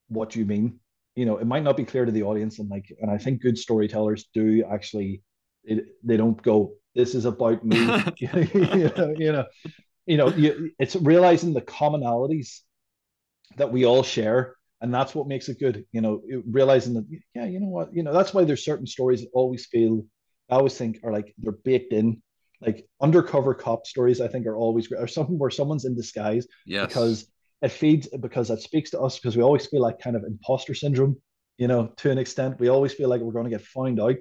[0.07, 0.79] what you mean
[1.17, 3.41] you know, it might not be clear to the audience, and like, and I think
[3.41, 5.23] good storytellers do actually,
[5.63, 7.75] it, they don't go, "This is about me,"
[8.19, 9.45] you know, you know,
[10.05, 12.59] you know, you, it's realizing the commonalities
[13.55, 15.85] that we all share, and that's what makes it good.
[15.91, 19.21] You know, realizing that, yeah, you know what, you know, that's why there's certain stories
[19.21, 20.05] that always feel,
[20.49, 22.21] I always think are like they're baked in
[22.61, 26.47] like undercover cop stories i think are always great or something where someone's in disguise
[26.65, 26.87] yes.
[26.87, 27.27] because
[27.61, 30.73] it feeds because it speaks to us because we always feel like kind of imposter
[30.73, 31.15] syndrome
[31.57, 34.17] you know to an extent we always feel like we're going to get found out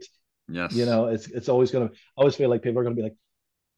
[0.49, 2.97] yes you know it's it's always going to I always feel like people are going
[2.97, 3.17] to be like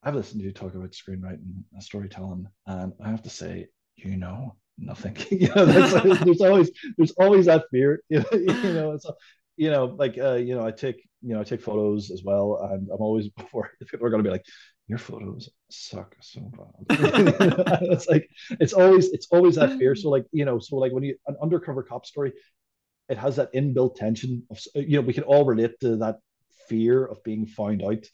[0.02, 4.16] i've listened to you talk about screenwriting and storytelling and i have to say you
[4.16, 9.06] know nothing you know there's always there's always that fear you know, you know it's
[9.58, 12.60] you know, like uh, you know, I take you know, I take photos as well,
[12.70, 14.46] and I'm always before people are going to be like,
[14.86, 17.82] your photos suck so bad.
[17.82, 19.94] it's like it's always it's always that fear.
[19.94, 22.32] So like you know, so like when you an undercover cop story,
[23.08, 26.20] it has that inbuilt tension of you know we can all relate to that
[26.68, 28.04] fear of being found out,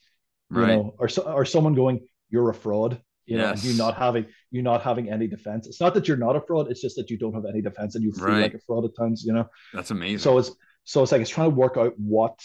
[0.51, 0.69] you right.
[0.69, 2.01] know, or or someone going,
[2.31, 3.65] you're a fraud, you know, yes.
[3.65, 5.67] you not having you not having any defense.
[5.67, 7.95] It's not that you're not a fraud; it's just that you don't have any defense
[7.95, 8.43] and you feel right.
[8.43, 9.25] like a fraud at times.
[9.25, 10.19] You know, that's amazing.
[10.19, 10.51] So it's
[10.85, 12.39] so it's like it's trying to work out what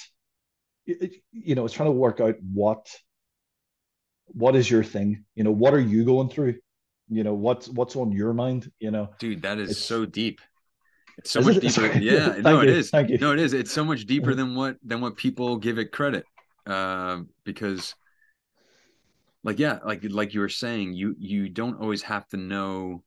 [0.85, 2.88] you know it's trying to work out what
[4.26, 6.56] what is your thing you know what are you going through
[7.10, 10.41] you know what's what's on your mind you know dude that is it's, so deep
[11.18, 11.61] it's so much it?
[11.61, 12.69] deeper yeah no you.
[12.69, 13.18] it is Thank you.
[13.18, 16.26] no it is it's so much deeper than what than what people give it credit
[16.65, 17.95] uh, because
[19.44, 23.03] like yeah like like you were saying you you don't always have to know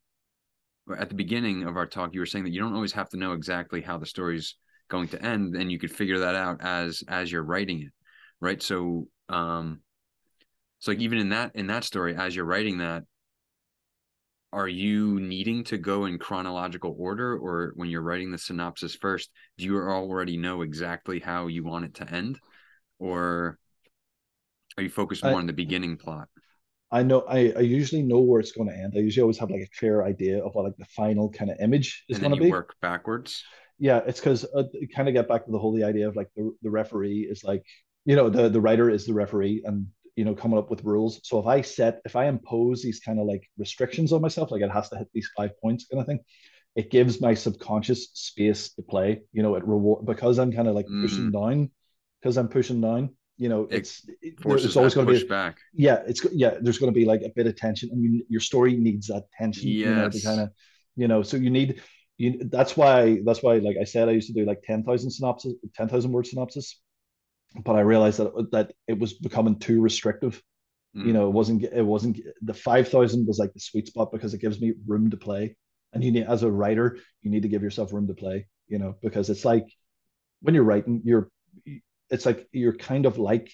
[0.98, 3.16] at the beginning of our talk you were saying that you don't always have to
[3.16, 4.56] know exactly how the story's
[4.88, 7.92] going to end and you could figure that out as as you're writing it
[8.42, 8.60] right?
[8.62, 9.80] So um
[10.80, 13.04] so like even in that in that story as you're writing that
[14.52, 19.30] are you needing to go in chronological order or when you're writing the synopsis first
[19.56, 22.38] do you already know exactly how you want it to end?
[22.98, 23.58] Or
[24.76, 26.28] are you focused more I, on the beginning plot
[26.90, 28.92] I know I, I usually know where it's going to end.
[28.94, 31.56] I usually always have like a clear idea of what like the final kind of
[31.58, 32.50] image is going to be.
[32.50, 33.42] Work backwards
[33.82, 34.62] yeah, it's because uh,
[34.94, 37.42] kind of get back to the whole the idea of like the, the referee is
[37.42, 37.64] like
[38.04, 41.20] you know the the writer is the referee and you know coming up with rules.
[41.24, 44.62] So if I set if I impose these kind of like restrictions on myself, like
[44.62, 46.20] it has to hit these five points kind of thing,
[46.76, 49.22] it gives my subconscious space to play.
[49.32, 51.02] You know, it reward because I'm kind of like mm.
[51.02, 51.68] pushing down
[52.20, 53.16] because I'm pushing down.
[53.38, 55.58] You know, it's it it's always going to be back.
[55.72, 56.58] Yeah, it's yeah.
[56.60, 59.24] There's going to be like a bit of tension, and you, your story needs that
[59.36, 59.68] tension.
[59.68, 59.86] Yes.
[59.86, 60.50] You know, to kind of
[60.96, 61.80] you know, so you need
[62.18, 65.54] you that's why that's why like I said I used to do like 10,000 synopsis
[65.74, 66.80] 10,000 word synopsis
[67.64, 70.42] but I realized that that it was becoming too restrictive
[70.96, 71.06] mm.
[71.06, 74.40] you know it wasn't it wasn't the 5,000 was like the sweet spot because it
[74.40, 75.56] gives me room to play
[75.92, 78.78] and you need as a writer you need to give yourself room to play you
[78.78, 79.66] know because it's like
[80.42, 81.28] when you're writing you're
[82.12, 83.50] it's like you're kind of like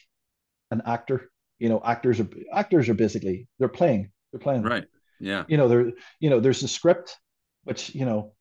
[0.70, 4.84] an actor you know actors are actors are basically they're playing they're playing right
[5.20, 7.16] yeah you know there you know there's a script
[7.64, 8.32] which you know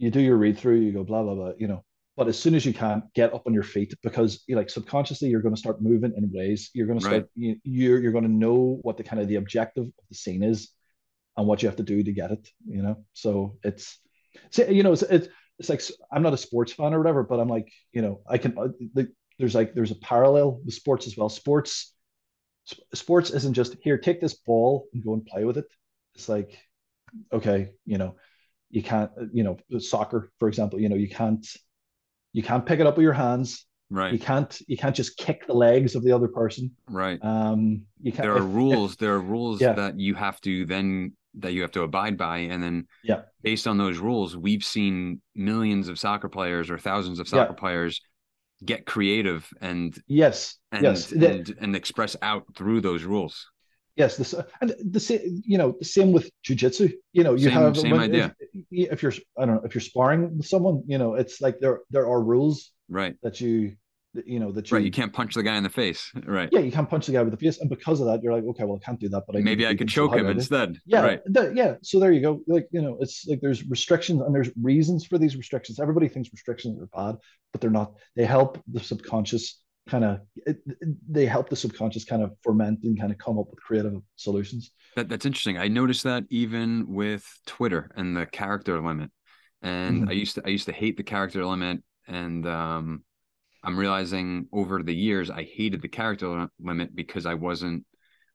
[0.00, 1.84] you do your read through, you go blah blah blah, you know.
[2.16, 5.28] But as soon as you can, get up on your feet because you like subconsciously
[5.28, 6.70] you're going to start moving in ways.
[6.74, 7.28] You're going to start right.
[7.34, 10.42] you, you're you're going to know what the kind of the objective of the scene
[10.42, 10.70] is,
[11.36, 12.48] and what you have to do to get it.
[12.66, 13.98] You know, so it's,
[14.56, 15.28] you know, it's it's,
[15.60, 18.38] it's like I'm not a sports fan or whatever, but I'm like you know I
[18.38, 18.54] can
[18.94, 21.28] the, there's like there's a parallel with sports as well.
[21.28, 21.94] Sports
[22.94, 25.66] sports isn't just here take this ball and go and play with it.
[26.16, 26.58] It's like
[27.32, 28.16] okay, you know,
[28.70, 31.46] you can't you know soccer for example you know you can't
[32.32, 35.46] you can't pick it up with your hands right you can't you can't just kick
[35.46, 38.98] the legs of the other person right um you can't there are if, rules if,
[38.98, 39.72] there are rules yeah.
[39.72, 42.38] that you have to then that you have to abide by.
[42.38, 43.22] And then yeah.
[43.42, 47.58] based on those rules we've seen millions of soccer players or thousands of soccer yeah.
[47.58, 48.00] players
[48.64, 51.12] get creative and yes and, yes.
[51.12, 53.46] And, and express out through those rules.
[53.96, 57.52] Yes this and the same you know the same with jujitsu you know you same,
[57.52, 58.34] have same when, idea.
[58.70, 61.58] if, if, you're i don't know if you're sparring with someone you know it's like
[61.60, 63.16] there there are rules right.
[63.22, 63.76] that you
[64.24, 66.60] you know that you right you can't punch the guy in the face right yeah
[66.60, 68.64] you can't punch the guy with the face and because of that you're like okay
[68.64, 71.20] well i can't do that but I maybe i could choke him instead yeah right
[71.26, 74.50] the, yeah so there you go like you know it's like there's restrictions and there's
[74.60, 77.16] reasons for these restrictions everybody thinks restrictions are bad
[77.52, 80.20] but they're not they help the subconscious kind of
[81.08, 84.70] they help the subconscious kind of ferment and kind of come up with creative solutions.
[84.94, 85.58] That, that's interesting.
[85.58, 89.10] I noticed that even with Twitter and the character limit.
[89.62, 90.08] And mm-hmm.
[90.08, 93.04] I used to I used to hate the character limit, and um,
[93.62, 97.84] I'm realizing over the years I hated the character limit because I wasn't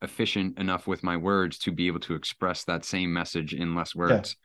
[0.02, 3.94] efficient enough with my words to be able to express that same message in less
[3.94, 4.36] words.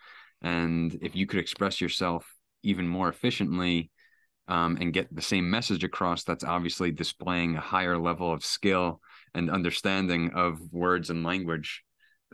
[0.41, 0.49] Yeah.
[0.49, 2.26] And if you could express yourself
[2.64, 3.91] even more efficiently
[4.48, 9.02] um, and get the same message across that's obviously displaying a higher level of skill
[9.34, 11.84] and understanding of words and language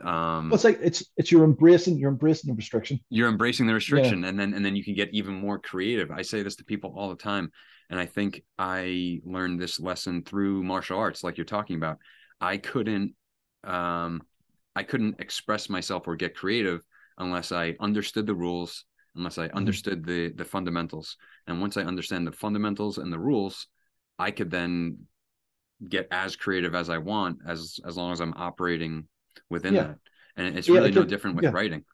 [0.04, 3.74] um well, it's like it's it's you're embracing you're embracing the restriction you're embracing the
[3.74, 4.28] restriction yeah.
[4.28, 6.94] and then and then you can get even more creative i say this to people
[6.96, 7.50] all the time
[7.90, 11.98] and i think i learned this lesson through martial arts like you're talking about
[12.40, 13.12] i couldn't
[13.64, 14.22] um
[14.76, 16.80] i couldn't express myself or get creative
[17.18, 18.84] unless i understood the rules
[19.16, 19.56] unless i mm-hmm.
[19.56, 21.16] understood the the fundamentals
[21.48, 23.66] and once i understand the fundamentals and the rules
[24.20, 24.96] i could then
[25.88, 29.04] get as creative as i want as as long as i'm operating
[29.50, 29.82] within yeah.
[29.82, 29.98] that.
[30.36, 31.50] And it's really yeah, no different with yeah.
[31.50, 31.84] writing.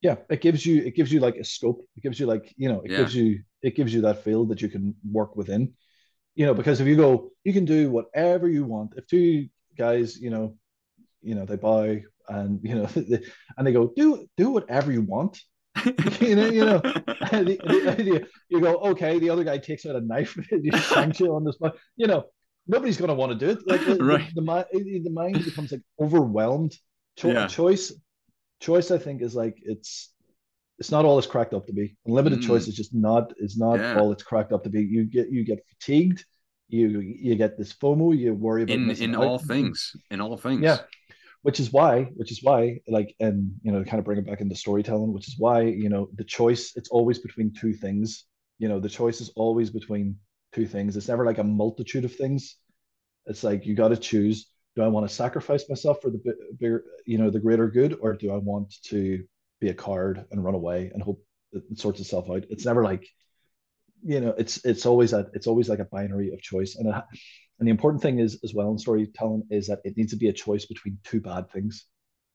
[0.00, 1.80] Yeah it gives you it gives you like a scope.
[1.96, 4.60] It gives you like you know it gives you it gives you that field that
[4.60, 5.72] you can work within.
[6.34, 8.94] You know because if you go you can do whatever you want.
[8.96, 9.48] If two
[9.78, 10.56] guys you know
[11.22, 13.20] you know they buy and you know they,
[13.56, 15.40] and they go do do whatever you want.
[16.20, 20.00] You know you know the, the, you go okay the other guy takes out a
[20.00, 21.76] knife and you you on the spot.
[21.96, 22.24] You know
[22.66, 23.66] nobody's going to want to do it.
[23.66, 24.34] Like the, right.
[24.34, 24.42] the,
[24.72, 26.76] the, the mind becomes like overwhelmed.
[27.16, 27.46] Cho- yeah.
[27.46, 27.92] Choice,
[28.60, 30.12] choice, I think is like it's
[30.78, 31.96] it's not all it's cracked up to be.
[32.06, 32.46] Unlimited mm.
[32.46, 33.98] choice is just not is not yeah.
[33.98, 34.82] all it's cracked up to be.
[34.82, 36.24] You get you get fatigued.
[36.68, 38.16] You you get this FOMO.
[38.16, 39.22] You worry about in in out.
[39.22, 39.94] all things.
[40.10, 40.62] In all things.
[40.62, 40.78] Yeah.
[41.42, 44.40] Which is why, which is why, like, and you know, kind of bring it back
[44.40, 48.24] into storytelling, which is why, you know, the choice, it's always between two things.
[48.58, 50.16] You know, the choice is always between
[50.54, 50.96] two things.
[50.96, 52.56] It's never like a multitude of things.
[53.26, 54.50] It's like you got to choose.
[54.76, 56.20] Do I want to sacrifice myself for the
[56.58, 59.24] bigger, you know, the greater good, or do I want to
[59.60, 62.44] be a card and run away and hope it sorts itself out?
[62.50, 63.06] It's never like,
[64.02, 66.76] you know, it's it's always a it's always like a binary of choice.
[66.76, 66.94] And it,
[67.58, 70.28] and the important thing is as well in storytelling is that it needs to be
[70.28, 71.86] a choice between two bad things.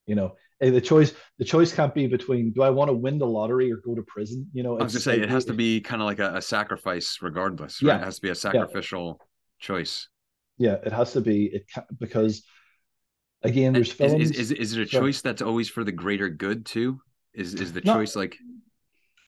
[0.05, 3.25] You know, the choice the choice can't be between do I want to win the
[3.25, 4.49] lottery or go to prison?
[4.53, 6.41] You know, I was gonna say it has to be kind of like a, a,
[6.41, 7.81] sacrifice, regardless.
[7.81, 7.93] Right?
[7.93, 9.25] Yeah, it has to be a sacrificial yeah.
[9.59, 10.09] choice.
[10.57, 11.45] Yeah, it has to be.
[11.45, 12.43] It can, because
[13.41, 14.31] again, there's films.
[14.31, 16.99] Is, is, is, it a choice that's always for the greater good too?
[17.33, 18.37] Is is the not, choice like?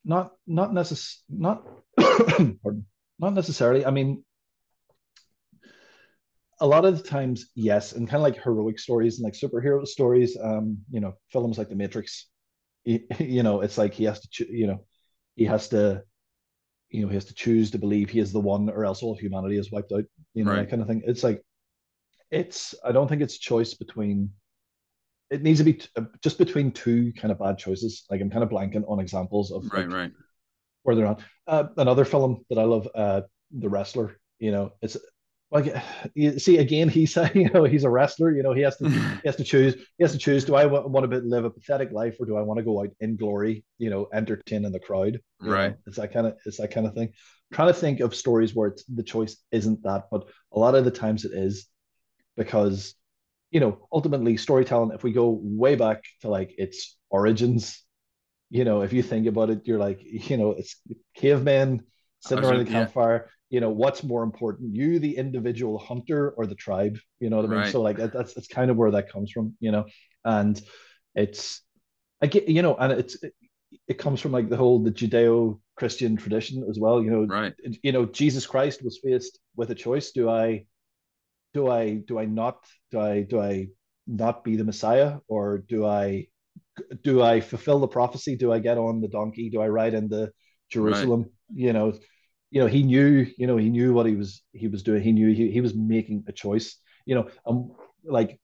[0.04, 1.64] Not not necess not
[1.98, 3.86] not necessarily.
[3.86, 4.24] I mean,
[6.62, 9.86] a lot of the times, yes, and kind of like heroic stories and like superhero
[9.86, 12.28] stories, um, you know, films like The Matrix,
[12.86, 14.86] you, you know, it's like he has to, you know,
[15.36, 16.04] he has to,
[16.90, 19.16] you know, he has to choose to believe he is the one, or else all
[19.16, 20.06] humanity is wiped out,
[20.36, 20.62] you know, right.
[20.62, 21.02] that kind of thing.
[21.06, 21.42] It's like,
[22.30, 24.30] it's, I don't think it's choice between,
[25.32, 28.04] it needs to be t- uh, just between two kind of bad choices.
[28.10, 30.12] Like I'm kind of blanking on examples of right, like, right,
[30.84, 31.18] where they're on.
[31.48, 33.22] Uh, another film that I love, uh,
[33.58, 34.18] The Wrestler.
[34.40, 34.98] You know, it's
[35.52, 35.76] like
[36.16, 39.22] you see again he's you know he's a wrestler you know he has to he
[39.26, 41.92] has to choose he has to choose do i want, want to live a pathetic
[41.92, 45.20] life or do i want to go out in glory you know entertaining the crowd?
[45.40, 45.78] Right know?
[45.86, 47.10] it's that kind of it's that kind of thing.
[47.10, 50.76] I'm trying to think of stories where it's the choice isn't that but a lot
[50.76, 51.68] of the times it is
[52.38, 52.96] because
[53.52, 57.84] you know ultimately storytelling if we go way back to like its origins
[58.50, 60.78] you know if you think about it you're like you know it's
[61.16, 61.84] cavemen
[62.22, 66.56] sitting around the campfire you know what's more important you the individual hunter or the
[66.56, 67.60] tribe you know what i mean?
[67.60, 67.72] Right.
[67.72, 69.86] so like that's that's kind of where that comes from you know?
[70.26, 70.60] And
[71.14, 71.62] it's
[72.22, 73.34] i get you know and it's it,
[73.88, 77.26] it comes from like the whole the judeo-christian tradition as well you know?
[77.26, 77.54] Right.
[77.84, 80.66] You know jesus christ was faced with a choice do i
[81.54, 83.68] do i do i not do i do i
[84.08, 86.28] not be the messiah or do i
[87.04, 88.38] do i fulfill the prophecy?
[88.38, 89.50] Do i get on the donkey?
[89.50, 90.32] Do i ride into
[90.70, 91.32] jerusalem right.
[91.54, 91.94] you know
[92.52, 95.02] you know he knew you know he knew what he was he was doing.
[95.02, 96.78] He knew he, he was making a choice.
[97.06, 97.72] You know um
[98.04, 98.40] like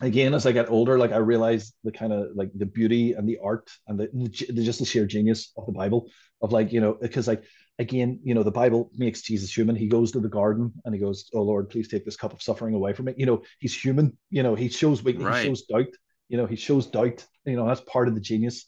[0.00, 3.28] again as i get older like i realized the kind of like the beauty and
[3.28, 4.08] the art and the,
[4.52, 6.10] the just the sheer genius of the bible
[6.42, 7.44] of like you know because like
[7.78, 9.76] again you know the bible makes jesus human.
[9.76, 12.42] He goes to the garden and he goes oh lord please take this cup of
[12.42, 13.14] suffering away from me.
[13.16, 14.16] You know he's human.
[14.30, 15.42] You know he shows weakness right.
[15.42, 15.86] he shows doubt.
[16.28, 17.24] You know he shows doubt.
[17.44, 18.66] You know that's part of the genius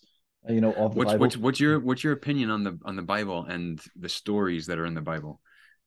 [0.48, 1.20] you know of the what's, Bible.
[1.20, 4.78] What's, what's your what's your opinion on the on the Bible and the stories that
[4.78, 5.40] are in the Bible?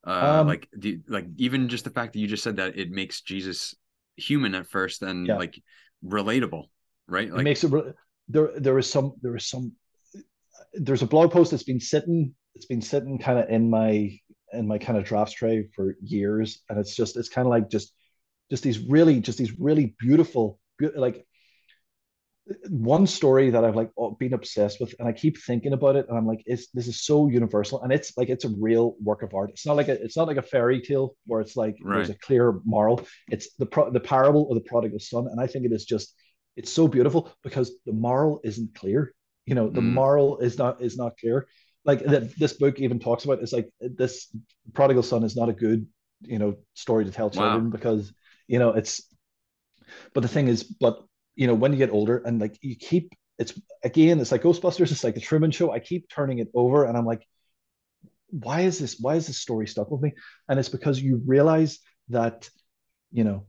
[0.06, 2.90] Uh, um, like do, like even just the fact that you just said that it
[2.90, 3.76] makes Jesus
[4.16, 5.38] human at first and yeah.
[5.38, 5.62] like
[6.06, 6.66] relatable,
[7.08, 7.30] right?
[7.30, 7.94] Like, it makes it re-
[8.28, 8.52] there.
[8.58, 9.14] There is some.
[9.22, 9.74] There is some.
[10.74, 12.34] There's a blog post that's been sitting.
[12.56, 14.18] It's been sitting kind of in my
[14.54, 17.70] in my kind of drafts tray for years, and it's just it's kind of like
[17.70, 17.94] just
[18.50, 20.60] just these really just these really beautiful
[20.96, 21.26] like
[22.70, 26.18] one story that I've like been obsessed with, and I keep thinking about it, and
[26.18, 29.34] I'm like, it's this is so universal, and it's like it's a real work of
[29.34, 29.52] art.
[29.52, 31.98] It's not like a it's not like a fairy tale where it's like right.
[31.98, 33.06] there's a clear moral.
[33.30, 36.16] It's the pro, the parable of the prodigal son, and I think it is just
[36.56, 39.14] it's so beautiful because the moral isn't clear.
[39.46, 39.94] You know, the mm.
[39.94, 41.48] moral is not is not clear.
[41.86, 44.28] like that this book even talks about it's like this
[44.74, 45.88] prodigal son is not a good
[46.22, 47.70] you know story to tell children wow.
[47.70, 48.12] because
[48.48, 49.02] you know it's
[50.14, 51.04] but the thing is but
[51.40, 53.54] you know when you get older and like you keep it's
[53.84, 56.98] again it's like ghostbusters it's like the truman show i keep turning it over and
[56.98, 57.26] i'm like
[58.32, 60.12] why is this why is this story stuck with me
[60.50, 61.80] and it's because you realize
[62.10, 62.50] that
[63.12, 63.46] you know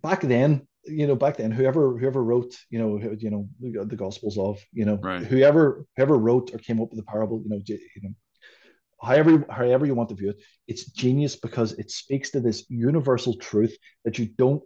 [0.00, 3.48] back then you know back then whoever whoever wrote you know who, you know
[3.84, 5.26] the gospels of you know right.
[5.26, 8.14] whoever whoever wrote or came up with the parable you know you know
[9.02, 13.36] however however you want to view it it's genius because it speaks to this universal
[13.36, 14.62] truth that you don't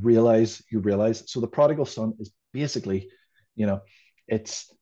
[0.00, 1.30] realize you realize.
[1.30, 3.10] So the prodigal son is basically
[3.56, 3.80] you know
[4.28, 4.72] it's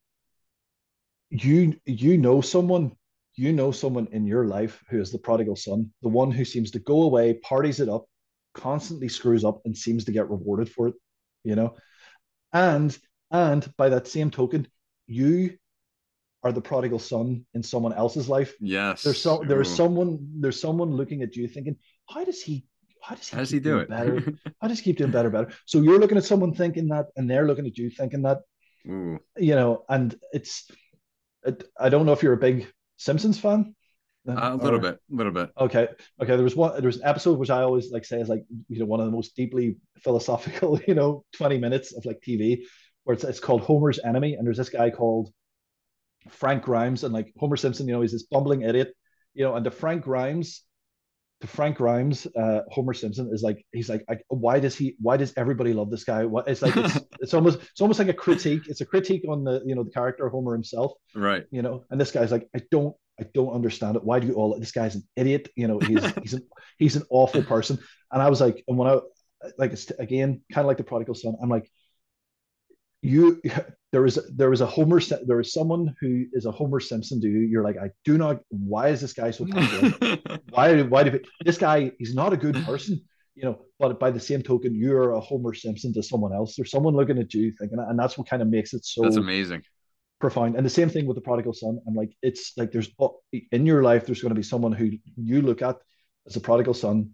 [1.31, 2.93] you you know someone
[3.35, 6.71] you know someone in your life who is the prodigal son the one who seems
[6.71, 8.05] to go away parties it up
[8.53, 10.95] constantly screws up and seems to get rewarded for it
[11.45, 11.75] you know?
[12.53, 12.97] And
[13.31, 14.69] and by that same token
[15.07, 15.57] you
[16.43, 18.55] are the prodigal son in someone else's life.
[18.61, 19.03] Yes.
[19.03, 21.77] There's so there's someone there's someone looking at you thinking
[22.09, 22.67] how does he
[23.03, 25.31] how does he, how does he do it better how does he keep doing better
[25.31, 28.39] better so you're looking at someone thinking that and they're looking at you thinking that
[28.89, 29.19] Ooh.
[29.37, 30.71] you know and it's
[31.45, 32.67] it, i don't know if you're a big
[32.97, 33.75] simpsons fan
[34.29, 35.51] uh, a little or, bit, a little bit.
[35.59, 35.89] Okay,
[36.21, 36.37] okay.
[36.37, 36.75] There was one.
[36.75, 39.07] There was an episode which I always like say is like you know one of
[39.07, 42.63] the most deeply philosophical you know twenty minutes of like TV,
[43.03, 45.33] where it's it's called Homer's Enemy, and there's this guy called
[46.29, 48.95] Frank Grimes, and like Homer Simpson, you know, he's this bumbling idiot,
[49.35, 50.63] you know, and the Frank Grimes,
[51.43, 54.97] to Frank Grimes, uh, Homer Simpson is like he's like, I, why does he?
[55.01, 56.25] Why does everybody love this guy?
[56.25, 58.63] What it's like it's, it's almost it's almost like a critique.
[58.69, 61.45] It's a critique on the you know the character Homer himself, right?
[61.51, 64.05] You know, and this guy's like, I don't I don't understand it.
[64.05, 64.59] Why do you all?
[64.59, 65.49] This guy's an idiot.
[65.57, 66.49] You know, he's he's an
[66.79, 67.79] he's an awful person.
[68.11, 69.01] And I was like, and when I
[69.59, 71.37] like it's again kind of like the prodigal son.
[71.43, 71.69] I'm like,
[73.03, 73.43] you
[73.93, 77.29] there is there is a Homer there is someone who is a Homer Simpson to
[77.29, 77.41] you.
[77.41, 78.41] You're like, I do not.
[78.49, 80.19] Why is this guy so popular?
[80.51, 81.93] why why do this guy?
[81.99, 83.01] He's not a good person.
[83.35, 86.55] You know, but by the same token, you're a Homer Simpson to someone else.
[86.57, 89.03] There's someone looking at you thinking, and that's what kind of makes it so.
[89.03, 89.63] That's amazing
[90.21, 90.57] profound.
[90.57, 91.81] And the same thing with the prodigal son.
[91.87, 93.21] I'm like, it's like there's oh,
[93.51, 95.77] in your life, there's going to be someone who you look at
[96.27, 97.11] as a prodigal son,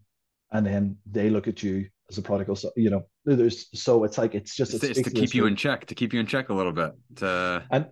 [0.53, 2.71] and then they look at you as a prodigal son.
[2.77, 5.87] You know, there's so it's like it's just it's, it's to keep you in check,
[5.87, 6.93] to keep you in check a little bit.
[7.17, 7.65] To...
[7.71, 7.87] And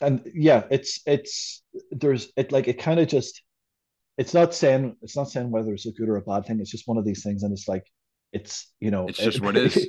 [0.00, 3.42] and yeah, it's it's there's it like it kind of just
[4.18, 6.60] it's not saying it's not saying whether it's a good or a bad thing.
[6.60, 7.84] It's just one of these things, and it's like
[8.32, 9.88] it's you know it's just it, what it is.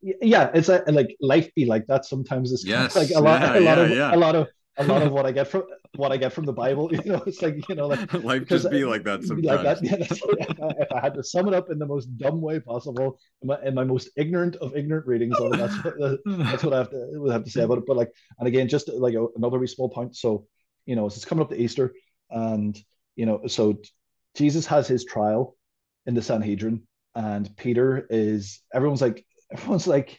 [0.00, 2.52] yeah, it's a, like life be like that sometimes.
[2.52, 4.14] It's yes, like a lot, yeah, a lot yeah, of yeah.
[4.14, 5.64] a lot of a lot of what I get from
[5.96, 6.90] what I get from the Bible.
[7.04, 9.44] You know, it's like you know, like life just be like that sometimes.
[9.44, 10.12] Like that, yeah, if,
[10.62, 13.48] I, if, I, had to sum it up in the most dumb way possible, in
[13.48, 16.78] my, in my most ignorant of ignorant readings, of it, that's what, that's what I
[16.78, 17.86] have to would have to say about it.
[17.86, 20.16] But like, and again, just like a, another wee small point.
[20.16, 20.46] So,
[20.86, 21.92] you know, it's coming up to Easter,
[22.30, 22.78] and
[23.16, 23.78] you know, so
[24.36, 25.56] Jesus has his trial
[26.06, 26.82] in the Sanhedrin,
[27.14, 30.18] and Peter is everyone's like everyone's like,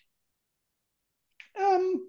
[1.59, 2.07] um,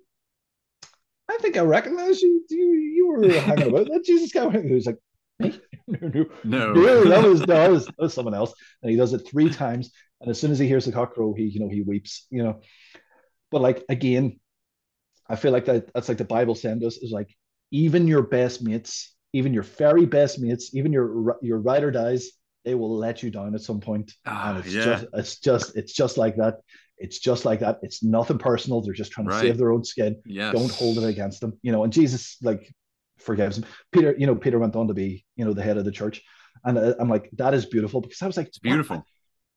[1.28, 2.44] I think I recognize you.
[2.48, 4.48] You, you were hanging about that Jesus guy.
[4.48, 4.98] Who's like,
[5.38, 5.60] me?
[5.86, 6.72] no, no, no.
[6.72, 8.54] no that, was, that, was, that was someone else.
[8.82, 9.90] And he does it three times.
[10.20, 12.42] And as soon as he hears the cock crow, he, you know, he weeps, you
[12.42, 12.60] know.
[13.50, 14.40] But like, again,
[15.28, 17.34] I feel like that that's like the Bible sends us is like,
[17.70, 22.30] even your best mates, even your very best mates, even your your ride or dies,
[22.64, 24.12] they will let you down at some point.
[24.26, 24.84] Oh, and it's yeah.
[24.84, 26.58] just it's just it's just like that.
[26.96, 27.78] It's just like that.
[27.82, 28.80] It's nothing personal.
[28.80, 29.42] They're just trying to right.
[29.42, 30.20] save their own skin.
[30.24, 30.54] Yes.
[30.54, 31.58] Don't hold it against them.
[31.62, 32.72] You know, and Jesus like
[33.18, 33.64] forgives him.
[33.92, 36.22] Peter, you know, Peter went on to be, you know, the head of the church.
[36.64, 39.04] And uh, I'm like, that is beautiful because I was like, it's beautiful.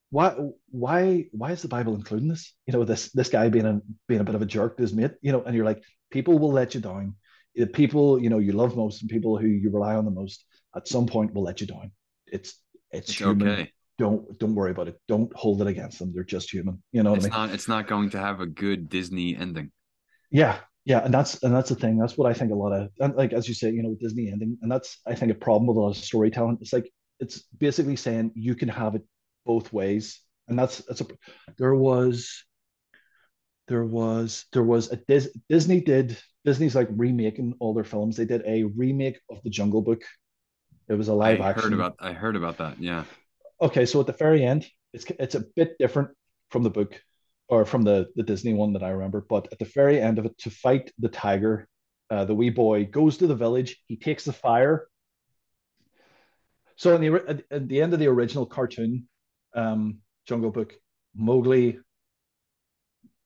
[0.10, 0.36] Why,
[0.70, 2.54] why, why is the Bible including this?
[2.66, 4.94] You know, this this guy being a being a bit of a jerk to his
[4.94, 5.12] mate.
[5.22, 7.16] You know, and you're like, people will let you down.
[7.56, 10.46] The people, you know, you love most and people who you rely on the most
[10.76, 11.92] at some point will let you down.
[12.28, 12.56] It's
[12.92, 13.48] it's, it's human.
[13.48, 15.00] Okay don't don't worry about it.
[15.08, 16.14] Don't hold it against them.
[16.14, 16.82] They're just human.
[16.92, 17.38] You know it's I mean?
[17.38, 19.72] not it's not going to have a good Disney ending.
[20.30, 21.98] Yeah, yeah, and that's and that's the thing.
[21.98, 24.32] That's what I think a lot of and like as you say, you know, Disney
[24.32, 26.58] ending, and that's I think a problem with a lot of storytelling.
[26.62, 29.02] It's like it's basically saying you can have it
[29.46, 31.08] both ways, and that's that's a
[31.58, 32.44] there was
[33.68, 38.16] there was there was a Dis, Disney did Disney's like remaking all their films.
[38.16, 40.04] They did a remake of the Jungle Book.
[40.90, 41.72] It was a live I action.
[41.72, 42.80] Heard about I heard about that.
[42.80, 43.04] Yeah
[43.62, 46.10] okay, so at the very end, it's it's a bit different
[46.52, 47.02] from the book
[47.50, 49.26] or from the the Disney one that I remember.
[49.28, 51.68] But at the very end of it, to fight the tiger,
[52.10, 53.82] uh, the wee boy goes to the village.
[53.88, 54.88] He takes the fire.
[56.76, 59.08] So in the at, at the end of the original cartoon,
[59.56, 60.74] um, Jungle Book,
[61.16, 61.80] Mowgli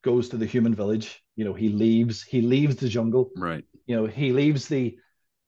[0.04, 1.22] goes to the human village.
[1.36, 3.32] You know, he leaves he leaves the jungle.
[3.36, 3.66] Right.
[3.86, 4.98] You know, he leaves the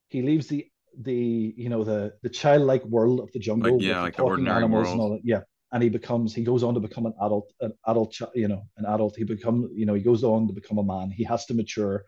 [0.09, 0.67] he leaves the
[1.01, 4.65] the you know the the childlike world of the jungle like, yeah like the ordinary
[4.65, 5.21] world and all that.
[5.23, 5.41] yeah.
[5.71, 8.85] And he becomes he goes on to become an adult an adult you know an
[8.85, 9.15] adult.
[9.17, 11.09] He become you know he goes on to become a man.
[11.09, 12.05] He has to mature.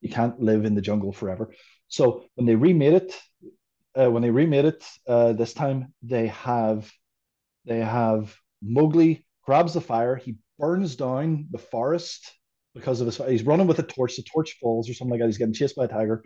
[0.00, 1.52] You can't live in the jungle forever.
[1.88, 3.20] So when they remade it
[3.96, 6.90] uh, when they remade it uh, this time they have
[7.64, 10.16] they have Mowgli grabs the fire.
[10.16, 12.32] He burns down the forest
[12.74, 14.16] because of his he's running with a torch.
[14.16, 15.26] The torch falls or something like that.
[15.26, 16.24] He's getting chased by a tiger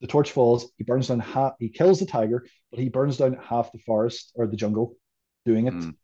[0.00, 0.70] the torch falls.
[0.76, 1.54] He burns down half.
[1.58, 4.96] He kills the tiger, but he burns down half the forest or the jungle,
[5.44, 5.74] doing it.
[5.74, 5.94] Mm.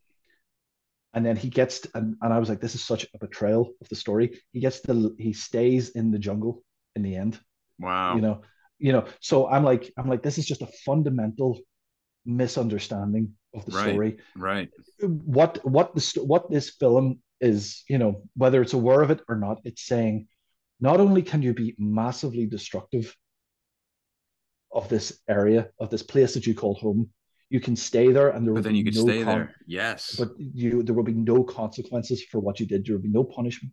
[1.14, 3.72] And then he gets to, and, and I was like, this is such a betrayal
[3.80, 4.40] of the story.
[4.52, 6.62] He gets the he stays in the jungle
[6.96, 7.38] in the end.
[7.78, 8.14] Wow.
[8.14, 8.42] You know,
[8.78, 9.04] you know.
[9.20, 11.60] So I'm like, I'm like, this is just a fundamental
[12.24, 14.18] misunderstanding of the right, story.
[14.36, 14.70] Right.
[15.00, 19.36] What what the what this film is, you know, whether it's aware of it or
[19.36, 20.28] not, it's saying
[20.80, 23.14] not only can you be massively destructive
[24.72, 27.10] of this area of this place that you call home.
[27.50, 29.54] You can stay there and there but then you can no stay con- there.
[29.66, 30.16] Yes.
[30.18, 32.86] But you there will be no consequences for what you did.
[32.86, 33.72] There will be no punishment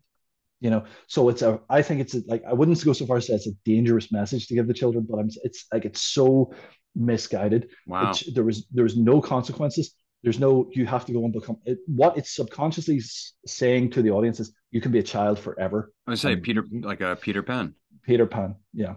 [0.62, 0.84] you know?
[1.06, 3.32] So it's a i think it's a, like i wouldn't go so far as to
[3.32, 6.52] say it's a dangerous message to give the children but i'm it's like it's so
[6.94, 7.70] misguided.
[7.86, 8.10] Wow.
[8.10, 9.94] It, there was there was no consequences.
[10.22, 13.00] There's no you have to go and become it, what it's subconsciously
[13.46, 15.92] saying to the audience is you can be a child forever.
[16.06, 17.74] I would say peter like a peter pan.
[18.02, 18.94] Peter pan yeah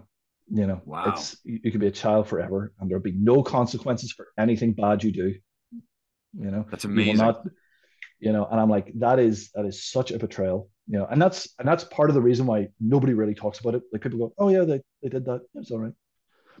[0.50, 1.12] you know, wow.
[1.12, 5.02] it's you could be a child forever, and there'll be no consequences for anything bad
[5.02, 5.34] you do.
[6.36, 7.12] You know, that's amazing.
[7.12, 7.46] You, not,
[8.20, 10.68] you know, and I'm like, that is that is such a betrayal.
[10.86, 13.74] You know, and that's and that's part of the reason why nobody really talks about
[13.74, 13.82] it.
[13.92, 15.40] Like people go, oh yeah, they they did that.
[15.54, 15.94] It was all right.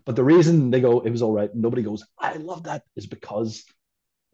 [0.04, 3.06] But the reason they go, it was all right, nobody goes, I love that, is
[3.06, 3.64] because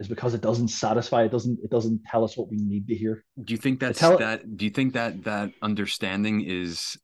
[0.01, 1.25] is because it doesn't satisfy.
[1.25, 1.61] It doesn't.
[1.63, 3.25] It doesn't tell us what we need to hear.
[3.45, 4.57] Do you think that's tell, that?
[4.57, 6.97] Do you think that that understanding is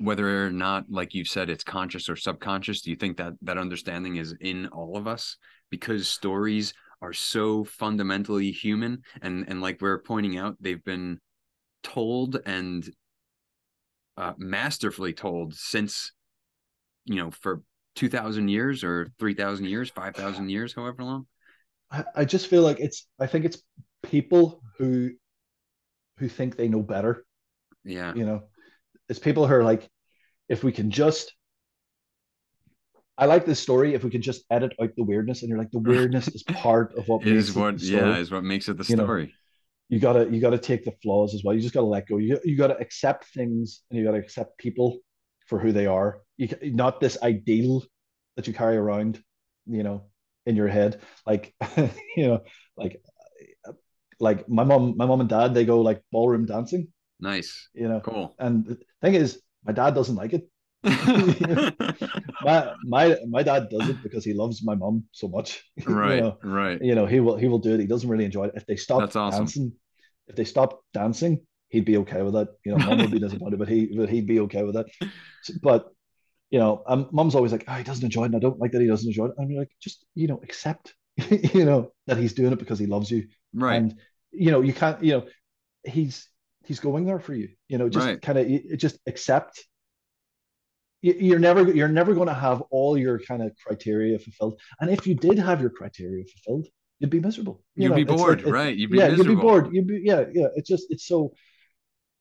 [0.00, 3.58] whether or not like you said it's conscious or subconscious do you think that that
[3.58, 5.36] understanding is in all of us?
[5.70, 11.18] Because stories are so fundamentally human and and like we're pointing out they've been
[11.82, 12.90] told and
[14.16, 16.12] uh, masterfully told since
[17.04, 17.62] you know for
[17.94, 21.26] 2000 years or 3000 years 5000 years however long.
[21.90, 23.62] I, I just feel like it's i think it's
[24.02, 25.10] people who
[26.18, 27.24] who think they know better.
[27.84, 28.12] Yeah.
[28.14, 28.42] You know
[29.08, 29.88] it's people who are like,
[30.48, 31.32] if we can just
[33.18, 35.72] I like this story if we can just edit out the weirdness and you're like
[35.72, 39.22] the weirdness is part of what is what yeah is what makes it the story.
[39.22, 39.32] You, know,
[39.88, 41.54] you gotta you gotta take the flaws as well.
[41.54, 42.18] You just gotta let go.
[42.18, 44.98] You you gotta accept things and you gotta accept people
[45.46, 46.20] for who they are.
[46.36, 47.84] You not this ideal
[48.36, 49.20] that you carry around,
[49.66, 50.04] you know,
[50.46, 51.00] in your head.
[51.26, 51.54] Like
[52.16, 52.42] you know,
[52.76, 53.02] like
[54.20, 56.88] like my mom, my mom and dad, they go like ballroom dancing.
[57.20, 57.68] Nice.
[57.74, 58.34] You know, cool.
[58.38, 60.48] And the thing is, my dad doesn't like it.
[62.44, 65.64] my my my dad does it because he loves my mom so much.
[65.86, 66.80] Right, you know, right.
[66.80, 67.80] You know, he will he will do it.
[67.80, 68.52] He doesn't really enjoy it.
[68.54, 69.40] If they stop That's awesome.
[69.40, 69.72] dancing,
[70.28, 72.48] if they stop dancing, he'd be okay with it.
[72.64, 74.86] You know, mom would be disappointed, but he but he'd be okay with that.
[75.62, 75.88] But
[76.50, 78.72] you know, um, mom's always like, oh, he doesn't enjoy it, and I don't like
[78.72, 79.34] that he doesn't enjoy it.
[79.38, 80.94] I'm like, just you know, accept,
[81.30, 83.76] you know, that he's doing it because he loves you, right?
[83.76, 83.96] And
[84.30, 85.26] you know, you can't, you know,
[85.84, 86.28] he's
[86.68, 87.48] he's going there for you.
[87.68, 88.20] You know, just right.
[88.20, 89.64] kind of just accept.
[91.00, 95.06] You're never you're never going to have all your kind of criteria fulfilled, and if
[95.06, 96.66] you did have your criteria fulfilled,
[96.98, 97.62] you'd be miserable.
[97.76, 98.76] You would be bored, like, right?
[98.76, 99.30] You'd be yeah, miserable.
[99.30, 99.72] you'd be bored.
[99.72, 100.48] You'd be yeah, yeah.
[100.56, 101.32] It's just it's so.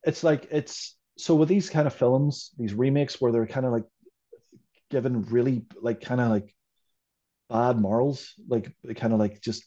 [0.04, 3.74] It's like it's so with these kind of films, these remakes where they're kind of
[3.74, 3.86] like
[4.92, 6.54] given really like kind of like
[7.50, 9.66] bad morals, like kind of like just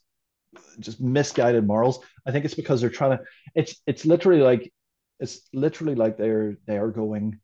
[0.79, 2.01] just misguided morals.
[2.27, 3.25] I think it's because they're trying to.
[3.55, 4.73] It's it's literally like
[5.19, 7.41] it's literally like they're they are going.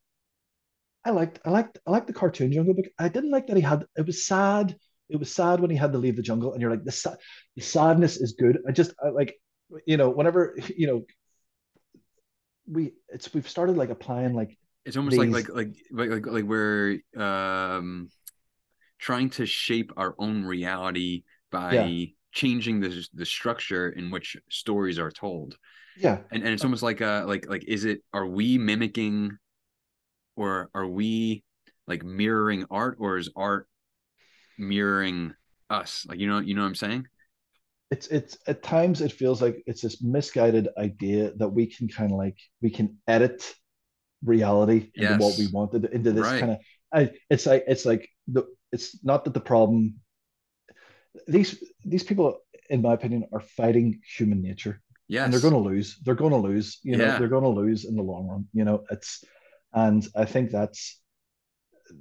[1.05, 3.63] I liked I liked I liked the cartoon jungle, but I didn't like that he
[3.63, 3.85] had.
[3.97, 4.77] It was sad.
[5.09, 7.19] It was sad when he had to leave the jungle, and you're like the,
[7.55, 8.59] the sadness is good.
[8.69, 9.37] I just I, like
[9.87, 11.05] you know whenever you know
[12.69, 15.33] we it's we've started like applying like it's almost these...
[15.33, 18.09] like like like like like we're um
[18.99, 21.23] trying to shape our own reality
[21.53, 25.57] by yeah changing the the structure in which stories are told.
[25.97, 29.39] Yeah, and and it's almost like uh like like is it are we mimicking,
[30.37, 31.43] or are we
[31.89, 33.67] like mirroring art, or is art
[34.59, 35.33] mirroring
[35.71, 36.05] us?
[36.07, 37.07] Like you know you know what I'm saying?
[37.91, 42.13] It's it's at times it feels like it's this misguided idea that we can kind
[42.13, 43.55] of like we can edit
[44.23, 45.21] reality into yes.
[45.21, 46.41] what we wanted into this right.
[46.41, 46.59] kind of
[46.93, 49.95] I, it's like it's like the it's not that the problem
[51.27, 52.39] these these people,
[52.71, 54.81] in my opinion, are fighting human nature.
[55.09, 55.25] Yes.
[55.25, 55.99] and they're going to lose.
[56.03, 56.81] They're going to lose.
[56.83, 57.19] You know, Yeah.
[57.19, 58.49] they're going to lose in the long run.
[58.53, 59.23] You know, it's,
[59.73, 61.01] and I think that's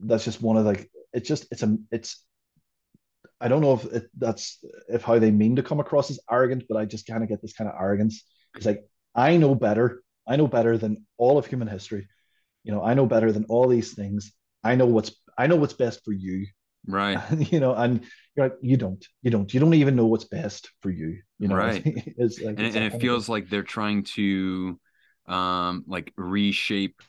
[0.03, 2.23] that's just one of like it's just it's a it's.
[3.39, 6.63] I don't know if it, that's if how they mean to come across as arrogant,
[6.69, 8.23] but I just kind of get this kind of arrogance.
[8.55, 10.01] It's like I know better.
[10.27, 12.07] I know better than all of human history.
[12.63, 14.31] You know, I know better than all these things.
[14.63, 16.47] I know what's I know what's best for you.
[16.87, 17.19] Right.
[17.51, 18.01] you know, and
[18.35, 21.19] you're like, you don't, you don't, you don't even know what's best for you.
[21.39, 21.81] You know, Right.
[21.85, 24.79] it's like, and, it's and it feels like they're trying to
[25.27, 27.01] um like reshape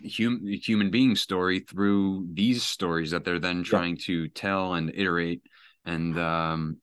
[0.00, 5.42] human human being story through these stories that they're then trying to tell and iterate
[5.84, 6.76] and um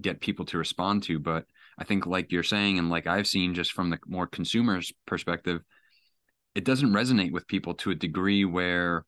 [0.00, 1.44] get people to respond to but
[1.78, 5.60] i think like you're saying and like i've seen just from the more consumers perspective
[6.54, 9.04] it doesn't resonate with people to a degree where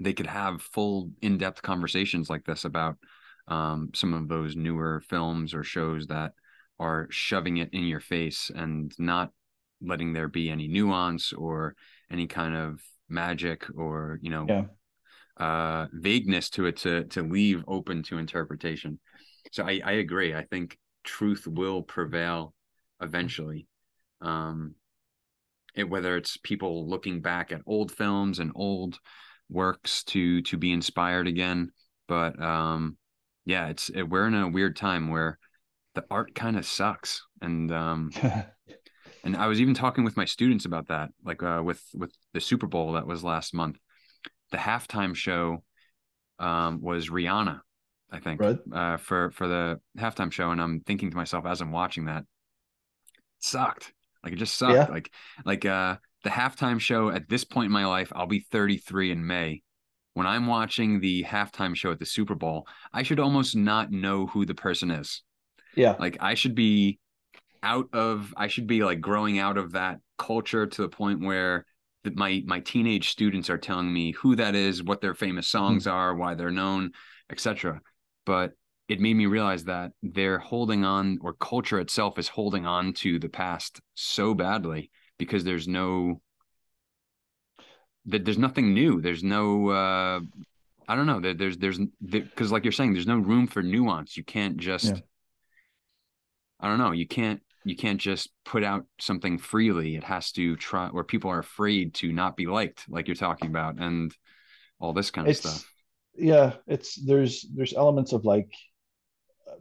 [0.00, 2.96] they could have full in-depth conversations like this about
[3.48, 6.32] um, some of those newer films or shows that
[6.78, 9.30] are shoving it in your face and not
[9.80, 11.74] letting there be any nuance or
[12.10, 14.64] any kind of magic or you know Yeah.
[15.38, 18.98] uh vagueness to it to to leave open to interpretation.
[19.52, 20.34] So i i agree.
[20.34, 22.54] I think truth will prevail
[23.00, 23.66] eventually.
[24.20, 24.74] Um
[25.74, 28.98] it, whether it's people looking back at old films and old
[29.50, 31.70] works to to be inspired again
[32.06, 32.96] but um
[33.44, 35.38] yeah it's it, we're in a weird time where
[35.94, 38.10] the art kind of sucks and um
[39.24, 42.40] and I was even talking with my students about that, like uh, with with the
[42.40, 43.78] Super Bowl that was last month.
[44.50, 45.62] The halftime show
[46.38, 47.60] um, was Rihanna,
[48.10, 48.58] I think, Right.
[48.72, 52.20] uh, for for the halftime show, and I'm thinking to myself as I'm watching that,
[52.20, 52.24] it
[53.40, 53.92] sucked.
[54.22, 54.74] Like it just sucked.
[54.74, 54.84] Yeah.
[54.88, 55.12] Like
[55.44, 59.26] like uh, the halftime show at this point in my life, I'll be 33 in
[59.26, 59.62] May.
[60.14, 64.26] When I'm watching the halftime show at the Super Bowl, I should almost not know
[64.26, 65.22] who the person is
[65.78, 65.94] yeah.
[65.98, 66.98] like i should be
[67.62, 71.64] out of i should be like growing out of that culture to the point where
[72.04, 75.84] that my my teenage students are telling me who that is what their famous songs
[75.84, 75.90] hmm.
[75.90, 76.90] are why they're known
[77.30, 77.80] etc
[78.26, 78.52] but
[78.88, 83.18] it made me realize that they're holding on or culture itself is holding on to
[83.18, 86.20] the past so badly because there's no
[88.06, 90.20] that there's nothing new there's no uh
[90.88, 94.16] i don't know there, there's there's because like you're saying there's no room for nuance
[94.16, 95.00] you can't just Yeah.
[96.60, 96.92] I don't know.
[96.92, 99.96] You can't you can't just put out something freely.
[99.96, 103.48] It has to try where people are afraid to not be liked, like you're talking
[103.48, 104.12] about, and
[104.80, 105.72] all this kind of It's stuff.
[106.16, 106.54] yeah.
[106.66, 108.52] It's there's there's elements of like,
[109.46, 109.56] uh,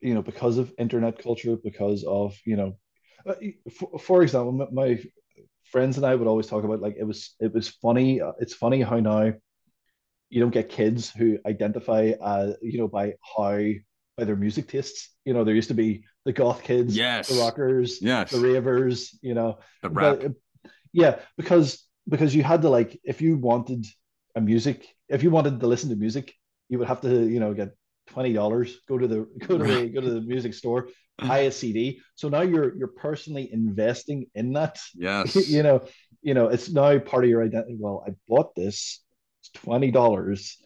[0.00, 2.78] you know, because of internet culture, because of you know,
[3.72, 4.98] for, for example, my,
[5.70, 8.20] friends and I would always talk about like it was it was funny.
[8.20, 9.32] uh, It's funny how now
[10.28, 13.58] you don't get kids who identify uh you know by how
[14.16, 15.10] by their music tastes.
[15.24, 17.28] You know, there used to be the goth kids, Yes.
[17.28, 18.32] the rockers, Yes.
[18.32, 19.16] the ravers.
[19.22, 20.18] You know, The rap.
[20.20, 20.32] but
[20.92, 23.86] yeah, because because you had to like if you wanted
[24.34, 26.34] a music, if you wanted to listen to music,
[26.68, 27.76] you would have to you know get
[28.10, 30.88] twenty dollars, go to the go to the go to the music store,
[31.18, 32.00] buy a CD.
[32.14, 34.78] So now you're you're personally investing in that.
[34.94, 35.48] yes.
[35.48, 35.82] you know,
[36.22, 37.76] you know, it's now part of your identity.
[37.78, 39.02] Well, I bought this.
[39.40, 40.58] It's twenty dollars.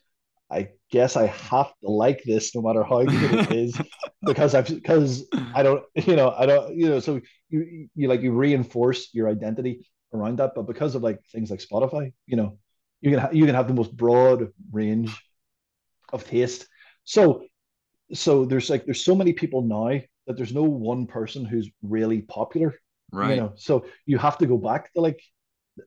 [0.50, 3.80] I guess I have to like this no matter how good it is
[4.24, 8.20] because I've because I don't you know I don't you know so you you like
[8.20, 12.58] you reinforce your identity around that but because of like things like Spotify you know
[13.00, 15.18] you can ha- you can have the most broad range
[16.12, 16.68] of taste
[17.04, 17.42] so
[18.12, 22.22] so there's like there's so many people now that there's no one person who's really
[22.22, 22.74] popular
[23.12, 23.30] right.
[23.30, 25.20] you know so you have to go back to like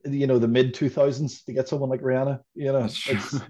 [0.04, 3.40] you know the mid 2000s to get someone like Rihanna you know it's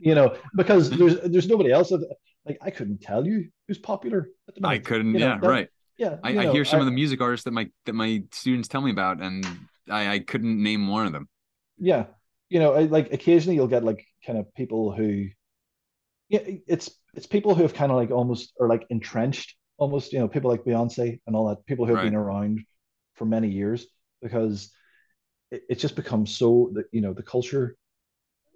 [0.00, 2.04] you know because there's there's nobody else that,
[2.44, 5.14] like I couldn't tell you who's popular at the I couldn't.
[5.14, 5.38] You know, yeah.
[5.38, 5.68] that- right.
[5.96, 8.68] yeah I, I know, hear some of the music artists that my that my students
[8.68, 9.46] tell me about, and
[9.88, 11.28] I, I couldn't name one of them.
[11.78, 12.06] yeah
[12.50, 15.28] you know I, like occasionally you'll get like kind of people who
[16.28, 20.18] yeah it's it's people who have kind of like almost are like entrenched almost you
[20.18, 22.10] know people like Beyonce and all that people who have Right.
[22.10, 22.60] been around
[23.14, 23.86] for many years
[24.22, 24.70] because
[25.50, 27.76] it, it's just become so that you know the culture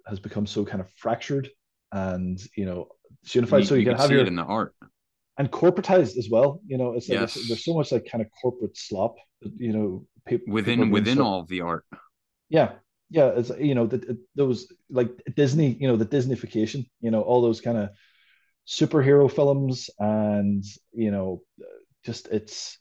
[0.07, 1.49] has become so kind of fractured
[1.91, 2.87] and you know
[3.23, 4.73] it's unified so you, can, have see your it in the art.
[5.37, 7.35] and corporatized as well you know it's like Yes.
[7.35, 9.15] it's, there's so much like kind of corporate slop
[9.57, 11.85] you know people within within all of the art.
[12.49, 12.71] yeah
[13.09, 17.41] yeah it's you know that those like disney you know the disneyfication you know all
[17.41, 17.89] those kind of
[18.69, 20.63] superhero films and
[20.93, 21.41] you know
[22.05, 22.77] just it's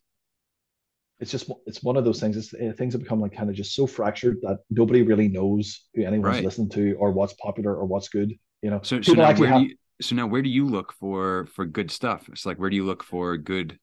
[1.20, 3.56] it's just it's one of those things it's uh, things have become like kind of
[3.56, 6.44] just so fractured that nobody really knows who anyone's Right.
[6.44, 8.32] listening to or what's popular or what's good
[8.62, 10.92] you know So so now where have do you so now where do you look
[10.92, 12.28] for for good stuff?
[12.28, 13.78] It's like where do you look for good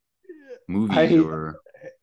[0.68, 1.60] movies I- or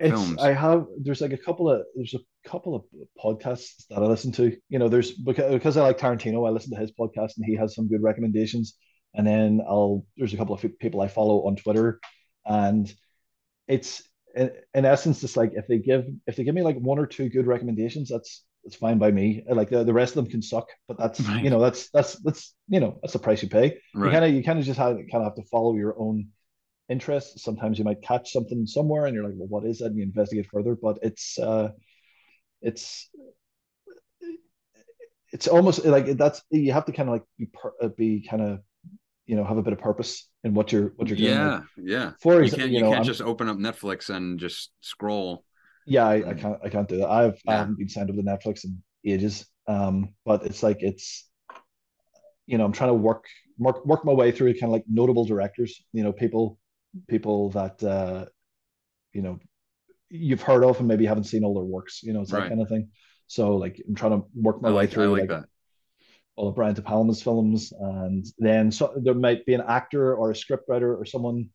[0.08, 0.42] films.
[0.42, 2.20] I have there's like a couple of there's a
[2.50, 2.84] couple of
[3.24, 4.56] podcasts that I listen to.
[4.70, 7.56] You know, there's because because I like Tarantino, I listen to his podcast and he
[7.56, 8.78] has some good recommendations.
[9.16, 12.00] And then I'll there's a couple of people I follow on Twitter,
[12.46, 12.92] and
[13.68, 14.04] it's
[14.36, 17.06] in, in essence just like if they give if they give me like one or
[17.06, 19.44] two good recommendations, that's that's fine by me.
[19.48, 21.44] Like the, the rest of them can suck, but that's Right.
[21.44, 23.78] you know that's that's that's you know that's the price you pay.
[23.94, 26.30] You kind of you kind of just have kind of have to follow your own
[26.90, 27.44] interests.
[27.44, 29.88] Sometimes you might catch something somewhere, and you're like, well, what is that?
[29.88, 30.76] And you investigate further.
[30.76, 31.70] But it's uh,
[32.62, 33.10] it's
[35.32, 38.42] it's almost like that's you have to kind of like be per, uh, be kind
[38.42, 38.60] of
[39.26, 41.30] you know have a bit of purpose in what you're what you're doing.
[41.32, 42.12] Yeah, Like, yeah.
[42.22, 44.72] for You example, can't you, you know, can't I'm- just open up Netflix and just
[44.82, 45.46] scroll.
[45.86, 47.10] yeah, I, I can't I can't do that.
[47.10, 49.46] I've, I haven't been signed up to Netflix in ages.
[49.68, 51.30] Um, but it's like it's
[52.48, 53.26] you know I'm trying to work
[53.58, 55.82] work work my way through kind of like notable directors.
[55.94, 56.60] You know, people
[57.08, 58.26] people that uh,
[59.14, 59.40] you know
[60.10, 62.04] you've heard of and maybe haven't seen all their works.
[62.04, 62.90] You know, it's that kind of thing.
[63.28, 65.46] So like I'm trying to work my I way like I through like that.
[66.36, 70.32] All of Brian De Palma's films, and then so there might be an actor or
[70.32, 71.50] a scriptwriter or someone,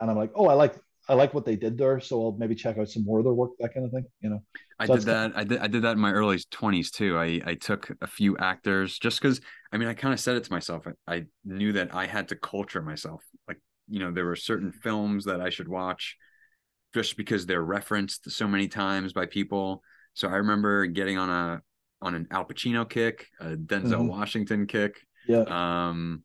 [0.00, 0.74] and I'm like, oh, I like
[1.08, 3.32] I like what they did there, so I'll maybe check out some more of their
[3.32, 4.04] work, that kind of thing.
[4.20, 4.42] You know,
[4.78, 5.32] I So did that.
[5.34, 5.58] I did.
[5.58, 7.16] I did that in my early twenties too.
[7.18, 9.40] I I took a few actors just because.
[9.72, 10.86] I mean, I kind of said it to myself.
[10.86, 13.22] I, I knew that I had to culture myself.
[13.46, 16.16] Like you know, there were certain films that I should watch,
[16.94, 19.82] just because they're referenced so many times by people.
[20.14, 21.62] So I remember getting on a
[22.00, 24.08] on an Al Pacino kick, a Denzel Mhm.
[24.08, 26.22] Washington kick, yeah, um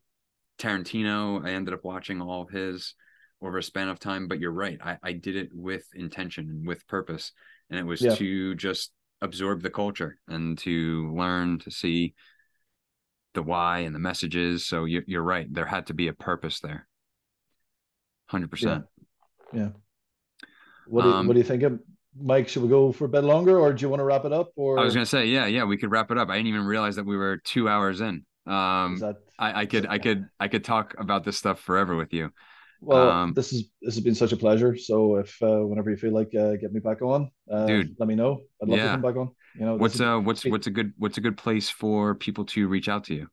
[0.58, 2.94] tarantino i ended up watching all of his
[3.42, 4.78] over a span of time but you're right.
[4.82, 7.32] I, I did it with intention and with purpose.
[7.70, 8.14] And it was Yeah.
[8.16, 12.14] to just absorb the culture and to learn to see
[13.34, 14.64] the why and the messages.
[14.66, 15.52] So you, you're right.
[15.52, 16.86] There had to be a purpose there.
[18.30, 18.84] 100%
[19.52, 19.70] Yeah.
[20.86, 21.80] what do you, Um, what do you think, of,
[22.20, 22.48] Mike?
[22.48, 24.50] Should we go for a bit longer, or do you want to wrap it up?
[24.56, 26.64] Or i was gonna say yeah yeah we could wrap it up i didn't even
[26.64, 30.48] realize that we were two hours in um that I, I could i could i
[30.48, 32.30] could talk about this stuff forever with you
[32.80, 33.10] well?
[33.10, 34.76] um, this is this has been such a pleasure.
[34.76, 37.96] So if uh, whenever you feel like uh, get me back on, uh, Dude.
[37.98, 38.42] let me know.
[38.60, 38.84] I'd love Yeah.
[38.86, 39.30] to come back on.
[39.58, 42.68] You know, what's uh what's what's a good what's a good place for people to
[42.68, 43.28] reach out to you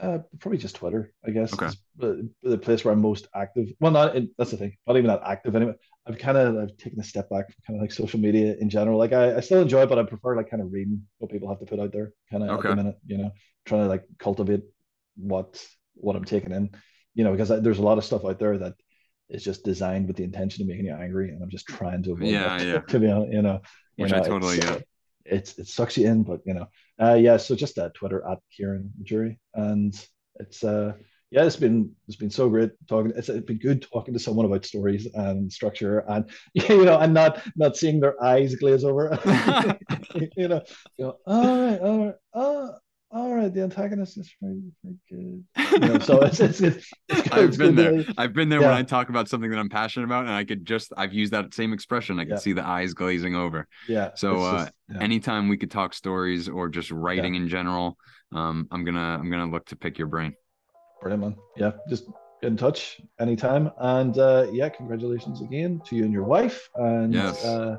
[0.00, 1.52] Uh, probably just Twitter, I guess.
[1.52, 1.70] Okay.
[1.98, 3.68] the, the place where I'm most active.
[3.78, 4.76] Well, not that's the thing.
[4.86, 5.74] Not even that active anyway.
[6.06, 8.70] I've kind of I've taken a step back from kind of like social media in
[8.70, 8.98] general.
[8.98, 11.48] Like I, I still enjoy it, but I prefer like kind of reading what people
[11.50, 12.12] have to put out there.
[12.30, 12.68] Kind of at Okay.
[12.68, 13.32] the minute, you know,
[13.66, 14.62] trying to like cultivate
[15.16, 15.62] what
[15.94, 16.70] what I'm taking in.
[17.14, 18.74] You know, because I, there's a lot of stuff out there that
[19.28, 22.12] is just designed with the intention of making you angry, and I'm just trying to
[22.12, 22.66] avoid Yeah, that.
[22.66, 22.80] yeah.
[22.88, 23.60] To be honest, you know,
[23.96, 24.82] Which I totally get.
[25.24, 26.66] It's it sucks you in, but you know,
[27.00, 27.36] uh, yeah.
[27.36, 29.94] So just uh, Twitter at Kieran Majury, and
[30.36, 30.94] it's uh
[31.32, 33.12] yeah, it's been it's been so great talking.
[33.16, 37.14] It's, it's been good talking to someone about stories and structure, and you know, and
[37.14, 39.18] not not seeing their eyes glaze over.
[40.14, 40.62] you know,
[40.98, 42.74] you know, all right, all right, oh,
[43.12, 43.52] all right.
[43.52, 45.44] The antagonist is very, very good.
[45.72, 47.32] You know, so it's it's, it's, it's.
[47.32, 48.04] I've it's been there.
[48.18, 50.66] I've been there when I talk about something that I'm passionate about, and I could
[50.66, 52.18] just I've used that same expression.
[52.18, 52.36] I could Yeah.
[52.38, 53.66] see the eyes glazing over.
[53.88, 54.10] Yeah.
[54.14, 54.98] So, uh, just- yeah.
[55.00, 57.96] Anytime we could talk stories or just writing in general,
[58.32, 60.34] um, I'm gonna I'm gonna look to pick your brain.
[61.00, 61.36] Brilliant, man.
[61.56, 62.04] Yeah, just
[62.42, 63.70] get in touch anytime.
[63.78, 66.68] And uh, yeah, congratulations again to you and your wife.
[66.76, 67.42] And Yes.
[67.46, 67.76] uh,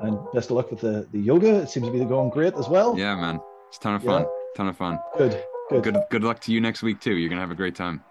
[0.00, 1.56] and best of luck with the, the yoga.
[1.56, 2.96] It seems to be going great as well.
[2.96, 4.10] Yeah, man, it's a ton of Yeah.
[4.22, 4.26] fun.
[4.56, 4.98] Ton of fun.
[5.16, 5.42] Good.
[5.70, 5.82] Good.
[5.84, 7.14] Good good luck to you next week too.
[7.14, 8.02] You're gonna have a great time.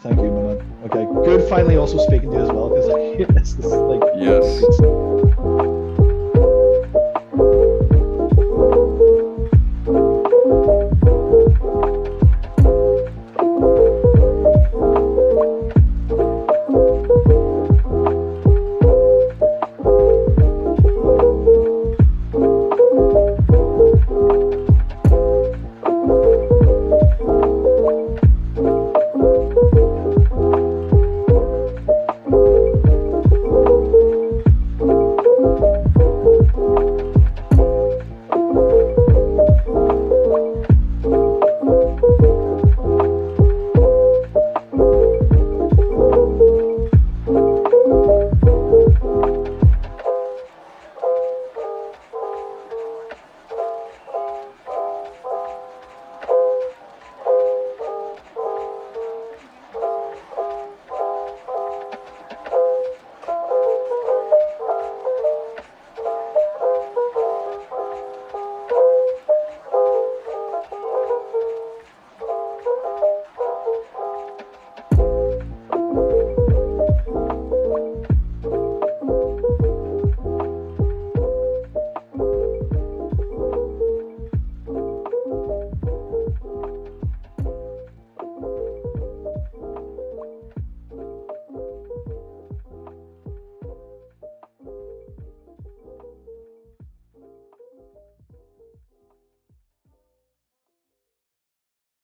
[0.00, 0.60] Thank you, man.
[0.84, 1.06] Okay.
[1.24, 1.48] Good.
[1.48, 4.60] Finally, also speaking to you as well because like Yes.
[4.60, 5.17] good stuff.